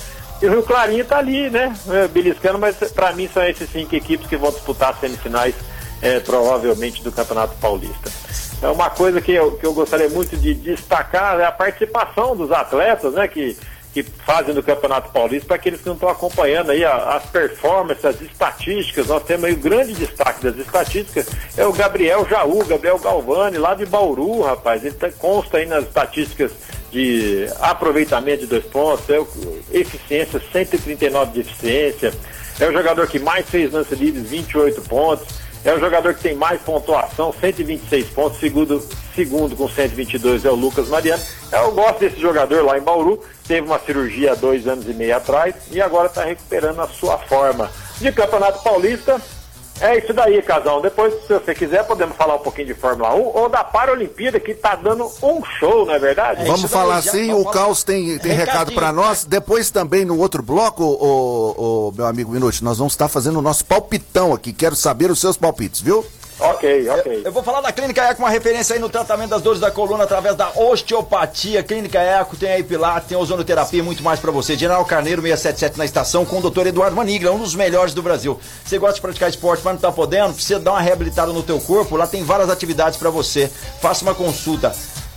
E 0.45 0.47
o 0.47 0.51
Rio 0.51 0.61
Clarinho 0.63 1.01
está 1.01 1.17
ali, 1.17 1.49
né? 1.49 1.73
é, 1.89 2.07
Beliscando, 2.07 2.59
mas 2.59 2.75
para 2.91 3.11
mim 3.13 3.27
são 3.33 3.43
esses 3.43 3.67
cinco 3.67 3.95
equipes 3.95 4.27
que 4.27 4.37
vão 4.37 4.51
disputar 4.51 4.91
as 4.91 4.99
semifinais, 4.99 5.55
é, 6.03 6.19
provavelmente, 6.19 7.01
do 7.01 7.11
Campeonato 7.11 7.55
Paulista. 7.55 8.11
É 8.61 8.67
uma 8.67 8.91
coisa 8.91 9.19
que 9.19 9.31
eu, 9.31 9.53
que 9.53 9.65
eu 9.65 9.73
gostaria 9.73 10.07
muito 10.07 10.37
de 10.37 10.53
destacar 10.53 11.39
é 11.39 11.45
a 11.45 11.51
participação 11.51 12.35
dos 12.35 12.51
atletas, 12.51 13.13
né? 13.15 13.27
Que, 13.27 13.57
que 13.91 14.03
fazem 14.03 14.53
do 14.53 14.61
Campeonato 14.61 15.09
Paulista, 15.11 15.47
para 15.47 15.55
aqueles 15.55 15.79
que 15.81 15.87
não 15.87 15.95
estão 15.95 16.09
acompanhando 16.09 16.69
aí 16.69 16.85
a- 16.85 17.15
as 17.15 17.25
performances, 17.25 18.05
as 18.05 18.21
estatísticas, 18.21 19.07
nós 19.07 19.23
temos 19.23 19.45
aí 19.45 19.53
o 19.53 19.57
grande 19.57 19.93
destaque 19.93 20.43
das 20.43 20.57
estatísticas, 20.57 21.25
é 21.57 21.65
o 21.65 21.73
Gabriel 21.73 22.27
Jaú, 22.29 22.63
Gabriel 22.65 22.99
Galvani, 22.99 23.57
lá 23.57 23.73
de 23.73 23.85
Bauru, 23.87 24.41
rapaz, 24.43 24.85
ele 24.85 24.93
tá- 24.95 25.09
consta 25.17 25.57
aí 25.57 25.65
nas 25.65 25.85
estatísticas 25.85 26.51
de 26.91 27.47
aproveitamento 27.59 28.41
de 28.41 28.47
dois 28.47 28.65
pontos, 28.65 29.09
é 29.09 29.19
o, 29.19 29.27
eficiência, 29.71 30.41
139 30.51 31.31
de 31.31 31.39
eficiência, 31.41 32.13
é 32.59 32.67
o 32.67 32.71
jogador 32.71 33.07
que 33.07 33.19
mais 33.19 33.49
fez 33.49 33.71
lance 33.71 33.93
livre, 33.95 34.21
28 34.21 34.81
pontos, 34.83 35.27
é 35.65 35.73
o 35.73 35.79
jogador 35.79 36.13
que 36.13 36.21
tem 36.21 36.35
mais 36.35 36.61
pontuação, 36.61 37.33
126 37.33 38.07
pontos, 38.09 38.39
segundo, 38.39 38.87
segundo 39.15 39.55
com 39.55 39.67
122 39.67 40.45
é 40.45 40.49
o 40.51 40.55
Lucas 40.55 40.87
Mariano. 40.89 41.21
Eu 41.51 41.71
gosto 41.71 41.99
desse 42.01 42.21
jogador 42.21 42.63
lá 42.63 42.77
em 42.77 42.81
Bauru, 42.81 43.19
teve 43.47 43.65
uma 43.65 43.79
cirurgia 43.79 44.33
há 44.33 44.35
dois 44.35 44.67
anos 44.67 44.87
e 44.87 44.93
meio 44.93 45.17
atrás 45.17 45.55
e 45.71 45.81
agora 45.81 46.07
está 46.07 46.23
recuperando 46.23 46.79
a 46.81 46.87
sua 46.87 47.17
forma. 47.17 47.71
De 47.97 48.11
Campeonato 48.11 48.61
Paulista, 48.61 49.19
é 49.81 49.97
isso 49.97 50.13
daí, 50.13 50.41
casal. 50.41 50.81
Depois, 50.81 51.13
se 51.27 51.33
você 51.33 51.53
quiser, 51.53 51.83
podemos 51.85 52.15
falar 52.15 52.35
um 52.35 52.39
pouquinho 52.39 52.67
de 52.67 52.73
Fórmula 52.73 53.13
1 53.13 53.21
ou 53.21 53.49
da 53.49 53.63
Paralimpíada, 53.63 54.39
que 54.39 54.53
tá 54.53 54.75
dando 54.75 55.05
um 55.21 55.43
show, 55.59 55.85
não 55.85 55.93
é 55.93 55.99
verdade? 55.99 56.45
Vamos 56.45 56.71
falar 56.71 56.97
assim, 56.97 57.33
o 57.33 57.43
Caos 57.45 57.83
tem, 57.83 58.17
tem 58.19 58.31
recado 58.31 58.71
pra 58.73 58.93
nós. 58.93 59.25
Depois 59.25 59.69
também 59.69 60.05
no 60.05 60.17
outro 60.17 60.41
bloco, 60.41 60.83
o, 60.83 61.93
meu 61.95 62.05
amigo 62.05 62.31
Minuti, 62.31 62.63
nós 62.63 62.77
vamos 62.77 62.93
estar 62.93 63.07
fazendo 63.07 63.39
o 63.39 63.41
nosso 63.41 63.65
palpitão 63.65 64.33
aqui. 64.33 64.53
Quero 64.53 64.75
saber 64.75 65.11
os 65.11 65.19
seus 65.19 65.35
palpites, 65.35 65.81
viu? 65.81 66.05
Ok, 66.37 66.89
ok. 66.89 67.21
Eu 67.23 67.31
vou 67.31 67.41
falar 67.41 67.61
da 67.61 67.71
Clínica 67.71 68.03
Eco, 68.03 68.21
uma 68.21 68.29
referência 68.29 68.73
aí 68.73 68.79
no 68.79 68.89
tratamento 68.89 69.29
das 69.29 69.41
dores 69.41 69.59
da 69.59 69.71
coluna 69.71 70.03
através 70.03 70.35
da 70.35 70.49
osteopatia. 70.49 71.63
Clínica 71.63 71.99
Eco 71.99 72.35
tem 72.35 72.51
aí 72.51 72.63
Pilates, 72.63 73.07
tem 73.07 73.17
ozonoterapia 73.17 73.79
e 73.79 73.83
muito 73.83 74.03
mais 74.03 74.19
pra 74.19 74.31
você. 74.31 74.57
General 74.57 74.83
Carneiro 74.83 75.21
677 75.21 75.77
na 75.77 75.85
estação 75.85 76.25
com 76.25 76.39
o 76.39 76.49
Dr. 76.49 76.67
Eduardo 76.67 76.95
Manigla, 76.95 77.31
um 77.31 77.39
dos 77.39 77.55
melhores 77.55 77.93
do 77.93 78.03
Brasil. 78.03 78.37
Você 78.65 78.77
gosta 78.77 78.95
de 78.95 79.01
praticar 79.01 79.29
esporte, 79.29 79.61
mas 79.63 79.75
não 79.75 79.81
tá 79.81 79.91
podendo? 79.91 80.33
Precisa 80.33 80.59
dar 80.59 80.71
uma 80.71 80.81
reabilitada 80.81 81.31
no 81.31 81.41
teu 81.41 81.59
corpo? 81.59 81.95
Lá 81.95 82.05
tem 82.05 82.23
várias 82.23 82.49
atividades 82.49 82.99
pra 82.99 83.09
você. 83.09 83.49
Faça 83.79 84.03
uma 84.03 84.13
consulta. 84.13 84.75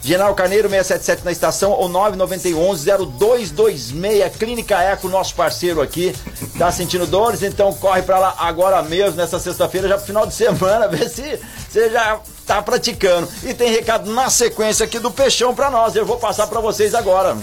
General 0.09 0.35
Carneiro 0.35 0.71
677 0.71 1.23
na 1.23 1.31
estação 1.31 1.73
ou 1.73 1.87
9911-0226. 1.91 4.39
Clínica 4.39 4.83
Eco, 4.83 5.07
nosso 5.07 5.35
parceiro 5.35 5.83
aqui. 5.83 6.17
Tá 6.59 6.73
sentindo 6.73 7.07
dores? 7.07 7.43
Então 7.43 7.75
corre 7.75 8.01
pra 8.01 8.19
lá 8.19 8.35
agora 8.39 8.83
mesmo, 8.83 9.19
nessa 9.19 9.39
sexta-feira, 9.39 9.87
já 9.87 9.99
pro 9.99 10.07
final 10.07 10.27
de 10.27 10.33
semana, 10.33 10.89
ver 10.97 11.11
se 11.11 11.39
você 11.69 11.91
já 11.91 12.19
tá 12.47 12.63
praticando. 12.63 13.29
E 13.43 13.53
tem 13.53 13.71
recado 13.71 14.11
na 14.11 14.31
sequência 14.31 14.87
aqui 14.87 14.99
do 14.99 15.11
Peixão 15.11 15.55
pra 15.55 15.71
nós. 15.71 15.95
Eu 15.95 16.07
vou 16.07 16.17
passar 16.17 16.47
pra 16.47 16.61
vocês 16.61 16.95
agora. 16.95 17.37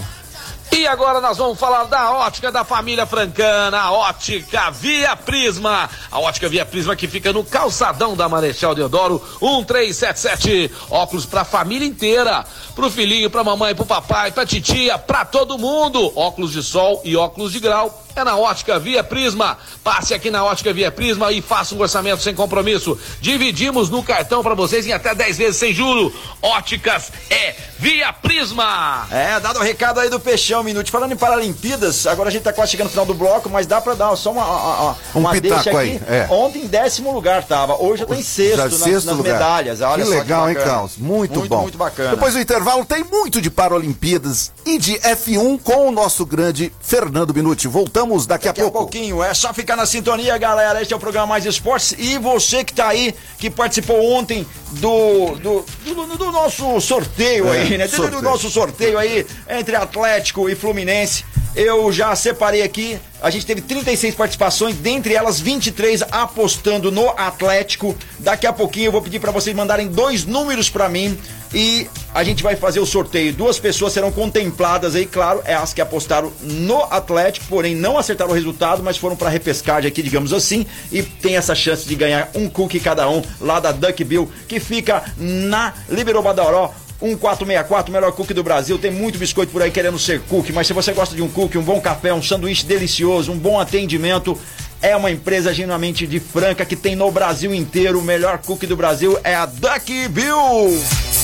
E 0.76 0.86
agora 0.86 1.22
nós 1.22 1.38
vamos 1.38 1.58
falar 1.58 1.84
da 1.84 2.12
ótica 2.12 2.52
da 2.52 2.62
família 2.62 3.06
francana, 3.06 3.80
a 3.80 3.92
ótica 3.92 4.70
Via 4.70 5.16
Prisma. 5.16 5.88
A 6.10 6.20
ótica 6.20 6.50
Via 6.50 6.66
Prisma 6.66 6.94
que 6.94 7.08
fica 7.08 7.32
no 7.32 7.42
calçadão 7.42 8.14
da 8.14 8.28
Marechal 8.28 8.74
Deodoro 8.74 9.14
1377. 9.40 10.70
Óculos 10.90 11.24
pra 11.24 11.46
família 11.46 11.88
inteira. 11.88 12.44
Pro 12.74 12.90
filhinho, 12.90 13.30
pra 13.30 13.42
mamãe, 13.42 13.74
pro 13.74 13.86
papai, 13.86 14.30
pra 14.32 14.44
titia, 14.44 14.98
pra 14.98 15.24
todo 15.24 15.56
mundo. 15.56 16.12
Óculos 16.14 16.52
de 16.52 16.62
sol 16.62 17.00
e 17.02 17.16
óculos 17.16 17.54
de 17.54 17.58
grau. 17.58 18.02
É 18.14 18.24
na 18.24 18.36
ótica 18.36 18.78
Via 18.78 19.04
Prisma. 19.04 19.58
Passe 19.84 20.14
aqui 20.14 20.30
na 20.30 20.42
ótica 20.42 20.72
Via 20.72 20.90
Prisma 20.90 21.32
e 21.32 21.42
faça 21.42 21.74
um 21.74 21.80
orçamento 21.80 22.22
sem 22.22 22.34
compromisso. 22.34 22.98
Dividimos 23.20 23.90
no 23.90 24.02
cartão 24.02 24.42
pra 24.42 24.54
vocês 24.54 24.86
em 24.86 24.92
até 24.92 25.14
10 25.14 25.38
vezes 25.38 25.56
sem 25.56 25.72
juro. 25.72 26.14
Óticas 26.40 27.12
é 27.28 27.54
Via 27.78 28.12
Prisma. 28.14 29.06
É, 29.10 29.38
dado 29.38 29.58
o 29.58 29.62
recado 29.62 30.00
aí 30.00 30.08
do 30.08 30.18
Peixão, 30.18 30.65
minuto. 30.66 30.90
Falando 30.90 31.12
em 31.12 31.16
Paralimpíadas, 31.16 32.06
agora 32.06 32.28
a 32.28 32.32
gente 32.32 32.42
tá 32.42 32.52
quase 32.52 32.70
chegando 32.72 32.86
no 32.86 32.90
final 32.90 33.06
do 33.06 33.14
bloco, 33.14 33.48
mas 33.48 33.66
dá 33.66 33.80
pra 33.80 33.94
dar 33.94 34.14
só 34.16 34.32
uma, 34.32 34.44
uma, 34.44 34.96
uma, 35.14 35.30
Um 35.30 35.32
pitaco 35.32 35.62
deixa 35.64 35.78
aí, 35.78 35.96
aqui. 35.96 36.04
é. 36.06 36.26
Ontem 36.30 36.62
em 36.64 36.66
décimo 36.66 37.12
lugar 37.12 37.44
tava, 37.44 37.80
hoje 37.80 38.00
já 38.00 38.06
tá 38.06 38.16
em 38.16 38.22
sexto, 38.22 38.56
Já 38.56 38.64
nas, 38.64 38.74
sexto 38.74 39.06
nas 39.06 39.16
lugar. 39.16 39.32
medalhas. 39.34 39.80
Olha 39.80 40.04
que 40.04 40.10
legal, 40.10 40.48
hein, 40.48 40.54
bacana. 40.54 40.72
Carlos? 40.74 40.92
Muito, 40.98 41.38
muito 41.38 41.48
bom. 41.48 41.62
Muito 41.62 41.78
bacana. 41.78 42.10
Depois 42.10 42.34
do 42.34 42.40
intervalo, 42.40 42.84
tem 42.84 43.02
muito 43.04 43.40
de 43.40 43.50
Paralimpíadas 43.50 44.52
e 44.64 44.78
de 44.78 44.98
F1 45.00 45.60
com 45.62 45.88
o 45.88 45.92
nosso 45.92 46.26
grande 46.26 46.72
Fernando 46.80 47.32
Minuti. 47.32 47.68
Voltamos 47.68 48.26
daqui, 48.26 48.46
Daqui 48.46 48.60
a 48.60 48.64
a 48.64 48.70
pouco. 48.70 48.78
pouquinho, 48.90 49.22
é 49.22 49.32
só 49.34 49.52
ficar 49.54 49.76
na 49.76 49.86
sintonia, 49.86 50.36
galera. 50.38 50.82
Este 50.82 50.92
é 50.92 50.96
o 50.96 51.00
programa 51.00 51.26
Mais 51.26 51.44
Esportes. 51.46 51.94
E 51.98 52.18
você 52.18 52.64
que 52.64 52.72
tá 52.74 52.88
aí, 52.88 53.14
que 53.38 53.48
participou 53.50 54.02
ontem 54.12 54.46
do, 54.72 55.36
do, 55.36 55.64
do, 55.84 56.16
do 56.16 56.32
nosso 56.32 56.80
sorteio 56.80 57.52
É, 57.52 57.60
aí, 57.62 57.78
né? 57.78 57.86
Do- 57.86 57.90
Do, 57.90 57.96
sorteio. 57.96 58.22
nosso 58.22 58.50
sorteio 58.50 58.98
aí 58.98 59.26
entre 59.48 59.76
Atlético 59.76 60.48
e 60.48 60.54
Fluminense. 60.54 61.24
Eu 61.56 61.90
já 61.90 62.14
separei 62.14 62.60
aqui, 62.60 62.98
a 63.22 63.30
gente 63.30 63.46
teve 63.46 63.62
36 63.62 64.14
participações, 64.14 64.76
dentre 64.76 65.14
elas 65.14 65.40
23 65.40 66.02
apostando 66.10 66.92
no 66.92 67.08
Atlético. 67.16 67.96
Daqui 68.18 68.46
a 68.46 68.52
pouquinho 68.52 68.88
eu 68.88 68.92
vou 68.92 69.00
pedir 69.00 69.20
para 69.20 69.32
vocês 69.32 69.56
mandarem 69.56 69.88
dois 69.88 70.26
números 70.26 70.68
para 70.68 70.86
mim 70.86 71.18
e 71.54 71.88
a 72.12 72.22
gente 72.22 72.42
vai 72.42 72.56
fazer 72.56 72.78
o 72.78 72.84
sorteio. 72.84 73.32
Duas 73.32 73.58
pessoas 73.58 73.94
serão 73.94 74.12
contempladas 74.12 74.94
aí, 74.94 75.06
claro, 75.06 75.40
é 75.46 75.54
as 75.54 75.72
que 75.72 75.80
apostaram 75.80 76.30
no 76.42 76.82
Atlético, 76.90 77.46
porém 77.48 77.74
não 77.74 77.96
acertaram 77.96 78.32
o 78.32 78.34
resultado, 78.34 78.82
mas 78.82 78.98
foram 78.98 79.16
para 79.16 79.30
repescagem 79.30 79.88
aqui, 79.88 80.02
digamos 80.02 80.34
assim, 80.34 80.66
e 80.92 81.02
tem 81.02 81.36
essa 81.36 81.54
chance 81.54 81.88
de 81.88 81.94
ganhar 81.94 82.28
um 82.34 82.50
cookie 82.50 82.78
cada 82.78 83.08
um 83.08 83.22
lá 83.40 83.60
da 83.60 83.72
Duck 83.72 84.04
Bill, 84.04 84.30
que 84.46 84.60
fica 84.60 85.02
na 85.16 85.72
Liberou 85.88 86.22
Badaró 86.22 86.74
1464, 87.00 87.92
melhor 87.92 88.12
cookie 88.12 88.34
do 88.34 88.42
Brasil. 88.42 88.78
Tem 88.78 88.90
muito 88.90 89.18
biscoito 89.18 89.52
por 89.52 89.62
aí 89.62 89.70
querendo 89.70 89.98
ser 89.98 90.20
cookie, 90.22 90.52
mas 90.52 90.66
se 90.66 90.72
você 90.72 90.92
gosta 90.92 91.14
de 91.14 91.22
um 91.22 91.28
cookie, 91.28 91.58
um 91.58 91.62
bom 91.62 91.80
café, 91.80 92.12
um 92.12 92.22
sanduíche 92.22 92.64
delicioso, 92.64 93.32
um 93.32 93.38
bom 93.38 93.60
atendimento, 93.60 94.38
é 94.80 94.94
uma 94.96 95.10
empresa 95.10 95.52
genuinamente 95.52 96.06
de 96.06 96.20
Franca 96.20 96.64
que 96.64 96.76
tem 96.76 96.94
no 96.96 97.10
Brasil 97.10 97.54
inteiro. 97.54 97.98
O 97.98 98.02
melhor 98.02 98.38
cookie 98.38 98.66
do 98.66 98.76
Brasil 98.76 99.18
é 99.24 99.34
a 99.34 99.46
Duck 99.46 100.08
Bill. 100.08 101.15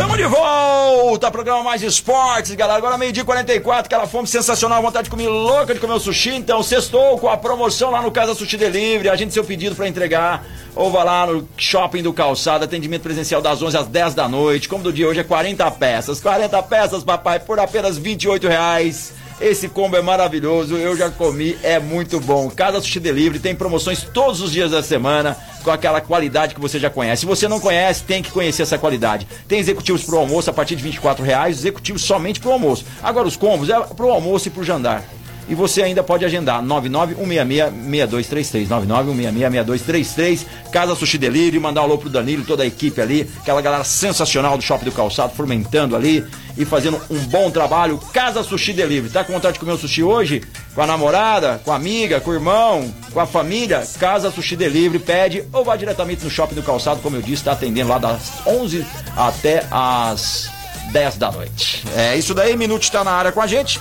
Tamo 0.00 0.16
de 0.16 0.24
volta, 0.24 1.30
programa 1.30 1.62
Mais 1.62 1.82
Esportes, 1.82 2.54
galera. 2.54 2.78
Agora 2.78 2.96
meio-dia 2.96 3.22
44, 3.22 3.84
aquela 3.84 4.06
fome 4.06 4.26
sensacional, 4.26 4.80
vontade 4.80 5.04
de 5.04 5.10
comer 5.10 5.28
louca 5.28 5.74
de 5.74 5.78
comer 5.78 5.92
o 5.92 6.00
sushi. 6.00 6.30
Então, 6.36 6.62
sextou 6.62 7.18
com 7.18 7.28
a 7.28 7.36
promoção 7.36 7.90
lá 7.90 8.00
no 8.00 8.10
Casa 8.10 8.34
Sushi 8.34 8.56
Delivery. 8.56 9.10
A 9.10 9.14
gente 9.14 9.34
seu 9.34 9.44
pedido 9.44 9.76
para 9.76 9.86
entregar. 9.86 10.42
Ou 10.74 10.90
vá 10.90 11.04
lá 11.04 11.26
no 11.26 11.46
Shopping 11.54 12.02
do 12.02 12.14
Calçado, 12.14 12.64
atendimento 12.64 13.02
presencial 13.02 13.42
das 13.42 13.60
11 13.60 13.76
às 13.76 13.86
10 13.88 14.14
da 14.14 14.26
noite. 14.26 14.70
Como 14.70 14.82
do 14.82 14.90
dia 14.90 15.06
hoje 15.06 15.20
é 15.20 15.22
40 15.22 15.70
peças. 15.72 16.18
40 16.18 16.62
peças, 16.62 17.04
papai, 17.04 17.38
por 17.38 17.60
apenas 17.60 17.98
28 17.98 18.48
reais. 18.48 19.12
Esse 19.40 19.70
combo 19.70 19.96
é 19.96 20.02
maravilhoso, 20.02 20.76
eu 20.76 20.94
já 20.94 21.08
comi, 21.08 21.56
é 21.62 21.78
muito 21.80 22.20
bom. 22.20 22.50
Casa 22.50 22.78
Sushi 22.78 23.00
Delivery 23.00 23.38
tem 23.38 23.54
promoções 23.54 24.02
todos 24.02 24.42
os 24.42 24.52
dias 24.52 24.70
da 24.70 24.82
semana 24.82 25.34
com 25.64 25.70
aquela 25.70 25.98
qualidade 26.02 26.54
que 26.54 26.60
você 26.60 26.78
já 26.78 26.90
conhece. 26.90 27.20
Se 27.20 27.26
você 27.26 27.48
não 27.48 27.58
conhece, 27.58 28.04
tem 28.04 28.22
que 28.22 28.30
conhecer 28.30 28.62
essa 28.62 28.76
qualidade. 28.76 29.26
Tem 29.48 29.58
executivos 29.58 30.04
pro 30.04 30.18
almoço 30.18 30.50
a 30.50 30.52
partir 30.52 30.76
de 30.76 30.82
24 30.82 31.24
reais, 31.24 31.56
executivos 31.58 32.02
somente 32.02 32.38
pro 32.38 32.52
almoço. 32.52 32.84
Agora 33.02 33.26
os 33.26 33.36
combos 33.36 33.70
é 33.70 33.80
pro 33.80 34.10
almoço 34.10 34.48
e 34.48 34.50
pro 34.50 34.62
jantar. 34.62 35.04
E 35.50 35.54
você 35.54 35.82
ainda 35.82 36.02
pode 36.04 36.24
agendar 36.24 36.62
99166-6233. 36.62 38.68
99166-6233. 38.68 40.46
Casa 40.70 40.94
Sushi 40.94 41.18
Delivery, 41.18 41.58
mandar 41.58 41.80
um 41.80 41.84
alô 41.84 41.98
pro 41.98 42.08
Danilo, 42.08 42.44
toda 42.44 42.62
a 42.62 42.66
equipe 42.66 43.00
ali, 43.00 43.28
aquela 43.40 43.60
galera 43.60 43.82
sensacional 43.82 44.56
do 44.56 44.62
Shopping 44.62 44.84
do 44.84 44.92
Calçado, 44.92 45.34
fomentando 45.34 45.96
ali 45.96 46.24
e 46.56 46.64
fazendo 46.64 47.00
um 47.10 47.18
bom 47.26 47.50
trabalho. 47.50 47.98
Casa 48.12 48.44
Sushi 48.44 48.72
Delivery. 48.72 49.12
Tá 49.12 49.24
com 49.24 49.32
vontade 49.32 49.54
de 49.54 49.58
comer 49.58 49.72
um 49.72 49.78
sushi 49.78 50.04
hoje? 50.04 50.40
Com 50.72 50.82
a 50.82 50.86
namorada, 50.86 51.60
com 51.64 51.72
a 51.72 51.76
amiga, 51.76 52.20
com 52.20 52.30
o 52.30 52.34
irmão, 52.34 52.94
com 53.12 53.18
a 53.18 53.26
família? 53.26 53.84
Casa 53.98 54.30
Sushi 54.30 54.54
Delivery. 54.54 55.02
Pede 55.02 55.44
ou 55.52 55.64
vá 55.64 55.74
diretamente 55.74 56.22
no 56.22 56.30
Shopping 56.30 56.54
do 56.54 56.62
Calçado, 56.62 57.00
como 57.00 57.16
eu 57.16 57.22
disse, 57.22 57.42
tá 57.42 57.50
atendendo 57.52 57.88
lá 57.88 57.98
das 57.98 58.34
11 58.46 58.86
até 59.16 59.66
as 59.68 60.48
10 60.92 61.16
da 61.16 61.32
noite. 61.32 61.82
É 61.96 62.16
isso 62.16 62.34
daí, 62.34 62.56
Minuto 62.56 62.84
está 62.84 63.02
na 63.02 63.10
área 63.10 63.32
com 63.32 63.40
a 63.40 63.48
gente. 63.48 63.80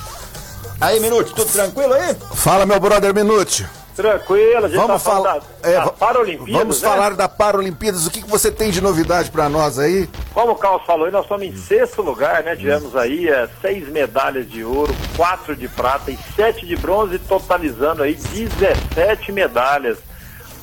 Aí, 0.82 0.98
Minute, 1.02 1.34
tudo 1.34 1.52
tranquilo 1.52 1.94
aí? 1.94 2.16
Fala, 2.36 2.66
meu 2.66 2.80
brother 2.80 3.14
Minute. 3.14 3.68
Tranquilo, 3.98 4.60
a 4.66 4.70
gente 4.70 4.78
vamos 4.78 5.04
tá 5.04 5.12
falar, 5.12 5.40
da, 5.40 5.70
é, 5.70 5.74
da 5.74 5.90
Paralimpíadas, 5.90 6.54
Vamos 6.54 6.82
né? 6.82 6.90
falar 6.90 7.14
da 7.16 7.28
Paralimpíadas. 7.28 8.08
O 8.08 8.12
que, 8.12 8.22
que 8.22 8.30
você 8.30 8.50
tem 8.50 8.72
de 8.72 8.80
novidade 8.80 9.30
para 9.30 9.50
nós 9.50 9.78
aí? 9.78 10.10
Como 10.34 10.54
o 10.54 10.56
Carlos 10.56 10.86
falou, 10.86 11.06
aí, 11.06 11.12
nós 11.12 11.24
estamos 11.24 11.46
em 11.46 11.54
sexto 11.54 12.02
lugar, 12.02 12.44
né? 12.44 12.56
Tivemos 12.56 12.96
aí 12.96 13.28
é, 13.28 13.50
seis 13.62 13.90
medalhas 13.90 14.50
de 14.50 14.64
ouro, 14.64 14.96
quatro 15.18 15.54
de 15.54 15.68
prata 15.68 16.12
e 16.12 16.20
sete 16.34 16.66
de 16.66 16.78
bronze, 16.78 17.20
totalizando 17.20 18.02
aí 18.02 18.16
17 18.16 19.34
medalhas. 19.34 19.98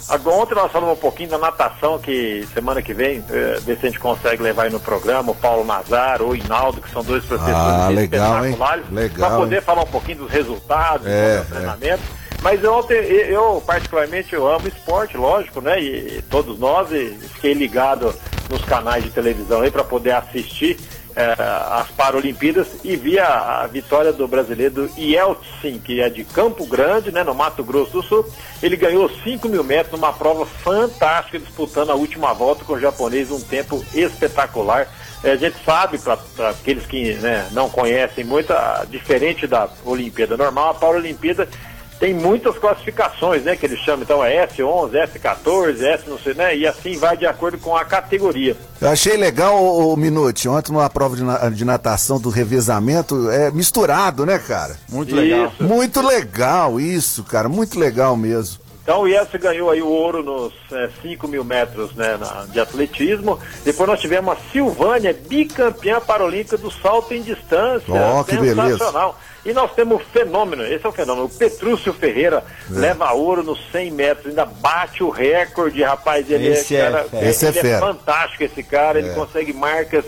Agora, 0.09 0.37
ontem 0.37 0.55
nós 0.55 0.71
falamos 0.71 0.97
um 0.97 1.01
pouquinho 1.01 1.31
da 1.31 1.39
natação, 1.39 1.99
que 1.99 2.47
semana 2.55 2.81
que 2.81 2.95
vem, 2.95 3.25
é, 3.29 3.59
ver 3.61 3.77
se 3.79 3.87
a 3.87 3.89
gente 3.91 3.99
consegue 3.99 4.41
levar 4.43 4.65
aí 4.65 4.71
no 4.73 4.79
programa, 4.79 5.33
o 5.33 5.35
Paulo 5.35 5.65
Nazar 5.65 6.23
ou 6.23 6.29
o 6.31 6.37
Hinaldo, 6.37 6.81
que 6.81 6.91
são 6.91 7.03
dois 7.03 7.25
professores 7.25 7.57
Ah, 7.57 7.89
legal, 7.89 8.37
espetaculares, 8.45 8.85
para 9.17 9.31
poder 9.37 9.57
hein? 9.57 9.63
falar 9.63 9.83
um 9.83 9.87
pouquinho 9.87 10.19
dos 10.19 10.31
resultados, 10.31 11.07
É, 11.07 11.39
do 11.39 11.47
treinamento. 11.47 12.03
Mas 12.43 12.63
ontem, 12.65 12.95
eu, 12.95 13.61
particularmente, 13.67 14.33
eu 14.33 14.47
amo 14.47 14.69
esporte, 14.69 15.17
lógico, 15.17 15.61
né? 15.61 15.81
E, 15.81 16.23
todos 16.31 16.57
nós, 16.59 16.93
e 16.93 17.19
fiquei 17.35 17.55
ligado 17.55 18.15
nos 18.49 18.65
canais 18.65 19.03
de 19.03 19.11
televisão 19.11 19.63
aí 19.63 19.71
para 19.73 19.83
poder 19.83 20.13
assistir 20.13 20.77
eh, 20.79 20.96
as 21.21 21.89
Paralimpíadas 21.93 22.67
e 22.85 22.95
vi 22.97 23.19
a, 23.19 23.63
a 23.63 23.67
vitória 23.67 24.13
do 24.13 24.29
brasileiro 24.29 24.91
Yeltsin, 24.99 25.79
que 25.79 26.01
é 26.01 26.11
de 26.11 26.25
Campo 26.25 26.67
Grande, 26.67 27.11
né? 27.11 27.25
No 27.25 27.35
Mato 27.35 27.65
Grosso 27.65 27.93
do 27.93 28.03
Sul. 28.03 28.27
Ele 28.63 28.77
ganhou 28.77 29.09
5 29.09 29.49
mil 29.49 29.65
metros 29.65 29.93
numa 29.99 30.13
prova 30.13 30.45
fantástica, 30.45 31.39
disputando 31.39 31.91
a 31.91 31.95
última 31.95 32.33
volta 32.35 32.65
com 32.65 32.75
o 32.75 32.81
japonês, 32.81 33.31
um 33.31 33.41
tempo 33.41 33.83
espetacular. 33.95 34.89
Eh, 35.25 35.33
a 35.33 35.37
gente 35.37 35.57
sabe, 35.65 35.99
para 35.99 36.19
aqueles 36.51 36.85
que 36.87 37.15
né, 37.15 37.49
não 37.53 37.71
conhecem 37.71 38.23
muito, 38.25 38.53
a- 38.53 38.85
diferente 38.89 39.47
da 39.47 39.69
Olimpíada 39.85 40.37
normal, 40.37 40.71
a 40.71 40.75
Paralimpíada 40.75 41.49
tem 41.99 42.13
muitas 42.13 42.59
classificações, 42.59 43.43
né, 43.43 43.57
que 43.57 43.65
eles 43.67 43.79
chamam, 43.81 44.03
então 44.03 44.23
é 44.25 44.47
S11, 44.47 44.91
S14, 44.93 45.83
S 45.83 46.05
não 46.09 46.19
sei, 46.19 46.35
né, 46.35 46.57
e 46.57 46.67
assim 46.67 46.97
vai 46.99 47.17
de 47.17 47.27
acordo 47.27 47.59
com 47.59 47.75
a 47.77 47.85
categoria. 47.85 48.57
Eu 48.81 48.89
achei 48.91 49.17
legal, 49.17 49.57
o, 49.63 49.93
o 49.95 49.97
Minute, 49.97 50.49
ontem 50.49 50.73
numa 50.73 50.91
prova 50.91 51.17
de, 51.17 51.23
na- 51.23 51.49
de 51.49 51.65
natação 51.65 52.21
do 52.21 52.29
revezamento, 52.29 53.31
é 53.31 53.51
misturado, 53.51 54.27
né, 54.27 54.39
cara? 54.39 54.77
Muito 54.89 55.15
legal. 55.15 55.47
Isso. 55.47 55.63
Muito 55.65 56.01
legal 56.03 56.79
isso, 56.81 57.25
cara, 57.25 57.49
muito 57.49 57.79
legal 57.79 58.17
mesmo. 58.17 58.59
Então 58.83 59.01
o 59.01 59.09
Iessa 59.09 59.37
ganhou 59.37 59.69
aí 59.69 59.83
o 59.83 59.89
ouro 59.89 60.23
nos 60.23 60.53
5 61.03 61.27
mil 61.27 61.43
metros 61.43 61.93
né, 61.97 62.17
na- 62.17 62.45
de 62.49 62.61
atletismo. 62.61 63.37
Depois 63.65 63.89
nós 63.89 63.99
tivemos 64.01 64.33
a 64.33 64.37
Silvânia, 64.53 65.13
bicampeã 65.29 65.99
paralímpica 66.01 66.57
do 66.57 66.71
salto 66.71 67.13
em 67.13 67.21
distância. 67.21 67.93
Ó, 67.93 68.23
que 68.23 68.37
Sensacional. 68.39 69.19
E 69.47 69.53
nós 69.53 69.73
temos 69.75 70.03
o 70.03 70.05
fenômeno, 70.07 70.65
esse 70.67 70.85
é 70.85 70.89
o 70.89 70.93
fenômeno. 70.93 71.27
O 71.27 71.31
Petrúcio 71.31 71.93
Ferreira 71.93 72.43
É. 72.69 72.79
leva 72.79 73.13
ouro 73.13 73.45
nos 73.45 73.61
100 73.71 73.91
metros, 73.93 74.27
ainda 74.27 74.45
bate 74.45 75.05
o 75.05 75.09
recorde, 75.09 75.83
rapaz. 75.85 76.29
Ele 76.29 76.49
Esse 76.49 76.75
é 76.75 76.91
cara, 76.91 77.05
fera. 77.05 77.29
Esse 77.29 77.47
é 77.47 77.49
ele 77.51 77.61
fera. 77.61 77.79
fantástico 77.79 78.43
esse 78.43 78.63
cara, 78.65 78.99
ele 78.99 79.11
consegue 79.15 79.53
marcas 79.53 80.05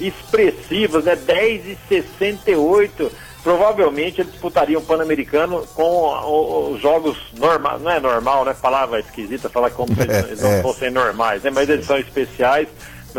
expressivas, 0.00 1.04
né? 1.04 1.16
10 1.16 1.66
e 1.66 1.78
68. 1.88 3.12
Provavelmente 3.42 4.20
ele 4.20 4.30
disputaria 4.30 4.78
um 4.78 4.84
Pan-Americano 4.84 5.64
com 5.74 6.70
os 6.72 6.80
jogos 6.80 7.16
normais, 7.38 7.80
não 7.80 7.90
é 7.90 8.00
normal, 8.00 8.44
né? 8.44 8.54
Palavra 8.60 8.98
esquisita, 9.00 9.48
falar 9.48 9.70
como 9.70 9.94
se 9.94 10.00
eles, 10.02 10.16
eles 10.26 10.40
não 10.42 10.50
É. 10.50 10.62
fossem 10.62 10.90
normais, 10.90 11.42
né? 11.42 11.50
Mas 11.50 11.68
eles 11.68 11.86
são 11.86 11.98
especiais, 11.98 12.68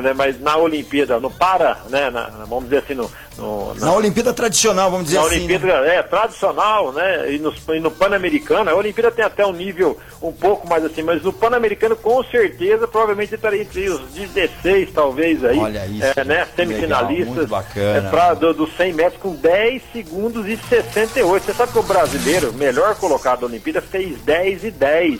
né? 0.02 0.14
Mas 0.14 0.39
na 0.39 0.58
Olimpíada, 0.58 1.20
no 1.20 1.30
para, 1.30 1.78
né? 1.89 2.10
Na- 2.10 2.30
vamos 2.47 2.66
dizer 2.66 2.78
assim, 2.80 2.93
no, 2.95 3.10
no- 3.38 3.74
Na 3.76 3.93
Olimpíada 3.93 4.34
tradicional, 4.34 4.89
vamos 4.91 5.06
dizer 5.08 5.18
na 5.20 5.26
assim. 5.26 5.36
Olimpíada 5.36 5.82
né? 5.82 5.95
é 5.97 6.04
tradicional, 6.04 6.91
né? 6.91 7.32
E, 7.34 7.39
nos- 7.39 7.56
e 7.70 7.80
no 7.80 7.91
Pan-Americano, 7.91 8.70
a 8.70 8.76
Olimpíada 8.76 9.12
tem 9.12 9.24
até 9.26 9.45
um 9.45 9.54
nível 9.54 9.97
um 10.22 10.32
pouco 10.32 10.68
mais 10.68 10.84
assim, 10.84 11.02
mas 11.04 11.22
no 11.24 11.32
Pan-Americano, 11.32 11.95
com 11.95 12.24
certeza, 12.24 12.88
provavelmente 12.88 13.34
estaria 13.36 13.62
entre 13.62 13.89
os 13.89 14.02
16, 14.12 14.91
talvez 14.93 15.43
aí. 15.45 15.58
Olha 15.58 15.86
isso, 15.86 16.20
É, 16.20 16.24
né? 16.24 16.47
Semifinalistas. 16.56 17.36
legal, 17.36 17.47
bacana. 17.47 18.08
É, 18.08 18.10
pra, 18.10 18.34
do, 18.34 18.54
dos 18.54 18.76
100 18.76 18.93
metros 18.93 19.22
com 19.22 19.34
10 19.36 19.82
segundos 19.93 20.47
e 20.47 20.58
68. 20.58 21.45
Você 21.45 21.54
sabe 21.54 21.72
que 21.72 21.80
o 21.80 21.84
brasileiro, 21.84 22.54
melhor 22.54 22.95
colocado 22.95 23.41
da 23.41 23.45
Olimpíada, 23.47 23.82
fez 23.82 24.18
10 24.22 24.64
e 24.64 24.72
10. 24.72 25.20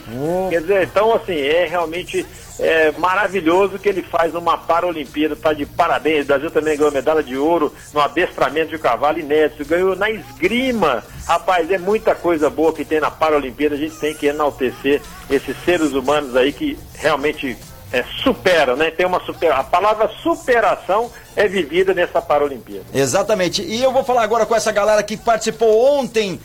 Quer 0.50 0.60
dizer, 0.60 0.82
então, 0.84 1.14
assim, 1.14 1.36
é 1.36 1.66
realmente 1.66 2.24
é, 2.60 2.92
maravilhoso 2.98 3.78
que 3.78 3.88
ele 3.88 4.02
faz 4.02 4.32
numa 4.32 4.58
Paralimpíada. 4.58 5.34
Tá 5.34 5.52
de 5.52 5.64
parabéns. 5.64 6.24
O 6.24 6.28
Brasil 6.28 6.50
também 6.50 6.76
ganhou 6.76 6.92
medalha 6.92 7.22
de 7.22 7.36
ouro 7.36 7.74
no 7.92 8.00
adestramento 8.00 8.70
de 8.70 8.78
cavalo 8.78 9.18
inédito. 9.18 9.64
Ganhou 9.64 9.96
na 9.96 10.10
esgrima. 10.10 11.02
Rapaz, 11.26 11.70
é 11.70 11.78
muita 11.78 12.14
coisa 12.14 12.50
boa 12.50 12.72
que 12.72 12.84
tem 12.84 13.00
na 13.00 13.10
Paralimpíada. 13.10 13.74
A 13.74 13.78
gente 13.78 13.96
tem 13.96 14.14
que 14.14 14.26
enaltecer 14.26 15.00
esses 15.30 15.56
seres 15.64 15.92
humanos 15.92 16.36
aí 16.36 16.52
que 16.52 16.78
realmente 16.94 17.56
é, 17.92 18.04
superam, 18.22 18.76
né? 18.76 18.90
Tem 18.90 19.06
uma 19.06 19.20
super... 19.20 19.52
A 19.52 19.64
palavra 19.64 20.10
superação 20.22 21.10
é 21.34 21.48
vivida 21.48 21.94
nessa 21.94 22.20
Paralimpíada. 22.20 22.84
Exatamente. 22.92 23.62
E 23.62 23.82
eu 23.82 23.92
vou 23.92 24.04
falar 24.04 24.22
agora 24.22 24.44
com 24.44 24.54
essa 24.54 24.70
galera 24.70 25.02
que 25.02 25.16
participou 25.16 25.98
ontem 25.98 26.38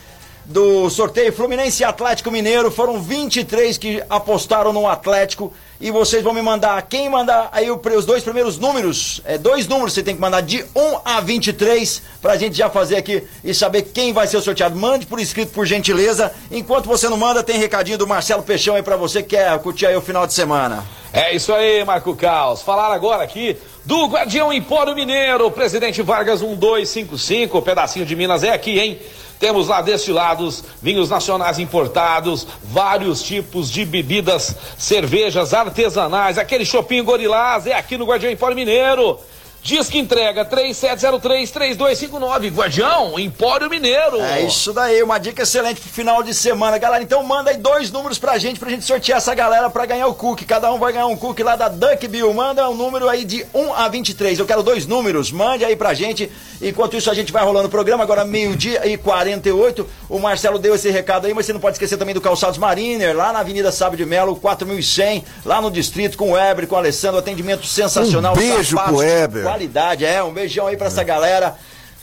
do 0.45 0.89
sorteio 0.89 1.34
Fluminense 1.34 1.82
e 1.82 1.86
Atlético 1.86 2.32
Mineiro. 2.32 2.72
Foram 2.72 3.01
23 3.01 3.78
que 3.78 4.03
apostaram 4.09 4.72
no 4.72 4.88
Atlético. 4.88 5.51
E 5.80 5.91
vocês 5.91 6.23
vão 6.23 6.34
me 6.34 6.41
mandar, 6.41 6.82
quem 6.84 7.09
mandar 7.09 7.49
aí 7.51 7.69
os 7.69 8.05
dois 8.05 8.23
primeiros 8.23 8.57
números, 8.57 9.21
é 9.26 9.38
dois 9.38 9.67
números 9.67 9.93
você 9.93 10.01
tem 10.01 10.15
que 10.15 10.21
mandar 10.21 10.41
de 10.41 10.63
1 10.76 10.99
a 11.03 11.19
23 11.19 12.01
pra 12.21 12.38
gente 12.38 12.57
já 12.57 12.69
fazer 12.69 12.95
aqui 12.95 13.23
e 13.43 13.53
saber 13.53 13.82
quem 13.82 14.13
vai 14.13 14.26
ser 14.26 14.38
o 14.38 14.41
sorteado. 14.41 14.76
Mande 14.76 15.05
por 15.05 15.19
escrito, 15.19 15.51
por 15.51 15.65
gentileza. 15.65 16.32
Enquanto 16.49 16.86
você 16.86 17.09
não 17.09 17.17
manda, 17.17 17.43
tem 17.43 17.57
recadinho 17.57 17.97
do 17.97 18.07
Marcelo 18.07 18.41
Peixão 18.41 18.76
aí 18.76 18.84
pra 18.84 18.95
você 18.95 19.21
que 19.21 19.36
quer 19.36 19.57
curtir 19.59 19.86
aí 19.86 19.95
o 19.95 20.01
final 20.01 20.26
de 20.26 20.34
semana. 20.34 20.84
É 21.11 21.36
isso 21.36 21.53
aí, 21.53 21.84
Marco 21.84 22.15
Caos. 22.15 22.61
Falar 22.61 22.93
agora 22.93 23.23
aqui 23.23 23.57
do 23.84 24.07
Guardião 24.07 24.51
Empório 24.51 24.95
Mineiro, 24.95 25.51
Presidente 25.51 26.01
Vargas 26.01 26.41
1255, 26.41 27.61
pedacinho 27.61 28.05
de 28.05 28.15
Minas 28.15 28.43
é 28.43 28.51
aqui, 28.51 28.80
hein? 28.80 28.99
Temos 29.45 29.67
lá 29.67 29.79
destilados, 29.79 30.63
vinhos 30.81 31.11
nacionais 31.11 31.59
importados, 31.59 32.47
vários 32.63 33.21
tipos 33.21 33.69
de 33.69 33.85
bebidas, 33.85 34.55
cervejas 34.75 35.53
artesanais, 35.53 36.39
aquele 36.39 36.65
shopping 36.65 37.03
gorilás 37.03 37.67
é 37.67 37.73
aqui 37.73 37.95
no 37.95 38.07
Guardião 38.07 38.31
Empório 38.31 38.55
Mineiro. 38.55 39.19
Diz 39.66 39.89
que 39.89 39.97
entrega 39.97 40.45
3703-3259. 40.45 42.53
Guardião, 42.53 43.20
Empório 43.20 43.68
Mineiro. 43.68 44.22
É 44.22 44.41
isso 44.41 44.72
daí, 44.72 45.01
uma 45.01 45.18
dica 45.18 45.41
excelente 45.41 45.82
pro 45.82 45.89
final 45.89 46.22
de 46.22 46.36
semana. 46.36 46.78
Galera, 46.78 47.01
então 47.01 47.24
manda 47.24 47.49
aí 47.49 47.57
dois 47.57 47.89
números 47.89 48.20
pra 48.20 48.38
gente, 48.38 48.59
pra 48.59 48.70
gente 48.70 48.86
sortear 48.86 49.18
essa 49.18 49.34
galera 49.34 49.68
pra 49.72 49.88
ganhar 49.88 50.05
o 50.05 50.13
cookie. 50.13 50.45
Cada 50.45 50.72
um 50.72 50.78
vai 50.78 50.93
ganhar 50.93 51.07
um 51.07 51.18
cookie 51.18 51.41
lá 51.41 51.55
da 51.55 51.68
Duck 51.68 52.07
Bill. 52.07 52.32
Manda 52.32 52.70
um 52.70 52.76
número 52.76 53.09
aí 53.09 53.26
de 53.26 53.43
1 53.55 53.74
a 53.74 53.88
23. 53.88 54.38
Eu 54.38 54.45
quero 54.45 54.61
dois 54.61 54.86
números, 54.86 55.32
mande 55.32 55.66
aí 55.66 55.76
pra 55.76 55.95
gente. 55.95 56.32
Enquanto 56.61 56.95
isso, 56.95 57.09
a 57.09 57.16
gente 57.16 57.34
vai 57.34 57.43
rolando 57.43 57.68
o 57.68 57.72
programa. 57.72 58.03
Agora, 58.03 58.24
meio-dia 58.24 58.88
e 58.88 58.97
48. 58.97 59.89
O 60.07 60.20
Marcelo 60.20 60.59
deu 60.59 60.76
esse 60.76 60.91
recado 60.91 61.26
aí, 61.26 61.34
mas 61.34 61.47
você 61.47 61.53
não 61.53 61.59
pode 61.59 61.74
esquecer 61.74 61.97
também 61.97 62.13
do 62.13 62.22
Calçados 62.22 62.59
Mariner, 62.59 63.18
lá 63.18 63.34
na 63.34 63.39
Avenida 63.39 63.72
Sábio 63.72 63.97
de 63.97 64.05
Melo, 64.05 64.36
4100, 64.36 65.24
lá 65.43 65.59
no 65.59 65.72
distrito, 65.72 66.16
com 66.16 66.34
o 66.34 66.38
Ebre, 66.38 66.68
com 66.68 66.76
o 66.76 66.78
Alessandro. 66.78 67.18
Atendimento 67.18 67.66
sensacional. 67.66 68.34
Um 68.34 68.38
beijo 68.38 68.78
sapatos, 68.78 68.93
pro 68.93 69.03
Eber. 69.03 69.54
Qualidade, 69.55 70.03
é. 70.03 70.21
Um 70.21 70.33
beijão 70.33 70.67
aí 70.67 70.75
pra 70.75 70.87
essa 70.87 71.01
galera. 71.01 71.55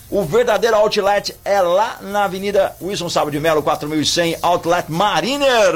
O 0.08 0.24
verdadeiro 0.24 0.74
outlet 0.74 1.36
é 1.44 1.60
lá 1.60 1.98
na 2.00 2.24
Avenida 2.24 2.74
Wilson 2.80 3.10
Sábio 3.10 3.30
de 3.30 3.38
Melo, 3.38 3.62
4100, 3.62 4.38
Outlet 4.40 4.90
Mariner. 4.90 5.74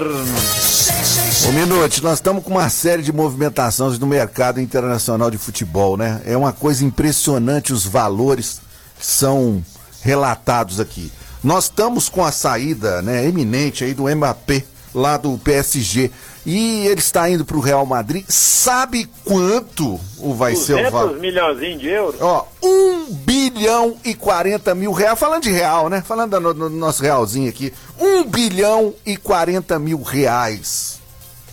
Ô 1.46 1.52
Minute, 1.52 2.02
nós 2.02 2.14
estamos 2.14 2.42
com 2.42 2.52
uma 2.52 2.70
série 2.70 3.02
de 3.02 3.12
movimentações 3.12 3.98
no 3.98 4.06
mercado 4.06 4.58
internacional 4.58 5.30
de 5.30 5.36
futebol, 5.36 5.98
né? 5.98 6.22
É 6.24 6.34
uma 6.34 6.50
coisa 6.50 6.82
impressionante 6.82 7.74
os 7.74 7.84
valores 7.84 8.62
que 8.98 9.04
são 9.04 9.62
relatados 10.00 10.80
aqui. 10.80 11.12
Nós 11.44 11.64
estamos 11.64 12.08
com 12.08 12.24
a 12.24 12.32
saída 12.32 13.02
né, 13.02 13.26
eminente 13.26 13.84
aí 13.84 13.92
do 13.92 14.04
Mbappé, 14.04 14.64
lá 14.94 15.18
do 15.18 15.36
PSG. 15.36 16.10
E 16.47 16.86
ele 16.86 17.01
está 17.01 17.28
indo 17.28 17.44
para 17.44 17.57
o 17.57 17.61
Real 17.61 17.84
Madrid. 17.84 18.24
Sabe 18.28 19.11
quanto 19.24 19.99
o 20.18 20.32
vai 20.32 20.55
ser 20.55 20.74
o 20.74 20.76
200 20.76 20.92
valor? 20.92 21.18
milhões 21.18 21.80
de 21.80 21.88
euros. 21.88 22.20
Ó, 22.20 22.47
1 22.62 23.14
bilhão 23.14 23.97
e 24.05 24.14
40 24.14 24.72
mil 24.76 24.92
reais. 24.92 25.18
Falando 25.18 25.42
de 25.42 25.51
real, 25.51 25.88
né? 25.88 26.01
Falando 26.07 26.38
do, 26.38 26.55
do 26.55 26.70
nosso 26.70 27.03
realzinho 27.03 27.51
aqui. 27.51 27.74
1 28.01 28.24
bilhão 28.26 28.94
e 29.05 29.16
40 29.16 29.76
mil 29.80 30.01
reais. 30.03 31.01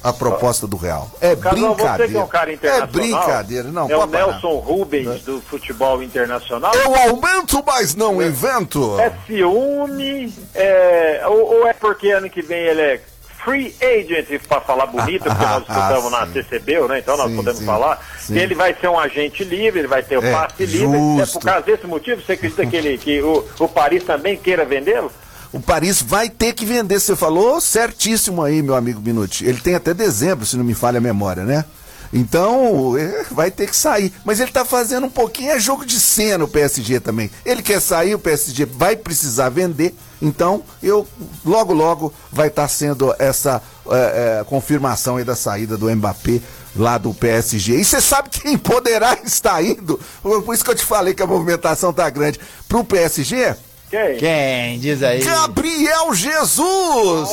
A 0.03 0.11
proposta 0.11 0.67
do 0.67 0.75
Real. 0.75 1.09
É 1.21 1.33
que 1.33 1.47
é 1.47 1.51
brincadeira. 1.51 2.19
um 2.19 2.27
cara 2.27 2.51
É 2.51 2.85
brincadeira, 2.85 3.71
não, 3.71 3.89
É 3.89 3.95
o. 3.95 4.05
Nelson 4.05 4.57
Rubens 4.57 5.21
do 5.21 5.39
futebol 5.39 6.03
internacional. 6.03 6.75
Eu 6.75 6.93
aumento, 6.93 7.63
mas 7.65 7.95
não 7.95 8.21
invento. 8.21 8.99
É 8.99 9.13
ciúme, 9.25 10.33
é, 10.53 11.23
ou, 11.25 11.59
ou 11.59 11.67
é 11.67 11.71
porque 11.71 12.11
ano 12.11 12.29
que 12.29 12.41
vem 12.41 12.63
ele 12.63 12.81
é 12.81 13.01
free 13.43 13.73
agent, 13.81 14.39
para 14.47 14.61
falar 14.61 14.85
bonito, 14.87 15.23
porque 15.23 15.43
nós 15.45 15.61
escutamos 15.63 16.11
na 16.11 16.27
CCB, 16.27 16.87
né? 16.87 16.99
Então 16.99 17.17
nós 17.17 17.25
Ah, 17.25 17.29
Sim, 17.29 17.35
podemos 17.35 17.59
sim, 17.59 17.65
falar. 17.65 17.99
sim. 18.19 18.37
Ele 18.37 18.55
vai 18.55 18.73
ser 18.79 18.87
um 18.89 18.99
agente 18.99 19.43
livre, 19.43 19.79
ele 19.79 19.87
vai 19.87 20.03
ter 20.03 20.17
o 20.17 20.23
É, 20.25 20.31
passe 20.31 20.65
livre. 20.65 20.97
É 21.21 21.25
por 21.25 21.41
causa 21.41 21.61
desse 21.65 21.85
motivo, 21.87 22.21
você 22.21 22.33
acredita 22.33 22.65
que, 22.65 22.75
ele, 22.75 22.97
que 22.97 23.21
o, 23.21 23.45
o 23.59 23.67
Paris 23.67 24.03
também 24.03 24.37
queira 24.37 24.65
vendê-lo? 24.65 25.11
O 25.51 25.59
Paris 25.59 26.01
vai 26.01 26.29
ter 26.29 26.53
que 26.53 26.65
vender, 26.65 26.99
você 26.99 27.15
falou 27.15 27.61
certíssimo 27.61 28.41
aí, 28.43 28.61
meu 28.63 28.73
amigo 28.75 28.99
Minuti. 28.99 29.45
Ele 29.45 29.59
tem 29.59 29.75
até 29.75 29.93
dezembro, 29.93 30.45
se 30.45 30.57
não 30.57 30.63
me 30.63 30.73
falha 30.73 30.97
a 30.97 31.01
memória, 31.01 31.43
né? 31.43 31.63
Então, 32.11 32.95
é, 32.97 33.25
vai 33.31 33.49
ter 33.49 33.67
que 33.67 33.75
sair. 33.75 34.13
Mas 34.23 34.39
ele 34.39 34.51
tá 34.51 34.63
fazendo 34.63 35.07
um 35.07 35.09
pouquinho, 35.09 35.51
é 35.51 35.59
jogo 35.59 35.83
de 35.85 35.99
cena 35.99 36.43
o 36.43 36.47
PSG 36.47 36.99
também. 36.99 37.29
Ele 37.43 37.61
quer 37.61 37.81
sair, 37.81 38.13
o 38.13 38.19
PSG 38.19 38.65
vai 38.65 38.95
precisar 38.95 39.49
vender. 39.49 39.95
Então, 40.23 40.63
eu 40.81 41.05
logo, 41.45 41.73
logo 41.73 42.13
vai 42.31 42.47
estar 42.47 42.67
sendo 42.69 43.13
essa 43.19 43.61
é, 43.91 44.39
é, 44.39 44.43
confirmação 44.45 45.17
aí 45.17 45.23
da 45.25 45.35
saída 45.35 45.77
do 45.77 45.93
Mbappé 45.93 46.39
lá 46.75 46.97
do 46.97 47.13
PSG. 47.13 47.75
E 47.75 47.83
você 47.85 47.99
sabe 47.99 48.29
quem 48.29 48.57
poderá 48.57 49.17
estar 49.25 49.61
indo? 49.63 49.99
Por 50.21 50.53
isso 50.55 50.63
que 50.63 50.71
eu 50.71 50.75
te 50.75 50.85
falei 50.85 51.13
que 51.13 51.21
a 51.21 51.27
movimentação 51.27 51.91
tá 51.91 52.09
grande. 52.09 52.39
Pro 52.69 52.83
PSG, 52.85 53.53
Quem? 53.91 54.17
Quem? 54.17 54.79
Diz 54.79 55.03
aí. 55.03 55.19
Gabriel 55.23 56.13
Jesus! 56.15 57.29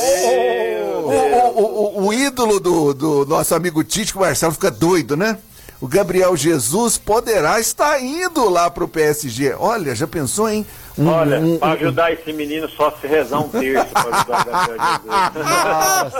O, 1.03 1.09
o- 1.09 1.97
o- 2.03 2.07
o 2.07 2.13
ídolo 2.13 2.59
do, 2.59 2.93
do 2.93 3.25
nosso 3.25 3.55
amigo 3.55 3.83
Tite, 3.83 4.11
que 4.11 4.17
o 4.17 4.21
Marcelo 4.21 4.51
fica 4.53 4.69
doido, 4.69 5.15
né? 5.17 5.37
O 5.79 5.87
Gabriel 5.87 6.35
Jesus 6.37 6.97
poderá 6.99 7.59
estar 7.59 7.99
indo 8.03 8.47
lá 8.47 8.69
pro 8.69 8.87
PSG. 8.87 9.55
Olha, 9.57 9.95
já 9.95 10.05
pensou, 10.05 10.47
hein? 10.47 10.63
Um- 10.97 11.07
Olha, 11.07 11.39
um- 11.39 11.57
para 11.57 11.69
um- 11.69 11.73
ajudar 11.73 12.11
esse 12.11 12.33
menino 12.33 12.67
só 12.69 12.91
se 12.99 13.07
rezar 13.07 13.39
um 13.39 13.49
terço 13.49 13.87
para 13.93 14.15
ajudar 14.17 14.45
o 14.49 14.65
Jesus. 14.67 16.13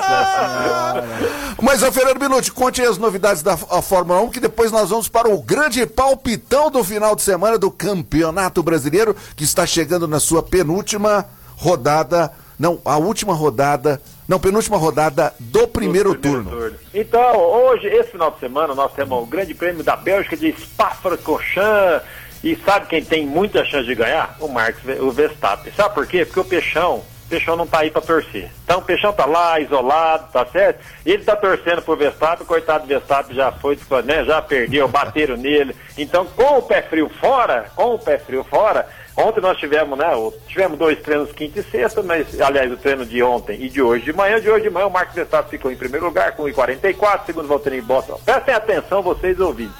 Mas, 1.62 1.84
ô 1.84 1.92
Fernando 1.92 2.20
Minuti, 2.20 2.52
conte 2.52 2.82
aí 2.82 2.88
as 2.88 2.98
novidades 2.98 3.44
da 3.44 3.54
a 3.54 3.82
Fórmula 3.82 4.22
1, 4.22 4.30
que 4.30 4.40
depois 4.40 4.72
nós 4.72 4.90
vamos 4.90 5.08
para 5.08 5.30
o 5.30 5.42
grande 5.42 5.86
palpitão 5.86 6.72
do 6.72 6.84
final 6.84 7.16
de 7.16 7.22
semana 7.22 7.58
do 7.58 7.70
Campeonato 7.70 8.64
Brasileiro, 8.64 9.16
que 9.36 9.44
está 9.44 9.66
chegando 9.66 10.08
na 10.08 10.20
sua 10.20 10.42
penúltima 10.42 11.26
rodada. 11.58 12.32
Não, 12.58 12.80
a 12.86 12.98
última 12.98 13.34
rodada. 13.34 14.02
Não, 14.28 14.40
penúltima 14.40 14.78
rodada 14.78 15.34
do 15.40 15.68
primeiro, 15.68 16.16
turno. 16.16 16.72
Então, 16.94 17.36
hoje, 17.38 17.88
esse 17.88 18.12
final 18.12 18.32
de 18.32 18.40
semana, 18.40 18.74
nós 18.74 18.94
temos 18.94 19.22
o 19.22 19.26
Grande 19.26 19.54
Prêmio 19.54 19.84
da 19.84 19.96
Bélgica 19.96 20.38
de 20.38 20.54
Spa-Francorchamps. 20.54 22.04
E 22.44 22.56
sabe 22.66 22.88
quem 22.88 23.04
tem 23.04 23.26
muita 23.26 23.64
chance 23.64 23.86
de 23.86 23.96
ganhar? 23.96 24.36
O 24.40 24.48
Ve- 24.84 25.00
o 25.00 25.12
Verstappen. 25.12 25.72
Sabe 25.74 25.94
por 25.94 26.08
quê? 26.08 26.26
Porque 26.26 26.40
o 26.40 26.46
Peixão, 26.46 26.96
o 26.98 27.30
Peixão 27.30 27.56
não 27.56 27.68
tá 27.68 27.80
aí 27.80 27.92
para 27.92 28.02
torcer. 28.02 28.50
Então 28.64 28.80
o 28.80 28.82
Peixão 28.82 29.14
tá 29.14 29.26
lá, 29.26 29.60
isolado, 29.60 30.32
tá 30.32 30.46
certo? 30.46 30.84
Ele 31.06 31.24
tá 31.24 31.36
torcendo 31.36 31.82
pro 31.82 31.96
Verstappen, 31.96 32.46
coitado 32.48 32.86
do 32.86 32.88
Verstappen 32.88 33.36
já 33.36 33.52
foi, 33.52 33.78
né, 34.04 34.26
já 34.26 34.42
perdeu, 34.42 34.88
bateram 34.88 35.38
nele. 35.38 35.76
Então, 35.98 36.26
com 36.26 36.58
o 36.58 36.62
pé 36.64 36.82
frio 36.82 37.10
fora, 37.20 37.66
com 37.76 37.94
o 37.96 38.00
pé 38.00 38.18
frio 38.18 38.44
fora, 38.44 38.88
Ontem 39.16 39.42
nós 39.42 39.58
tivemos, 39.58 39.98
né? 40.00 40.08
Tivemos 40.48 40.80
dois 40.80 40.98
treinos 41.02 41.32
quinta 41.34 41.60
e 41.60 41.64
sexta, 41.64 42.02
mas, 42.02 42.40
aliás, 42.40 42.72
o 42.72 42.78
treino 42.78 43.06
de 43.06 43.22
ontem 43.22 43.62
e 43.62 43.70
de 43.70 43.82
hoje 43.82 44.06
de 44.06 44.14
manhã. 44.14 44.40
De 44.40 44.50
hoje 44.50 44.64
de 44.64 44.70
manhã, 44.70 44.88
o 44.88 44.92
Marcos 44.92 45.14
Verstappen 45.16 45.50
ficou 45.52 45.70
em 45.70 45.76
primeiro 45.76 46.06
lugar 46.06 46.32
com 46.32 46.44
1,44, 46.44 47.26
segundo 47.26 47.48
Valtteri 47.48 47.82
Bottas. 47.82 48.22
Prestem 48.22 48.56
atenção, 48.56 49.02
vocês 49.02 49.38
ouvintes. 49.40 49.76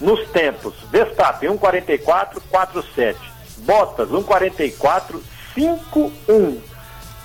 Nos 0.00 0.26
tempos, 0.28 0.74
Verstappen 0.90 1.48
1,44, 1.50 2.40
4,7. 2.52 3.16
Bottas 3.58 4.08
1,44, 4.10 5.20
5,1. 5.56 6.58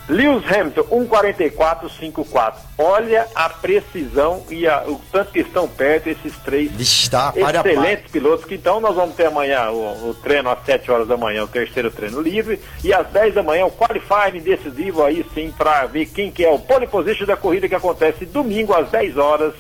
Lewis 0.10 0.44
Hamilton 0.52 0.82
1,44, 0.82 1.90
5,4. 1.90 2.54
Olha 2.78 3.28
a 3.36 3.48
precisão 3.50 4.44
e 4.50 4.68
a- 4.68 4.84
o 4.88 5.00
tanto 5.12 5.32
que 5.32 5.40
estão 5.40 5.68
perto 5.70 6.08
esses 6.10 6.36
três 6.40 6.70
tá, 7.10 7.32
pare. 7.32 7.58
excelentes 7.60 8.12
pilotos. 8.12 8.44
Que 8.46 8.56
então 8.56 8.82
nós 8.82 8.96
vamos 8.96 9.16
ter 9.16 9.28
amanhã 9.28 9.70
o, 9.70 10.10
o 10.10 10.14
treino 10.16 10.50
às 10.50 10.66
7 10.66 10.92
horas 10.92 11.08
da 11.08 11.16
manhã, 11.16 11.44
o 11.44 11.48
terceiro 11.48 11.92
treino 11.92 12.20
livre, 12.20 12.60
e 12.84 12.94
às 12.94 13.08
10 13.08 13.36
da 13.36 13.44
manhã 13.44 13.66
o 13.66 13.72
qualifying 13.72 14.42
decisivo 14.42 15.04
aí 15.04 15.26
sim 15.34 15.54
para 15.56 15.86
ver 15.86 16.08
quem 16.08 16.32
que 16.32 16.44
é 16.44 16.50
o 16.50 16.60
pole 16.60 16.88
position 16.88 17.26
da 17.26 17.38
corrida 17.38 17.70
que 17.70 17.76
acontece 17.76 18.26
domingo 18.26 18.74
às 18.74 18.90
10 18.90 19.18
horas. 19.18 19.54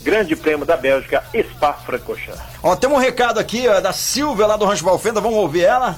Grande 0.00 0.36
Prêmio 0.36 0.64
da 0.64 0.76
Bélgica, 0.76 1.24
Spa-Francorchamps. 1.34 2.40
Ó, 2.62 2.74
tem 2.76 2.88
um 2.88 2.96
recado 2.96 3.38
aqui 3.38 3.66
ó, 3.68 3.80
da 3.80 3.92
Silvia 3.92 4.46
lá 4.46 4.56
do 4.56 4.64
Rancho 4.64 4.84
Valfenda, 4.84 5.20
vamos 5.20 5.38
ouvir 5.38 5.64
ela? 5.64 5.96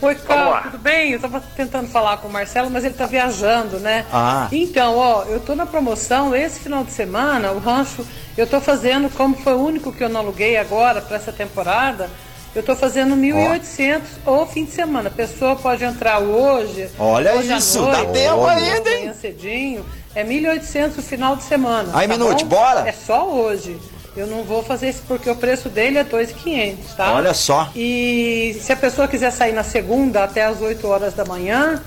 Oi, 0.00 0.16
Carlos, 0.16 0.64
tudo 0.64 0.78
bem? 0.78 1.12
Eu 1.12 1.20
tava 1.20 1.40
tentando 1.54 1.86
falar 1.88 2.16
com 2.16 2.26
o 2.26 2.32
Marcelo, 2.32 2.68
mas 2.68 2.84
ele 2.84 2.94
tá 2.94 3.06
viajando, 3.06 3.78
né? 3.78 4.04
Ah. 4.12 4.48
Então, 4.50 4.96
ó, 4.96 5.22
eu 5.24 5.38
tô 5.38 5.54
na 5.54 5.64
promoção, 5.64 6.34
esse 6.34 6.58
final 6.58 6.82
de 6.82 6.90
semana, 6.90 7.52
o 7.52 7.60
rancho, 7.60 8.04
eu 8.36 8.44
tô 8.44 8.60
fazendo, 8.60 9.08
como 9.10 9.36
foi 9.36 9.52
o 9.54 9.64
único 9.64 9.92
que 9.92 10.02
eu 10.02 10.08
não 10.08 10.20
aluguei 10.20 10.56
agora 10.56 11.00
para 11.00 11.16
essa 11.16 11.30
temporada, 11.30 12.10
eu 12.54 12.64
tô 12.64 12.74
fazendo 12.74 13.14
1.800 13.14 14.00
o 14.26 14.44
fim 14.44 14.64
de 14.64 14.72
semana. 14.72 15.08
A 15.08 15.12
pessoa 15.12 15.54
pode 15.54 15.84
entrar 15.84 16.18
hoje, 16.18 16.90
Olha 16.98 17.34
hoje 17.36 17.52
à 17.52 17.58
isso, 17.58 17.80
noite, 17.80 18.06
dá 18.06 18.12
tempo 18.12 18.36
ou 18.38 18.46
ainda, 18.48 18.90
hein? 18.90 19.14
cedinho, 19.14 19.86
é 20.14 20.24
1.800 20.24 20.98
o 20.98 21.02
final 21.02 21.36
de 21.36 21.42
semana. 21.44 21.88
Aí, 21.94 22.06
tá 22.06 22.14
Minute, 22.16 22.44
bom? 22.44 22.56
bora. 22.56 22.88
É 22.88 22.92
só 22.92 23.28
hoje. 23.28 23.78
Eu 24.14 24.26
não 24.26 24.42
vou 24.44 24.62
fazer 24.62 24.90
isso 24.90 25.02
porque 25.08 25.30
o 25.30 25.34
preço 25.36 25.70
dele 25.70 25.96
é 25.98 26.04
2.500, 26.04 26.76
tá? 26.96 27.14
Olha 27.14 27.32
só. 27.32 27.70
E 27.74 28.54
se 28.60 28.70
a 28.70 28.76
pessoa 28.76 29.08
quiser 29.08 29.30
sair 29.30 29.52
na 29.52 29.64
segunda 29.64 30.22
até 30.24 30.44
as 30.44 30.60
8 30.60 30.86
horas 30.86 31.14
da 31.14 31.24
manhã, 31.24 31.82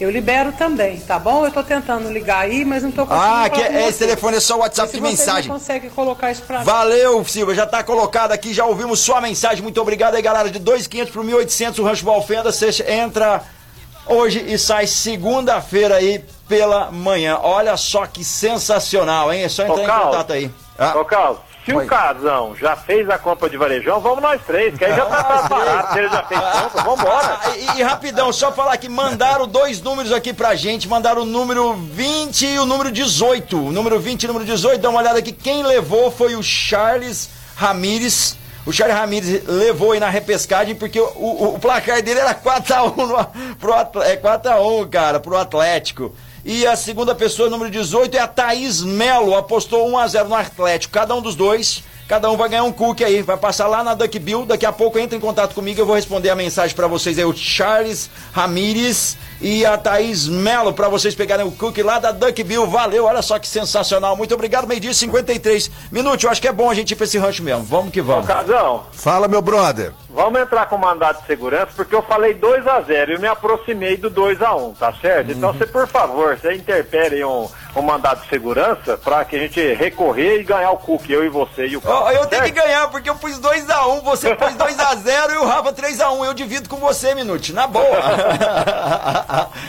eu 0.00 0.10
libero 0.10 0.50
também, 0.52 0.98
tá 0.98 1.20
bom? 1.20 1.44
Eu 1.44 1.52
tô 1.52 1.62
tentando 1.62 2.10
ligar 2.12 2.40
aí, 2.40 2.64
mas 2.64 2.82
não 2.82 2.90
tô 2.90 3.06
conseguindo. 3.06 3.32
Ah, 3.32 3.48
que 3.48 3.60
é, 3.62 3.88
esse 3.88 3.98
telefone 4.00 4.38
é 4.38 4.40
só 4.40 4.56
WhatsApp 4.58 4.92
de 4.92 4.98
você 4.98 5.06
mensagem. 5.08 5.48
não 5.48 5.58
consegue 5.58 5.88
colocar 5.90 6.32
isso 6.32 6.42
pra. 6.42 6.64
Valeu, 6.64 7.24
Silvia, 7.24 7.54
já 7.54 7.66
tá 7.66 7.84
colocado 7.84 8.32
aqui, 8.32 8.52
já 8.52 8.64
ouvimos 8.64 8.98
sua 8.98 9.20
mensagem. 9.20 9.62
Muito 9.62 9.80
obrigado 9.80 10.16
aí, 10.16 10.22
galera. 10.22 10.50
De 10.50 10.58
2.500 10.58 11.10
pro 11.12 11.22
1.800 11.22 11.78
o 11.78 11.84
Rancho 11.84 12.04
Valfenda. 12.04 12.50
Você 12.50 12.70
entra 12.90 13.42
hoje 14.06 14.44
e 14.48 14.58
sai 14.58 14.88
segunda-feira 14.88 15.96
aí 15.96 16.24
pela 16.48 16.90
manhã. 16.90 17.38
Olha 17.42 17.76
só 17.76 18.06
que 18.06 18.24
sensacional, 18.24 19.32
hein? 19.32 19.42
É 19.44 19.48
só 19.48 19.64
entrar 19.64 19.76
Ô, 19.76 19.82
em 19.82 20.04
contato 20.06 20.32
aí. 20.32 20.50
Ô, 20.94 21.04
Carlos, 21.04 21.38
se 21.64 21.74
o 21.74 21.84
Casão 21.86 22.56
já 22.56 22.74
fez 22.74 23.10
a 23.10 23.18
compra 23.18 23.50
de 23.50 23.56
varejão, 23.58 24.00
vamos 24.00 24.22
nós 24.22 24.40
três, 24.46 24.76
que 24.78 24.84
aí 24.84 24.94
já 24.96 25.04
tá 25.04 25.28
mais 25.28 25.48
barato. 25.48 25.92
Se 25.92 25.98
ele 25.98 26.08
já 26.08 26.22
fez 26.24 26.40
compra, 26.40 26.82
vambora. 26.82 27.40
Ah, 27.44 27.50
e, 27.56 27.78
e 27.78 27.82
rapidão, 27.82 28.32
só 28.32 28.50
falar 28.52 28.76
que 28.78 28.88
mandaram 28.88 29.46
dois 29.46 29.82
números 29.82 30.10
aqui 30.12 30.32
pra 30.32 30.54
gente, 30.54 30.88
mandaram 30.88 31.22
o 31.22 31.26
número 31.26 31.74
20 31.74 32.46
e 32.46 32.58
o 32.58 32.64
número 32.64 32.90
18. 32.90 33.56
O 33.66 33.70
número 33.70 34.00
20 34.00 34.22
e 34.22 34.26
o 34.26 34.28
número 34.28 34.46
18, 34.46 34.80
dá 34.80 34.88
uma 34.88 35.00
olhada 35.00 35.18
aqui. 35.18 35.32
Quem 35.32 35.62
levou 35.62 36.10
foi 36.10 36.34
o 36.36 36.42
Charles 36.42 37.28
Ramires. 37.56 38.36
O 38.64 38.72
Charles 38.72 38.96
Ramires 38.96 39.44
levou 39.46 39.92
aí 39.92 40.00
na 40.00 40.08
repescagem 40.08 40.74
porque 40.74 41.00
o, 41.00 41.04
o- 41.16 41.54
o 41.56 41.58
placar 41.58 42.02
dele 42.02 42.20
era 42.20 42.34
4x1 42.34 42.96
no- 42.96 43.56
pro, 43.56 44.02
é 44.02 44.16
4x1, 44.16 44.88
cara, 44.88 45.20
pro 45.20 45.36
Atlético. 45.36 46.14
E 46.50 46.66
a 46.66 46.74
segunda 46.76 47.14
pessoa, 47.14 47.50
número 47.50 47.70
18, 47.70 48.16
é 48.16 48.20
a 48.20 48.26
Thaís 48.26 48.80
Melo, 48.80 49.36
apostou 49.36 49.86
1x0 49.86 50.28
no 50.28 50.34
Atlético. 50.34 50.94
Cada 50.94 51.14
um 51.14 51.20
dos 51.20 51.34
dois, 51.34 51.84
cada 52.08 52.30
um 52.30 52.36
vai 52.36 52.48
ganhar 52.48 52.64
um 52.64 52.72
cookie 52.72 53.04
aí. 53.04 53.22
Vai 53.22 53.36
passar 53.36 53.68
lá 53.68 53.84
na 53.84 53.94
Duck 53.94 54.18
Bill, 54.18 54.46
daqui 54.46 54.64
a 54.66 54.72
pouco 54.72 54.98
entra 54.98 55.16
em 55.16 55.20
contato 55.20 55.54
comigo, 55.54 55.80
eu 55.80 55.86
vou 55.86 55.94
responder 55.94 56.30
a 56.30 56.34
mensagem 56.34 56.74
pra 56.74 56.86
vocês 56.86 57.18
aí, 57.18 57.24
o 57.24 57.36
Charles 57.36 58.08
Ramires 58.32 59.16
e 59.40 59.64
a 59.64 59.76
Thaís 59.78 60.26
Melo, 60.26 60.72
pra 60.72 60.88
vocês 60.88 61.14
pegarem 61.14 61.46
o 61.46 61.52
cookie 61.52 61.82
lá 61.82 61.98
da 61.98 62.10
Duck 62.10 62.42
Bill. 62.42 62.66
Valeu, 62.66 63.04
olha 63.04 63.22
só 63.22 63.38
que 63.38 63.46
sensacional. 63.46 64.16
Muito 64.16 64.34
obrigado, 64.34 64.66
meio-dia 64.66 64.90
e 64.90 64.94
53 64.94 65.70
minutos. 65.92 66.24
Eu 66.24 66.30
acho 66.30 66.40
que 66.40 66.48
é 66.48 66.52
bom 66.52 66.70
a 66.70 66.74
gente 66.74 66.92
ir 66.92 66.96
pra 66.96 67.04
esse 67.04 67.18
rancho 67.18 67.42
mesmo. 67.42 67.62
Vamos 67.64 67.92
que 67.92 68.00
Ô, 68.00 68.04
vamos. 68.04 68.26
Casão, 68.26 68.84
Fala, 68.92 69.28
meu 69.28 69.42
brother. 69.42 69.92
vamos 70.08 70.40
entrar 70.40 70.66
com 70.66 70.78
mandado 70.78 71.20
de 71.20 71.26
segurança, 71.26 71.68
porque 71.76 71.94
eu 71.94 72.02
falei 72.02 72.34
2x0 72.34 73.16
e 73.16 73.18
me 73.20 73.28
aproximei 73.28 73.96
do 73.96 74.10
2x1, 74.10 74.74
tá 74.78 74.92
certo? 74.94 75.30
Então, 75.30 75.52
você, 75.52 75.66
por 75.66 75.86
favor, 75.86 76.36
você 76.36 76.54
interpere 76.54 77.22
um, 77.24 77.48
um 77.78 77.82
mandado 77.82 78.20
de 78.22 78.28
segurança 78.28 78.96
pra 78.98 79.24
que 79.24 79.36
a 79.36 79.38
gente 79.38 79.60
recorrer 79.74 80.40
e 80.40 80.44
ganhar 80.44 80.70
o 80.70 80.76
cookie, 80.76 81.12
eu 81.12 81.24
e 81.24 81.28
você 81.28 81.66
e 81.66 81.76
o 81.76 81.82
Ó, 81.84 82.00
Carlos. 82.02 82.14
eu 82.20 82.26
tenho 82.26 82.44
que 82.44 82.50
ganhar, 82.50 82.88
porque 82.88 83.08
eu 83.08 83.14
pus 83.16 83.38
2x1, 83.38 84.02
você 84.02 84.34
pôs 84.34 84.54
2x0 84.54 85.32
e 85.34 85.36
o 85.38 85.46
Rafa 85.46 85.72
3x1. 85.72 86.24
Eu 86.26 86.34
divido 86.34 86.68
com 86.68 86.76
você, 86.76 87.14
Minute, 87.14 87.52
na 87.52 87.66
boa. 87.66 87.84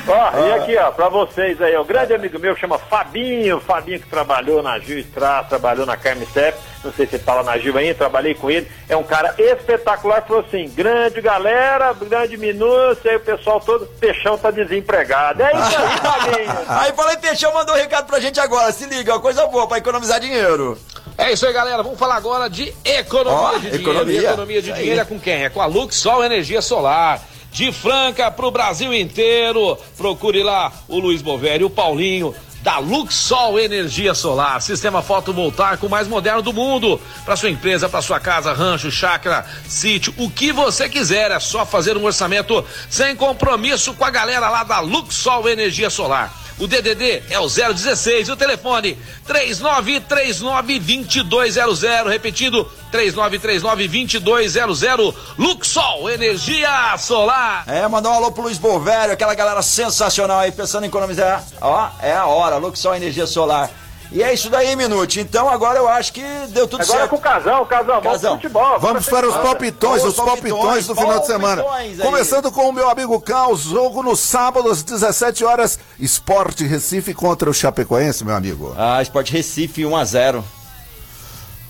Ó, 0.08 0.40
e 0.40 0.54
aqui, 0.54 0.78
ó, 0.78 0.92
pra 0.92 1.10
vocês 1.10 1.62
aí, 1.62 1.76
o 1.78 1.84
grande 1.86 2.14
amigo 2.14 2.40
meu 2.40 2.56
que 2.56 2.62
chama 2.62 2.78
Fabinho, 2.78 3.60
Fabinho 3.60 4.00
que 4.00 4.08
trabalhou 4.08 4.62
na 4.64 4.80
Gil 4.80 5.00
Estrada, 5.00 5.48
trabalhou 5.48 5.86
na 5.86 5.96
Carmicep, 5.98 6.58
não 6.84 6.92
sei 6.94 7.06
se 7.06 7.20
fala 7.20 7.44
na 7.44 7.58
Gil 7.58 7.78
ainda, 7.78 7.96
trabalhei 7.96 8.34
com 8.34 8.50
ele, 8.50 8.70
é 8.88 8.96
um 8.96 9.04
cara 9.04 9.34
espetacular, 9.38 10.24
falou 10.26 10.44
assim, 10.48 10.68
grande 10.70 11.22
galera, 11.22 11.94
grande 11.94 12.38
minúcia, 12.38 13.12
aí 13.12 13.18
o 13.18 13.20
pessoal 13.20 13.60
todo, 13.60 13.86
Peixão 14.00 14.38
tá 14.38 14.50
desempregado. 14.52 15.42
É 15.44 15.52
isso 15.52 15.78
aí, 15.80 15.98
Fabinho. 16.00 16.56
Aí 16.68 16.94
falei, 16.94 17.18
Peixão 17.18 17.54
mandou 17.54 17.76
um 17.76 17.78
recado 18.00 18.06
pra 18.08 18.20
gente 18.20 18.40
agora. 18.40 18.72
Se 18.72 18.86
liga, 18.86 19.16
ó, 19.16 19.20
coisa 19.20 19.46
boa 19.48 19.68
pra 19.68 19.78
economizar 19.78 20.20
dinheiro. 20.20 20.78
É 21.18 21.32
isso 21.34 21.46
aí, 21.46 21.54
galera. 21.54 21.84
Vamos 21.84 22.00
falar 22.00 22.16
agora 22.16 22.50
de 22.50 22.74
economia 22.84 23.34
Ó, 23.40 23.54
de 23.54 23.60
dinheiro. 23.62 23.82
economia. 23.82 24.22
E 24.22 24.26
economia 24.26 24.62
de 24.62 24.72
dinheiro 24.74 24.94
aí. 24.94 25.00
é 25.00 25.06
com 25.06 25.20
quem? 25.20 25.44
É 25.44 25.50
com 25.50 25.62
a 25.62 25.66
Luxol 25.66 26.24
Energia 26.24 26.62
Solar. 26.62 27.22
De 27.52 27.72
Franca 27.72 28.30
pro 28.30 28.52
Brasil 28.52 28.94
inteiro. 28.94 29.78
Procure 29.98 30.44
lá 30.44 30.72
o 30.88 31.00
Luiz 31.00 31.22
Bovério, 31.22 31.68
o 31.68 31.70
Paulinho. 31.70 32.34
Da 32.62 32.78
Luxol 32.78 33.58
Energia 33.58 34.14
Solar, 34.14 34.62
sistema 34.62 35.02
fotovoltaico 35.02 35.88
mais 35.88 36.10
moderno 36.10 36.42
do 36.42 36.52
mundo. 36.52 37.00
Para 37.24 37.38
sua 37.38 37.50
empresa, 37.50 37.88
para 37.88 38.02
sua 38.02 38.20
casa, 38.20 38.52
rancho, 38.52 38.92
chácara, 38.92 39.46
sítio, 39.66 40.14
o 40.18 40.30
que 40.30 40.52
você 40.52 40.90
quiser. 40.90 41.32
É 41.32 41.40
só 41.40 41.66
fazer 41.66 41.96
um 41.96 42.04
orçamento 42.04 42.64
sem 42.90 43.16
compromisso 43.16 43.94
com 43.94 44.04
a 44.04 44.10
galera 44.10 44.50
lá 44.50 44.66
da 44.66 44.82
Luxol 44.82 45.48
Energia 45.48 45.90
Solar. 45.90 46.34
O 46.60 46.68
DDD 46.68 47.24
é 47.30 47.40
o 47.40 47.48
016 47.48 48.28
e 48.28 48.32
o 48.32 48.36
telefone 48.36 48.98
3939-2200. 49.28 52.10
Repetindo, 52.10 52.70
3939-2200. 52.92 55.16
Luxol 55.38 56.10
Energia 56.10 56.98
Solar. 56.98 57.64
É, 57.66 57.88
mandar 57.88 58.10
um 58.10 58.16
alô 58.16 58.30
pro 58.32 58.44
Luiz 58.44 58.58
Bovério, 58.58 59.14
aquela 59.14 59.34
galera 59.34 59.62
sensacional 59.62 60.40
aí, 60.40 60.52
pensando 60.52 60.84
em 60.84 60.88
economizar. 60.88 61.46
Ó, 61.62 61.88
é 62.02 62.14
a 62.14 62.26
hora, 62.26 62.58
Luxol 62.58 62.94
Energia 62.94 63.26
Solar. 63.26 63.72
E 64.12 64.24
é 64.24 64.34
isso 64.34 64.50
daí, 64.50 64.76
Minute. 64.76 65.20
Então 65.20 65.48
agora 65.48 65.78
eu 65.78 65.88
acho 65.88 66.12
que 66.14 66.24
deu 66.50 66.68
tudo 66.68 66.82
Agora 66.82 67.00
certo. 67.00 67.10
com 67.12 67.16
o 67.18 67.22
Casão, 67.22 67.66
Casão, 67.66 68.02
vamos 68.02 68.22
pro 68.22 68.32
futebol. 68.32 68.80
Vamos 68.80 69.06
para 69.08 69.28
os 69.28 69.36
palpitões, 69.36 70.04
os 70.04 70.16
palpitões 70.16 70.88
do 70.88 70.96
final 70.96 71.20
de 71.20 71.28
semana. 71.28 71.64
Começando 72.02 72.52
com 72.52 72.70
o 72.70 72.74
meu 72.74 72.90
amigo 72.90 73.20
Caos, 73.22 73.62
jogo 73.62 74.02
no 74.02 74.16
sábado 74.16 74.70
às 74.70 74.82
17 74.82 75.46
horas, 75.46 75.78
Esporte 76.00 76.66
Recife 76.66 77.14
contra 77.14 77.50
o 77.50 77.54
Chapecoense, 77.54 78.26
meu 78.26 78.36
amigo. 78.36 78.74
Ah, 78.78 79.02
Sport 79.02 79.30
Recife 79.30 79.84
1x0. 79.84 80.44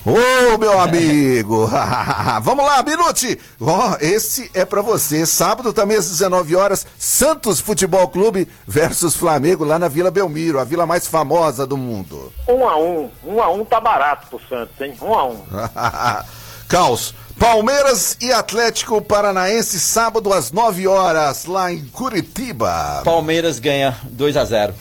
Ô, 0.09 0.57
meu 0.57 0.79
amigo! 0.79 1.69
Vamos 2.41 2.65
lá, 2.65 2.81
Minute! 2.81 3.39
Ó, 3.61 3.95
esse 4.01 4.49
é 4.55 4.65
pra 4.65 4.81
você. 4.81 5.23
Sábado 5.23 5.71
também 5.71 5.97
às 5.97 6.09
19 6.09 6.55
horas, 6.55 6.87
Santos 6.97 7.59
Futebol 7.59 8.07
Clube 8.07 8.47
versus 8.67 9.15
Flamengo 9.15 9.63
lá 9.63 9.77
na 9.77 9.87
Vila 9.87 10.09
Belmiro, 10.09 10.59
a 10.59 10.63
vila 10.63 10.87
mais 10.87 11.05
famosa 11.05 11.67
do 11.67 11.77
mundo. 11.77 12.33
Um 12.47 12.67
a 12.67 12.75
um, 12.75 13.11
um 13.23 13.39
a 13.39 13.51
um 13.51 13.63
tá 13.63 13.79
barato 13.79 14.25
pro 14.29 14.41
Santos, 14.49 14.81
hein? 14.81 14.95
Um 14.99 15.13
a 15.13 15.25
um. 15.27 15.43
Caos. 16.67 17.13
Palmeiras 17.37 18.17
e 18.19 18.33
Atlético 18.33 19.01
Paranaense, 19.01 19.79
sábado 19.79 20.33
às 20.33 20.51
9 20.51 20.87
horas, 20.87 21.45
lá 21.45 21.71
em 21.71 21.85
Curitiba. 21.85 23.01
Palmeiras 23.05 23.59
ganha 23.59 23.95
2x0. 24.17 24.73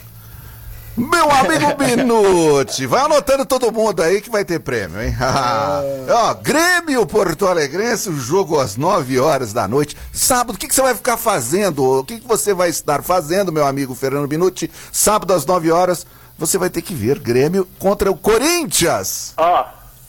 Meu 0.99 1.31
amigo 1.31 1.77
Minute, 1.79 2.85
vai 2.87 3.03
anotando 3.03 3.47
todo 3.47 3.73
mundo 3.73 4.03
aí 4.03 4.21
que 4.21 4.29
vai 4.29 4.45
ter 4.45 4.59
prêmio, 4.59 5.01
hein? 5.01 5.15
Ó, 6.11 6.35
Grêmio 6.35 7.07
Porto 7.07 7.47
Alegrense, 7.47 8.09
o 8.09 8.19
jogo 8.19 8.59
às 8.59 8.77
9 8.77 9.21
horas 9.21 9.53
da 9.53 9.69
noite. 9.69 9.97
Sábado, 10.13 10.57
o 10.57 10.59
que, 10.59 10.67
que 10.67 10.75
você 10.75 10.83
vai 10.83 10.95
ficar 10.95 11.17
fazendo? 11.17 12.01
O 12.01 12.05
que, 12.05 12.19
que 12.19 12.27
você 12.27 12.53
vai 12.53 12.69
estar 12.69 13.03
fazendo, 13.03 13.53
meu 13.53 13.65
amigo 13.65 13.95
Fernando 13.95 14.29
Minuti? 14.29 14.69
Sábado 14.91 15.33
às 15.33 15.47
9 15.47 15.71
horas, 15.71 16.05
você 16.37 16.59
vai 16.59 16.69
ter 16.69 16.83
que 16.83 16.95
ver 16.95 17.21
Grêmio 17.21 17.67
contra 17.79 18.11
o 18.11 18.17
Corinthians. 18.17 19.35
Ó, 19.37 19.67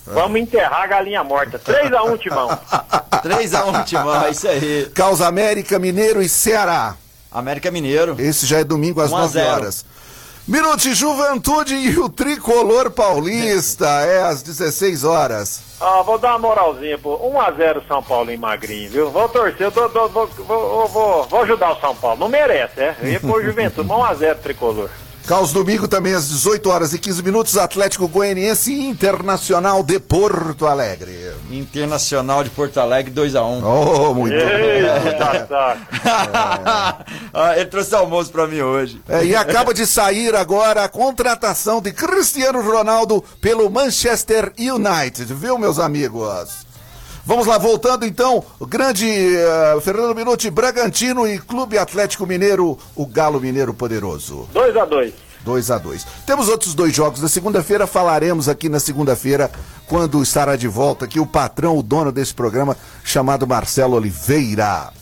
vamos 0.08 0.42
enterrar 0.42 0.82
a 0.84 0.88
galinha 0.88 1.24
morta. 1.24 1.60
3 1.60 1.94
a 1.94 2.04
1 2.04 2.18
Timão. 2.18 2.50
3x1, 3.22 3.86
Timão, 3.86 4.26
é 4.26 4.32
isso 4.32 4.48
aí. 4.48 4.90
Causa 4.96 5.28
América, 5.28 5.78
Mineiro 5.78 6.22
e 6.22 6.28
Ceará. 6.28 6.96
América 7.32 7.70
Mineiro. 7.70 8.16
Esse 8.18 8.46
já 8.46 8.60
é 8.60 8.64
domingo 8.64 9.02
às 9.02 9.12
1 9.12 9.16
a 9.16 9.20
9 9.22 9.34
0. 9.34 9.50
horas. 9.52 9.86
Minute 10.50 10.95
Juventude 10.95 11.76
e 11.76 12.00
o 12.00 12.10
Tricolor 12.10 12.89
Paulista, 12.89 13.86
é 14.02 14.24
às 14.24 14.41
16 14.41 15.04
horas. 15.04 15.62
Ó, 15.80 16.02
vou 16.02 16.18
dar 16.18 16.30
uma 16.32 16.39
moralzinha, 16.39 16.97
pô. 16.97 17.20
1x0 17.20 17.84
São 17.88 18.02
Paulo 18.02 18.32
em 18.32 18.38
Magrinho, 18.38 18.89
viu? 18.89 19.12
Vou 19.12 19.30
torcer, 19.30 19.68
eu 19.68 19.72
tô- 19.72 19.88
tô- 19.89 20.08
vou, 20.08 20.26
vou, 20.28 20.88
vou, 20.88 21.24
vou 21.28 21.41
ajudar 21.43 21.74
o 21.74 21.80
São 21.80 21.93
Paulo. 21.95 22.20
Não 22.22 22.28
merece, 22.28 22.80
é? 22.82 22.95
Ia 23.04 23.20
pôr 23.20 23.45
Juventude, 23.45 23.88
1x0 23.88 24.36
tricolor. 24.41 24.89
Caos 25.30 25.54
domingo 25.54 25.88
também 25.88 26.16
às 26.16 26.28
18 26.28 26.68
horas 26.72 26.92
e 26.92 26.98
15 26.98 27.22
minutos, 27.22 27.56
Atlético 27.56 28.08
Goianiense 28.08 28.74
Internacional 28.74 29.84
de 29.84 30.00
Porto 30.00 30.66
Alegre. 30.66 31.36
Internacional 31.52 32.44
de 32.44 32.50
Porto 32.50 32.80
Alegre 32.80 33.14
2x1. 33.14 33.62
Oh, 33.64 34.16
muito 34.16 34.34
bem. 34.34 34.42
Eita, 34.42 35.48
saco. 35.48 37.06
Ah, 37.32 37.56
Ele 37.56 37.66
trouxe 37.68 37.94
almoço 37.94 38.32
pra 38.32 38.48
mim 38.48 38.62
hoje. 38.62 39.00
É, 39.08 39.24
e 39.24 39.36
acaba 39.36 39.72
de 39.72 39.86
sair 39.86 40.36
agora 40.36 40.86
a 40.86 40.90
contratação 40.90 41.80
de 41.80 41.92
Cristiano 41.92 42.60
Ronaldo 42.64 43.24
pelo 43.40 43.70
Manchester 43.70 44.52
United, 44.58 45.32
viu, 45.32 45.60
meus 45.60 45.78
amigos? 45.78 46.66
Vamos 47.26 47.45
lá, 47.45 47.57
voltando 47.57 48.05
então, 48.05 48.43
o 48.59 48.65
grande 48.65 49.07
eh, 49.07 49.78
Fernando 49.82 50.15
Minuti, 50.15 50.49
Bragantino 50.49 51.28
e 51.28 51.38
Clube 51.38 51.78
Atlético 51.78 52.26
Mineiro, 52.26 52.78
o 52.95 53.05
Galo 53.05 53.39
Mineiro 53.39 53.74
Poderoso. 53.74 54.47
2x2. 54.53 55.13
2 55.43 55.72
a 55.72 55.78
2 55.78 56.05
Temos 56.26 56.49
outros 56.49 56.74
dois 56.74 56.93
jogos 56.93 57.22
da 57.22 57.30
segunda-feira, 57.30 57.88
falaremos 57.88 58.49
aqui 58.49 58.67
na 58.67 58.80
segunda-feira, 58.80 59.49
quando 59.88 60.22
estará 60.22 60.55
de 60.55 60.67
volta 60.67 61.05
aqui 61.05 61.20
o 61.20 61.26
patrão, 61.26 61.78
o 61.78 61.84
dono 61.84 62.11
desse 62.11 62.34
programa, 62.34 62.76
chamado 63.03 63.47
Marcelo 63.47 63.95
Oliveira. 63.95 64.99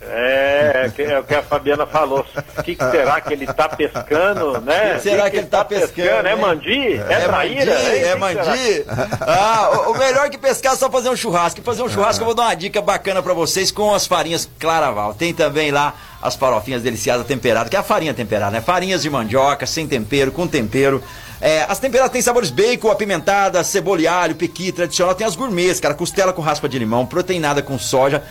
É, 0.00 0.90
que- 0.94 1.02
é 1.02 1.18
o 1.18 1.24
que 1.24 1.34
a 1.34 1.42
Fabiana 1.42 1.86
falou. 1.86 2.24
O 2.56 2.62
que, 2.62 2.76
que 2.76 2.90
será 2.90 3.20
que 3.20 3.32
ele 3.32 3.46
tá 3.46 3.68
pescando, 3.68 4.60
né? 4.60 4.94
que 4.94 5.00
será 5.02 5.28
que 5.28 5.36
ele 5.38 5.46
tá 5.46 5.64
pescando, 5.64 6.26
É 6.28 6.32
hein? 6.32 6.38
mandi? 6.40 6.96
É, 7.08 7.12
É 7.14 7.20
traíra? 7.20 7.72
mandi, 7.74 7.86
é 7.86 7.90
que 7.90 7.98
que 7.98 8.04
será? 8.04 8.16
mandi. 8.16 8.84
Ah, 9.20 9.70
o, 9.88 9.92
o 9.92 9.98
melhor 9.98 10.30
que 10.30 10.38
pescar 10.38 10.74
é 10.74 10.76
só 10.76 10.88
fazer 10.90 11.08
um 11.10 11.16
churrasco. 11.16 11.60
E 11.60 11.62
fazer 11.64 11.82
um 11.82 11.88
churrasco 11.88 12.22
eu 12.22 12.26
vou 12.26 12.34
dar 12.34 12.44
uma 12.44 12.54
dica 12.54 12.80
bacana 12.80 13.22
pra 13.22 13.34
vocês 13.34 13.70
com 13.72 13.92
as 13.92 14.06
farinhas 14.06 14.48
Claraval. 14.58 15.14
Tem 15.14 15.34
também 15.34 15.70
lá 15.72 15.94
as 16.22 16.34
farofinhas 16.36 16.82
deliciadas 16.82 17.26
temperadas, 17.26 17.68
que 17.68 17.76
é 17.76 17.78
a 17.78 17.82
farinha 17.82 18.14
temperada, 18.14 18.50
né? 18.52 18.60
Farinhas 18.60 19.02
de 19.02 19.10
mandioca, 19.10 19.66
sem 19.66 19.86
tempero, 19.86 20.30
com 20.32 20.46
tempero. 20.46 21.02
É, 21.40 21.64
as 21.68 21.78
temperadas 21.78 22.10
têm 22.12 22.20
sabores 22.20 22.50
bacon, 22.50 22.90
apimentada, 22.90 23.62
cebola 23.62 24.00
e 24.00 24.06
alho, 24.08 24.34
pequi, 24.34 24.72
tradicional. 24.72 25.14
Tem 25.14 25.24
as 25.26 25.36
gourmets, 25.36 25.78
cara, 25.78 25.94
costela 25.94 26.32
com 26.32 26.42
raspa 26.42 26.68
de 26.68 26.76
limão, 26.78 27.06
proteinada 27.06 27.62
com 27.62 27.78
soja. 27.78 28.22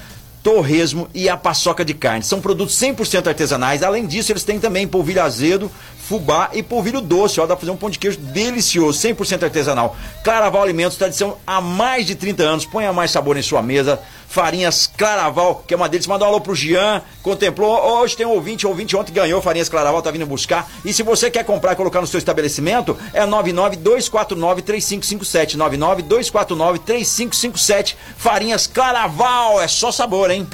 Torresmo 0.48 1.10
e 1.14 1.28
a 1.28 1.36
paçoca 1.36 1.84
de 1.84 1.94
carne. 1.94 2.24
São 2.24 2.40
produtos 2.40 2.80
100% 2.80 3.28
artesanais. 3.28 3.84
Além 3.84 4.06
disso, 4.06 4.32
eles 4.32 4.46
têm 4.46 4.62
também 4.62 4.88
polvilho 4.88 5.22
azedo, 5.22 5.70
fubá 6.08 6.52
e 6.54 6.64
polvilho 6.64 7.02
doce. 7.02 7.42
Ó, 7.42 7.46
dá 7.46 7.54
pra 7.54 7.60
fazer 7.60 7.72
um 7.74 7.76
pão 7.76 7.90
de 7.90 8.00
queijo 8.00 8.18
delicioso, 8.18 8.98
100% 8.98 9.44
artesanal. 9.44 9.98
Claraval 10.24 10.64
Alimentos, 10.64 10.96
tradição 10.96 11.36
há 11.46 11.60
mais 11.60 12.06
de 12.06 12.16
30 12.16 12.44
anos. 12.44 12.66
Ponha 12.66 12.94
mais 12.94 13.12
sabor 13.12 13.36
em 13.36 13.42
sua 13.42 13.62
mesa. 13.62 14.00
Farinhas 14.28 14.88
Claraval, 14.88 15.64
que 15.66 15.74
é 15.74 15.78
uma 15.78 15.90
deles. 15.90 16.06
Manda 16.06 16.26
um 16.26 16.28
alô 16.28 16.42
pro 16.42 16.54
Jean. 16.54 17.02
Contemplou. 17.24 18.00
Hoje 18.00 18.18
tem 18.18 18.26
um 18.26 18.32
ouvinte, 18.32 18.66
o 18.66 18.70
ouvinte 18.70 18.96
ontem 18.96 19.14
ganhou 19.14 19.42
Farinhas 19.42 19.70
Claraval, 19.70 20.02
tá 20.02 20.12
vindo 20.12 20.26
buscar. 20.26 20.70
E 20.84 20.92
se 20.94 21.04
você 21.04 21.32
quer 21.32 21.44
comprar 21.44 21.74
e 21.74 21.76
colocar 21.76 22.02
no 22.02 22.08
seu 22.08 22.18
estabelecimento, 22.18 22.98
é 23.14 23.26
992493557. 23.26 25.58
992493557. 25.58 27.96
Farinhas 28.18 28.68
Claraval, 28.68 29.62
é 29.62 29.68
só 29.68 29.92
sabor, 29.92 30.30
hein? 30.30 30.48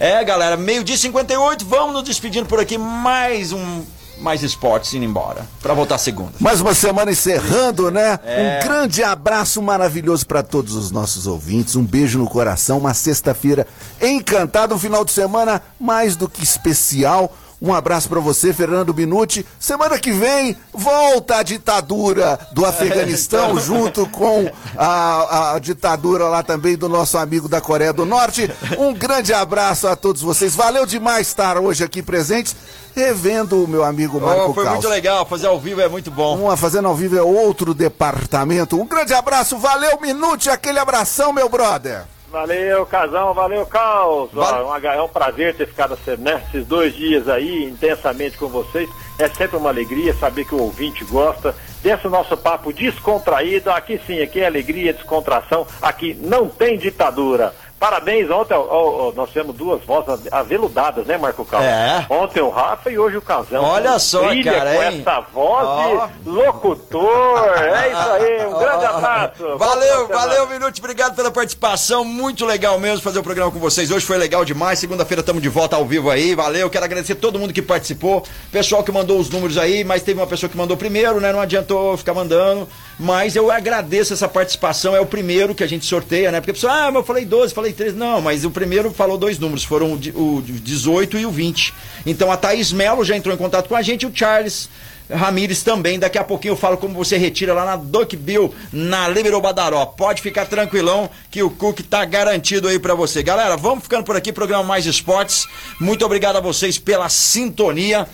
É, 0.00 0.22
galera, 0.22 0.56
meio-dia 0.56 0.96
58, 0.96 1.66
vamos 1.66 1.92
nos 1.92 2.04
despedindo 2.04 2.46
por 2.46 2.60
aqui. 2.60 2.78
Mais 2.78 3.52
um 3.52 3.82
mais 4.20 4.42
esportes 4.42 4.94
indo 4.94 5.04
embora. 5.04 5.46
Pra 5.60 5.74
voltar 5.74 5.98
segunda. 5.98 6.32
Mais 6.38 6.60
uma 6.60 6.74
semana 6.74 7.10
encerrando, 7.10 7.90
né? 7.90 8.18
É. 8.24 8.60
Um 8.60 8.66
grande 8.66 9.02
abraço 9.02 9.62
maravilhoso 9.62 10.26
para 10.26 10.42
todos 10.42 10.74
os 10.74 10.90
nossos 10.90 11.26
ouvintes. 11.26 11.76
Um 11.76 11.84
beijo 11.84 12.18
no 12.18 12.28
coração. 12.28 12.78
Uma 12.78 12.94
sexta-feira 12.94 13.66
encantada. 14.00 14.74
Um 14.74 14.78
final 14.78 15.04
de 15.04 15.12
semana 15.12 15.62
mais 15.80 16.16
do 16.16 16.28
que 16.28 16.42
especial. 16.42 17.32
Um 17.60 17.74
abraço 17.74 18.08
para 18.08 18.20
você, 18.20 18.52
Fernando 18.52 18.94
Minuti. 18.94 19.44
Semana 19.58 19.98
que 19.98 20.12
vem, 20.12 20.56
volta 20.72 21.36
a 21.36 21.42
ditadura 21.42 22.38
do 22.52 22.64
Afeganistão, 22.66 23.50
então. 23.50 23.60
junto 23.60 24.06
com 24.06 24.48
a, 24.76 25.54
a, 25.54 25.58
ditadura 25.58 26.24
lá 26.28 26.42
também 26.42 26.76
do 26.76 26.88
nosso 26.88 27.18
amigo 27.18 27.48
da 27.48 27.60
Coreia 27.60 27.92
do 27.92 28.06
Norte. 28.06 28.48
Um 28.78 28.94
grande 28.94 29.32
abraço 29.32 29.88
a 29.88 29.96
todos 29.96 30.22
vocês. 30.22 30.54
Valeu 30.54 30.86
demais 30.86 31.26
estar 31.26 31.58
hoje 31.58 31.82
aqui 31.82 32.00
presentes, 32.00 32.54
revendo 32.94 33.64
o 33.64 33.68
meu 33.68 33.84
amigo 33.84 34.20
Marco 34.20 34.50
oh, 34.50 34.54
Foi 34.54 34.64
Caos. 34.64 34.76
muito 34.76 34.88
legal, 34.88 35.26
fazer 35.26 35.48
ao 35.48 35.58
vivo 35.58 35.80
é 35.80 35.88
muito 35.88 36.12
bom. 36.12 36.36
Uma 36.36 36.56
fazendo 36.56 36.86
ao 36.86 36.94
vivo 36.94 37.18
é 37.18 37.22
outro 37.22 37.74
departamento. 37.74 38.80
Um 38.80 38.86
grande 38.86 39.14
abraço, 39.14 39.58
valeu 39.58 40.00
Minuti, 40.00 40.48
aquele 40.48 40.78
abração, 40.78 41.32
meu 41.32 41.48
brother. 41.48 42.04
Valeu, 42.30 42.84
Casão, 42.84 43.32
valeu, 43.32 43.64
Caos. 43.64 44.30
Vale. 44.32 44.86
é 44.86 45.02
um 45.02 45.08
prazer 45.08 45.54
ter 45.54 45.66
ficado 45.66 45.98
né, 46.18 46.42
esses 46.46 46.66
dois 46.66 46.94
dias 46.94 47.26
aí 47.26 47.64
intensamente 47.64 48.36
com 48.36 48.48
vocês. 48.48 48.88
É 49.18 49.26
sempre 49.28 49.56
uma 49.56 49.70
alegria 49.70 50.12
saber 50.12 50.44
que 50.44 50.54
o 50.54 50.60
ouvinte 50.60 51.04
gosta 51.04 51.54
desse 51.82 52.06
nosso 52.06 52.36
papo 52.36 52.70
descontraído. 52.70 53.70
Aqui 53.70 53.98
sim, 54.06 54.20
aqui 54.20 54.40
é 54.40 54.46
alegria, 54.46 54.92
descontração. 54.92 55.66
Aqui 55.80 56.14
não 56.20 56.48
tem 56.48 56.76
ditadura. 56.76 57.54
Parabéns, 57.78 58.28
ontem 58.28 58.54
ó, 58.54 58.66
ó, 58.68 59.12
nós 59.14 59.28
tivemos 59.28 59.54
duas 59.54 59.80
vozes 59.84 60.26
aveludadas, 60.32 61.06
né, 61.06 61.16
Marco 61.16 61.44
Carlos? 61.44 61.68
É. 61.68 62.06
Ontem 62.10 62.40
o 62.40 62.48
Rafa 62.48 62.90
e 62.90 62.98
hoje 62.98 63.16
o 63.16 63.22
Casão. 63.22 63.62
Olha 63.62 63.98
só, 64.00 64.22
cara, 64.42 64.74
com 64.74 64.82
hein? 64.82 65.00
essa 65.00 65.20
voz 65.32 66.10
de 66.20 66.28
locutor. 66.28 67.56
É 67.56 67.88
isso 67.88 68.10
aí, 68.10 68.46
um 68.46 68.58
grande 68.58 68.84
abraço. 68.84 69.58
Valeu, 69.58 70.08
valeu, 70.08 70.48
Minuto, 70.48 70.78
obrigado 70.78 71.14
pela 71.14 71.30
participação. 71.30 72.04
Muito 72.04 72.44
legal 72.44 72.78
mesmo 72.80 73.00
fazer 73.00 73.20
o 73.20 73.22
programa 73.22 73.52
com 73.52 73.60
vocês. 73.60 73.92
Hoje 73.92 74.04
foi 74.04 74.18
legal 74.18 74.44
demais. 74.44 74.80
Segunda-feira 74.80 75.20
estamos 75.20 75.40
de 75.40 75.48
volta 75.48 75.76
ao 75.76 75.84
vivo 75.84 76.10
aí. 76.10 76.34
Valeu, 76.34 76.68
quero 76.68 76.84
agradecer 76.84 77.14
todo 77.14 77.38
mundo 77.38 77.52
que 77.52 77.62
participou. 77.62 78.24
Pessoal 78.50 78.82
que 78.82 78.90
mandou 78.90 79.20
os 79.20 79.30
números 79.30 79.56
aí, 79.56 79.84
mas 79.84 80.02
teve 80.02 80.18
uma 80.18 80.26
pessoa 80.26 80.50
que 80.50 80.56
mandou 80.56 80.76
primeiro, 80.76 81.20
né? 81.20 81.32
Não 81.32 81.40
adiantou 81.40 81.96
ficar 81.96 82.14
mandando. 82.14 82.68
Mas 82.98 83.36
eu 83.36 83.50
agradeço 83.50 84.12
essa 84.12 84.28
participação. 84.28 84.96
É 84.96 85.00
o 85.00 85.06
primeiro 85.06 85.54
que 85.54 85.62
a 85.62 85.68
gente 85.68 85.86
sorteia, 85.86 86.32
né? 86.32 86.40
Porque 86.40 86.50
a 86.50 86.54
pessoa, 86.54 86.72
ah, 86.72 86.86
mas 86.86 86.96
eu 86.96 87.04
falei 87.04 87.24
12, 87.24 87.54
falei 87.54 87.68
falei 87.68 87.72
13, 87.72 87.96
não, 87.96 88.20
mas 88.20 88.44
o 88.44 88.50
primeiro 88.50 88.90
falou 88.92 89.18
dois 89.18 89.38
números, 89.38 89.64
foram 89.64 89.92
o 89.92 90.42
18 90.42 91.18
e 91.18 91.26
o 91.26 91.30
20. 91.30 91.74
Então 92.06 92.30
a 92.32 92.36
Thaís 92.36 92.72
Melo 92.72 93.04
já 93.04 93.16
entrou 93.16 93.34
em 93.34 93.38
contato 93.38 93.68
com 93.68 93.76
a 93.76 93.82
gente, 93.82 94.06
o 94.06 94.12
Charles 94.14 94.68
Ramires 95.10 95.62
também. 95.62 95.98
Daqui 95.98 96.18
a 96.18 96.24
pouquinho 96.24 96.52
eu 96.52 96.56
falo 96.56 96.76
como 96.76 96.94
você 96.94 97.16
retira 97.16 97.52
lá 97.52 97.64
na 97.64 97.76
Duck 97.76 98.16
Bill, 98.16 98.54
na 98.72 99.08
Liberou 99.08 99.40
Badaró. 99.40 99.84
Pode 99.86 100.22
ficar 100.22 100.46
tranquilão 100.46 101.10
que 101.30 101.42
o 101.42 101.50
Cook 101.50 101.80
tá 101.80 102.04
garantido 102.04 102.68
aí 102.68 102.78
para 102.78 102.94
você. 102.94 103.22
Galera, 103.22 103.56
vamos 103.56 103.84
ficando 103.84 104.04
por 104.04 104.16
aqui, 104.16 104.32
programa 104.32 104.64
Mais 104.64 104.86
Esportes. 104.86 105.46
Muito 105.80 106.04
obrigado 106.04 106.36
a 106.36 106.40
vocês 106.40 106.78
pela 106.78 107.08
sintonia. 107.08 108.06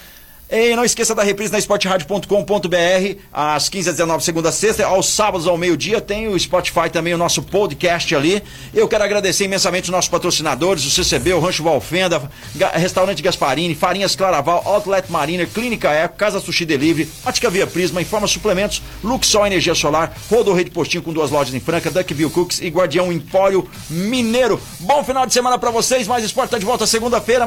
E 0.50 0.76
não 0.76 0.84
esqueça 0.84 1.14
da 1.14 1.22
reprise 1.22 1.50
na 1.50 1.58
esportradio.com.br 1.58 3.18
às 3.32 3.68
15 3.70 3.88
às 3.88 3.96
19 3.96 4.22
segunda 4.22 4.50
a 4.50 4.52
sexta, 4.52 4.84
aos 4.84 5.08
sábados 5.08 5.46
ao 5.46 5.56
meio-dia 5.56 6.02
tem 6.02 6.28
o 6.28 6.38
Spotify 6.38 6.90
também, 6.92 7.14
o 7.14 7.18
nosso 7.18 7.42
podcast 7.42 8.14
ali. 8.14 8.42
Eu 8.72 8.86
quero 8.86 9.02
agradecer 9.02 9.44
imensamente 9.44 9.84
os 9.84 9.88
nossos 9.90 10.10
patrocinadores, 10.10 10.84
o 10.84 10.90
CCB, 10.90 11.32
o 11.32 11.40
Rancho 11.40 11.62
Valfenda, 11.62 12.30
Restaurante 12.74 13.22
Gasparini, 13.22 13.74
Farinhas 13.74 14.14
Claraval, 14.14 14.62
Outlet 14.66 15.10
Mariner, 15.10 15.48
Clínica 15.48 15.90
Eco, 15.90 16.16
Casa 16.16 16.38
Sushi 16.40 16.66
Delivery, 16.66 17.08
Ótica 17.24 17.48
Via 17.48 17.66
Prisma, 17.66 18.02
Informa 18.02 18.26
Suplementos, 18.26 18.82
Luxol 19.02 19.46
Energia 19.46 19.74
Solar, 19.74 20.12
Rodo 20.30 20.52
Rede 20.52 20.70
Postinho 20.70 21.02
com 21.02 21.12
duas 21.12 21.30
lojas 21.30 21.54
em 21.54 21.60
Franca, 21.60 21.90
Duckville 21.90 22.30
Cooks 22.30 22.60
e 22.60 22.68
Guardião 22.68 23.10
Empório 23.10 23.66
Mineiro. 23.88 24.60
Bom 24.80 25.02
final 25.02 25.26
de 25.26 25.32
semana 25.32 25.58
para 25.58 25.70
vocês, 25.70 26.06
mais 26.06 26.22
esporte 26.22 26.50
tá 26.50 26.58
de 26.58 26.66
volta 26.66 26.86
segunda-feira, 26.86 27.46